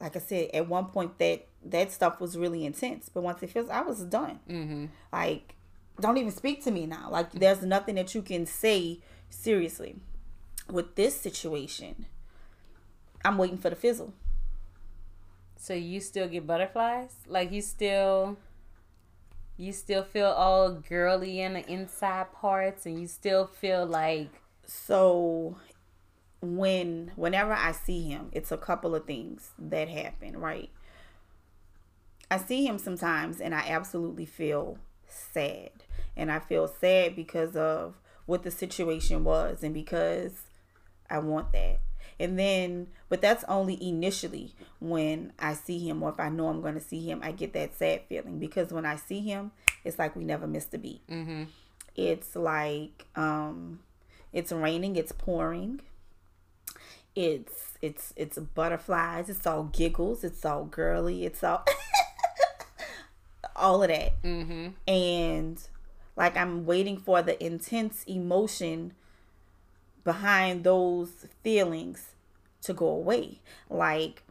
like 0.00 0.14
I 0.16 0.20
said, 0.20 0.50
at 0.54 0.68
one 0.68 0.86
point 0.86 1.18
that 1.18 1.48
that 1.70 1.92
stuff 1.92 2.20
was 2.20 2.36
really 2.36 2.64
intense, 2.64 3.08
but 3.08 3.22
once 3.22 3.42
it 3.42 3.50
fizzled, 3.50 3.70
I 3.70 3.82
was 3.82 4.04
done. 4.04 4.40
Mm-hmm. 4.48 4.86
Like, 5.12 5.54
don't 6.00 6.18
even 6.18 6.32
speak 6.32 6.62
to 6.64 6.70
me 6.70 6.86
now. 6.86 7.08
Like, 7.10 7.32
there's 7.32 7.62
nothing 7.62 7.94
that 7.96 8.14
you 8.14 8.22
can 8.22 8.46
say 8.46 9.00
seriously. 9.30 9.96
With 10.70 10.96
this 10.96 11.18
situation, 11.18 12.06
I'm 13.24 13.38
waiting 13.38 13.58
for 13.58 13.70
the 13.70 13.76
fizzle. 13.76 14.12
So 15.56 15.74
you 15.74 16.00
still 16.00 16.28
get 16.28 16.46
butterflies? 16.46 17.12
Like 17.26 17.50
you 17.50 17.60
still 17.60 18.36
you 19.56 19.72
still 19.72 20.04
feel 20.04 20.28
all 20.28 20.72
girly 20.72 21.40
in 21.40 21.54
the 21.54 21.66
inside 21.68 22.32
parts 22.32 22.86
and 22.86 23.00
you 23.00 23.08
still 23.08 23.46
feel 23.46 23.86
like 23.86 24.28
so 24.64 25.56
when 26.40 27.10
whenever 27.16 27.52
I 27.52 27.72
see 27.72 28.02
him, 28.02 28.28
it's 28.32 28.52
a 28.52 28.56
couple 28.56 28.94
of 28.94 29.06
things 29.06 29.50
that 29.58 29.88
happen, 29.88 30.38
right? 30.38 30.70
I 32.30 32.38
see 32.38 32.66
him 32.66 32.78
sometimes 32.78 33.40
and 33.40 33.54
I 33.54 33.68
absolutely 33.68 34.26
feel 34.26 34.78
sad. 35.08 35.70
And 36.16 36.32
I 36.32 36.38
feel 36.38 36.66
sad 36.66 37.14
because 37.14 37.56
of 37.56 37.94
what 38.24 38.42
the 38.42 38.50
situation 38.50 39.22
was 39.24 39.62
and 39.62 39.74
because 39.74 40.42
I 41.08 41.18
want 41.18 41.52
that. 41.52 41.80
And 42.18 42.38
then, 42.38 42.88
but 43.08 43.20
that's 43.20 43.44
only 43.44 43.82
initially 43.86 44.54
when 44.80 45.32
I 45.38 45.52
see 45.52 45.78
him 45.78 46.02
or 46.02 46.10
if 46.10 46.18
I 46.18 46.30
know 46.30 46.48
I'm 46.48 46.62
going 46.62 46.74
to 46.74 46.80
see 46.80 47.08
him, 47.08 47.20
I 47.22 47.32
get 47.32 47.52
that 47.52 47.76
sad 47.76 48.02
feeling 48.08 48.38
because 48.38 48.72
when 48.72 48.86
I 48.86 48.96
see 48.96 49.20
him, 49.20 49.52
it's 49.84 49.98
like 49.98 50.16
we 50.16 50.24
never 50.24 50.46
missed 50.46 50.72
a 50.72 50.78
beat. 50.78 51.06
Mm-hmm. 51.08 51.44
It's 51.94 52.34
like, 52.34 53.06
um, 53.16 53.80
it's 54.32 54.50
raining, 54.50 54.96
it's 54.96 55.12
pouring. 55.12 55.80
It's 57.14 57.78
it's 57.80 58.12
it's 58.16 58.36
butterflies. 58.38 59.30
It's 59.30 59.46
all 59.46 59.64
giggles. 59.64 60.22
It's 60.22 60.44
all 60.44 60.64
girly. 60.64 61.24
It's 61.24 61.42
all 61.42 61.64
all 63.54 63.82
of 63.82 63.88
that. 63.88 64.22
Mm-hmm. 64.22 64.68
And 64.86 65.60
like 66.16 66.36
I'm 66.36 66.66
waiting 66.66 66.96
for 66.98 67.22
the 67.22 67.42
intense 67.44 68.02
emotion 68.04 68.94
behind 70.04 70.64
those 70.64 71.26
feelings 71.42 72.14
to 72.62 72.72
go 72.72 72.86
away. 72.88 73.40
Like, 73.68 74.22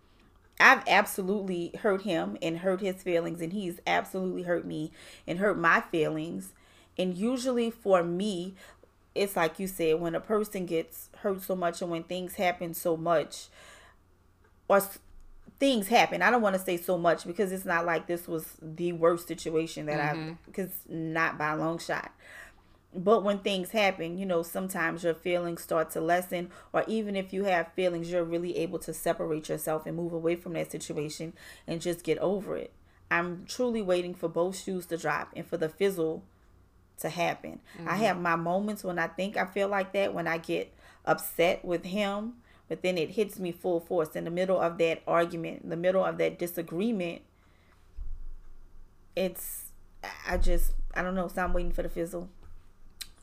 I've 0.60 0.84
absolutely 0.88 1.74
hurt 1.82 2.04
him 2.04 2.38
and 2.42 2.60
hurt 2.60 2.80
his 2.80 3.04
feelings, 3.04 3.42
and 3.42 3.52
he's 3.52 3.80
absolutely 3.86 4.44
hurt 4.44 4.66
me 4.66 4.92
and 5.28 5.38
hurt 5.40 5.60
my 5.60 5.82
feelings. 5.82 6.54
And 6.98 7.18
usually, 7.18 7.70
for 7.70 8.04
me, 8.04 8.56
it's 9.14 9.36
like 9.36 9.60
you 9.60 9.68
said, 9.68 10.00
when 10.00 10.16
a 10.16 10.22
person 10.22 10.66
gets 10.66 11.10
hurt 11.18 11.42
so 11.42 11.56
much 11.56 11.82
and 11.82 11.92
when 11.92 12.04
things 12.04 12.36
happen 12.36 12.74
so 12.74 12.96
much, 12.96 13.48
or 14.70 14.82
things 15.60 15.88
happen. 15.88 16.22
I 16.22 16.32
don't 16.32 16.42
want 16.42 16.56
to 16.56 16.62
say 16.62 16.78
so 16.78 16.98
much 16.98 17.26
because 17.26 17.52
it's 17.52 17.66
not 17.66 17.86
like 17.86 18.08
this 18.08 18.28
was 18.28 18.46
the 18.62 18.94
worst 18.94 19.28
situation 19.28 19.86
that 19.86 20.00
mm-hmm. 20.00 20.30
I've, 20.32 20.46
because 20.46 20.72
not 20.88 21.38
by 21.38 21.54
a 21.54 21.58
long 21.58 21.80
shot. 21.80 22.12
But 22.94 23.24
when 23.24 23.40
things 23.40 23.72
happen, 23.72 24.18
you 24.18 24.26
know, 24.26 24.42
sometimes 24.42 25.04
your 25.04 25.14
feelings 25.14 25.62
start 25.62 25.92
to 25.92 26.02
lessen, 26.02 26.50
or 26.72 26.86
even 26.88 27.18
if 27.18 27.34
you 27.34 27.44
have 27.44 27.74
feelings, 27.74 28.10
you're 28.10 28.24
really 28.24 28.56
able 28.58 28.80
to 28.80 28.94
separate 28.94 29.50
yourself 29.50 29.86
and 29.86 29.98
move 29.98 30.14
away 30.14 30.38
from 30.38 30.54
that 30.54 30.72
situation 30.72 31.34
and 31.68 31.82
just 31.82 32.04
get 32.04 32.18
over 32.20 32.56
it. 32.56 32.72
I'm 33.12 33.46
truly 33.48 33.82
waiting 33.82 34.16
for 34.16 34.30
both 34.30 34.58
shoes 34.58 34.86
to 34.88 34.98
drop 34.98 35.34
and 35.36 35.46
for 35.46 35.58
the 35.58 35.68
fizzle 35.68 36.24
to 37.00 37.10
happen. 37.10 37.60
Mm-hmm. 37.78 37.90
I 37.90 37.96
have 37.98 38.20
my 38.20 38.38
moments 38.38 38.84
when 38.84 38.98
I 38.98 39.08
think 39.08 39.36
I 39.36 39.46
feel 39.46 39.68
like 39.68 39.92
that, 39.92 40.14
when 40.14 40.28
I 40.28 40.38
get 40.38 40.74
upset 41.04 41.66
with 41.66 41.84
him, 41.84 42.36
but 42.68 42.82
then 42.82 42.98
it 42.98 43.12
hits 43.12 43.40
me 43.40 43.52
full 43.52 43.80
force 43.80 44.16
in 44.16 44.24
the 44.24 44.32
middle 44.32 44.60
of 44.60 44.78
that 44.80 45.02
argument, 45.08 45.64
in 45.64 45.70
the 45.70 45.78
middle 45.78 46.04
of 46.04 46.18
that 46.18 46.40
disagreement. 46.40 47.22
It's, 49.16 49.72
I 50.28 50.38
just, 50.38 50.74
I 50.94 51.02
don't 51.02 51.16
know, 51.16 51.28
so 51.28 51.44
I'm 51.44 51.54
waiting 51.54 51.72
for 51.72 51.84
the 51.84 51.90
fizzle 51.90 52.30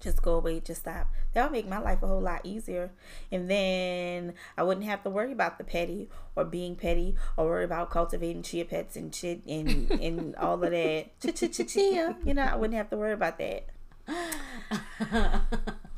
just 0.03 0.20
go 0.20 0.34
away, 0.34 0.61
just 0.61 0.82
stop. 0.82 1.09
That 1.32 1.45
would 1.45 1.53
make 1.53 1.68
my 1.68 1.78
life 1.78 2.03
a 2.03 2.07
whole 2.07 2.20
lot 2.20 2.40
easier. 2.45 2.90
And 3.30 3.49
then 3.49 4.34
I 4.59 4.64
wouldn't 4.64 4.84
have 4.86 5.03
to 5.05 5.11
worry 5.11 5.32
about 5.32 5.59
the 5.59 5.64
petty 5.64 6.11
or 6.34 6.45
being 6.45 6.74
petty 6.76 7.14
or 7.36 7.47
worry 7.47 7.64
about 7.64 7.90
cultivating 7.90 8.43
chia 8.43 8.64
pets 8.64 8.97
and 8.97 9.14
shit 9.14 9.47
and, 9.47 9.90
and 10.03 10.34
all 10.36 10.55
of 10.55 10.70
that. 10.70 11.20
Chia, 11.20 12.16
you 12.24 12.34
know, 12.34 12.43
I 12.43 12.57
wouldn't 12.57 12.76
have 12.76 12.90
to 12.90 12.97
worry 12.97 13.12
about 13.12 13.38
that. 13.38 13.66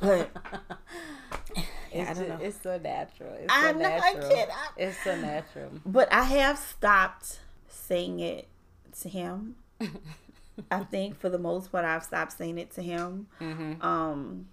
But 0.00 0.30
yeah, 1.94 2.10
I 2.10 2.14
don't 2.14 2.28
know. 2.28 2.38
It's 2.42 2.60
so 2.60 2.78
natural. 2.78 3.34
It's 3.34 3.52
so 3.52 3.60
I 3.60 3.72
know 3.72 3.78
natural. 3.78 4.26
I 4.26 4.34
can't. 4.34 4.50
I, 4.50 4.68
it's 4.76 5.04
so 5.04 5.16
natural. 5.16 5.70
But 5.86 6.12
I 6.12 6.24
have 6.24 6.58
stopped 6.58 7.40
saying 7.68 8.20
it 8.20 8.48
to 9.00 9.08
him. 9.08 9.56
I 10.70 10.78
think 10.90 11.18
for 11.18 11.28
the 11.28 11.38
most 11.38 11.70
part, 11.70 11.84
I've 11.84 12.02
stopped 12.02 12.32
saying 12.32 12.58
it 12.58 12.72
to 12.72 12.82
him. 12.82 13.28
Mm-hmm. 13.40 13.82
Um, 13.82 14.48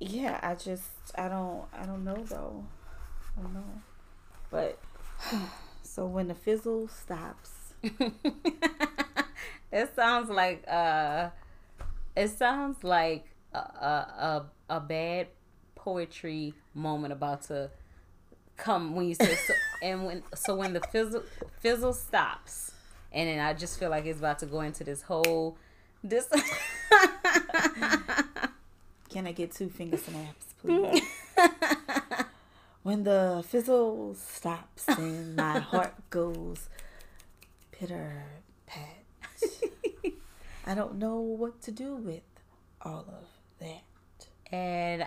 yeah, 0.00 0.40
I 0.42 0.54
just 0.54 0.90
I 1.16 1.28
don't 1.28 1.64
I 1.72 1.86
don't 1.86 2.04
know 2.04 2.22
though. 2.24 2.64
I 3.38 3.42
don't 3.42 3.54
know, 3.54 3.82
but 4.50 4.78
so 5.82 6.06
when 6.06 6.28
the 6.28 6.34
fizzle 6.34 6.88
stops, 6.88 7.50
it 9.72 9.94
sounds 9.94 10.28
like 10.28 10.64
uh, 10.68 11.30
it 12.16 12.28
sounds 12.30 12.82
like 12.82 13.26
a 13.52 13.58
a 13.58 14.44
a, 14.68 14.76
a 14.76 14.80
bad 14.80 15.28
poetry 15.84 16.54
moment 16.74 17.12
about 17.12 17.42
to 17.42 17.70
come 18.56 18.94
when 18.94 19.06
you 19.06 19.14
say 19.14 19.34
so, 19.34 19.52
and 19.82 20.06
when 20.06 20.22
so 20.34 20.54
when 20.54 20.72
the 20.72 20.80
fizzle 20.80 21.22
fizzle 21.60 21.92
stops 21.92 22.72
and 23.12 23.28
then 23.28 23.38
I 23.38 23.52
just 23.54 23.78
feel 23.78 23.90
like 23.90 24.06
it's 24.06 24.18
about 24.18 24.40
to 24.40 24.46
go 24.46 24.60
into 24.60 24.82
this 24.82 25.02
whole 25.02 25.56
this. 26.02 26.26
Can 29.08 29.26
I 29.28 29.32
get 29.32 29.52
two 29.52 29.68
finger 29.68 29.96
snaps, 29.96 30.54
please? 30.60 31.02
when 32.82 33.04
the 33.04 33.44
fizzle 33.48 34.14
stops 34.14 34.88
and 34.88 35.36
my 35.36 35.60
heart 35.60 35.94
goes 36.10 36.68
pitter 37.70 38.24
pat, 38.66 39.04
I 40.66 40.74
don't 40.74 40.96
know 40.96 41.18
what 41.20 41.62
to 41.62 41.70
do 41.70 41.94
with 41.94 42.22
all 42.82 43.06
of 43.08 43.28
that. 43.60 43.84
And 44.52 45.06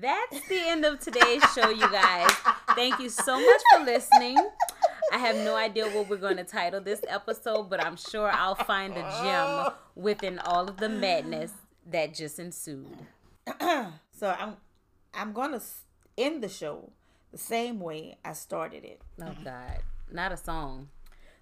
that's 0.00 0.48
the 0.48 0.58
end 0.58 0.84
of 0.84 1.00
today's 1.00 1.42
show, 1.54 1.70
you 1.70 1.90
guys. 1.90 2.30
Thank 2.74 2.98
you 2.98 3.08
so 3.08 3.38
much 3.38 3.60
for 3.72 3.84
listening. 3.84 4.36
I 5.12 5.18
have 5.18 5.36
no 5.36 5.54
idea 5.54 5.88
what 5.88 6.08
we're 6.08 6.16
going 6.16 6.36
to 6.38 6.44
title 6.44 6.80
this 6.80 7.00
episode, 7.08 7.70
but 7.70 7.84
I'm 7.84 7.96
sure 7.96 8.30
I'll 8.30 8.56
find 8.56 8.96
a 8.96 9.02
gem 9.22 9.74
within 9.94 10.38
all 10.40 10.68
of 10.68 10.78
the 10.78 10.88
madness 10.88 11.52
that 11.90 12.14
just 12.14 12.38
ensued. 12.38 12.98
so 13.60 14.34
I'm 14.38 14.56
I'm 15.14 15.32
going 15.32 15.52
to 15.52 15.62
end 16.18 16.42
the 16.42 16.48
show 16.48 16.90
the 17.32 17.38
same 17.38 17.80
way 17.80 18.18
I 18.24 18.32
started 18.32 18.84
it. 18.84 19.00
Oh 19.22 19.34
God, 19.44 19.78
not 20.10 20.32
a 20.32 20.36
song. 20.36 20.88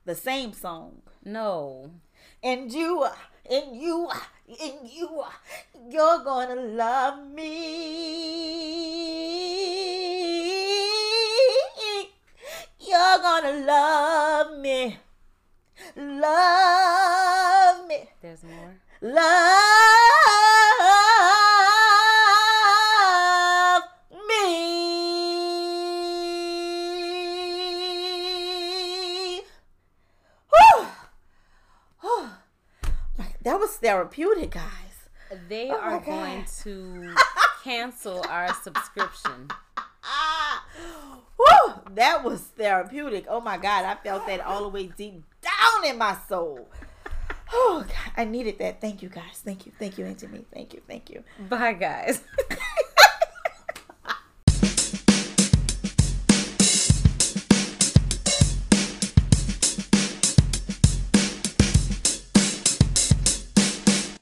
The 0.05 0.15
same 0.15 0.53
song. 0.53 1.01
No. 1.25 1.91
And 2.43 2.71
you, 2.71 3.07
and 3.51 3.77
you, 3.77 4.09
and 4.49 4.89
you, 4.89 5.23
you're 5.91 6.25
gonna 6.25 6.55
love 6.55 7.27
me. 7.29 7.45
You're 12.81 13.19
gonna 13.19 13.67
love 13.67 14.59
me. 14.59 14.99
Love 15.97 17.89
me. 17.89 18.09
There's 18.23 18.45
more. 18.45 18.77
Love 19.01 21.04
therapeutic, 33.85 34.53
guys. 34.53 35.43
They 35.49 35.71
Oh 35.71 35.79
are 35.79 36.01
going 36.01 36.47
to 36.63 37.15
cancel 37.63 38.25
our 38.31 38.53
subscription. 38.55 39.51
Ah, 40.03 40.65
woo, 41.39 41.75
that 41.95 42.25
was 42.25 42.41
therapeutic. 42.41 43.27
Oh 43.29 43.43
my 43.43 43.59
God, 43.59 43.85
I 43.85 43.95
felt 43.97 44.27
that 44.27 44.41
all 44.41 44.63
the 44.63 44.69
way 44.69 44.87
deep 44.87 45.23
down 45.43 45.85
in 45.87 45.99
my 45.99 46.17
soul. 46.29 46.67
Oh 47.53 47.85
God, 47.87 48.13
I 48.17 48.25
needed 48.25 48.59
that. 48.59 48.81
Thank 48.81 49.03
you, 49.03 49.11
guys. 49.11 49.43
Thank 49.45 49.67
you. 49.67 49.73
Thank 49.79 49.99
you, 49.99 50.07
Auntie 50.07 50.29
Me. 50.29 50.47
Thank 50.53 50.73
you. 50.73 50.81
Thank 50.89 51.11
you. 51.11 51.23
Bye, 51.39 51.75
guys. 51.75 52.23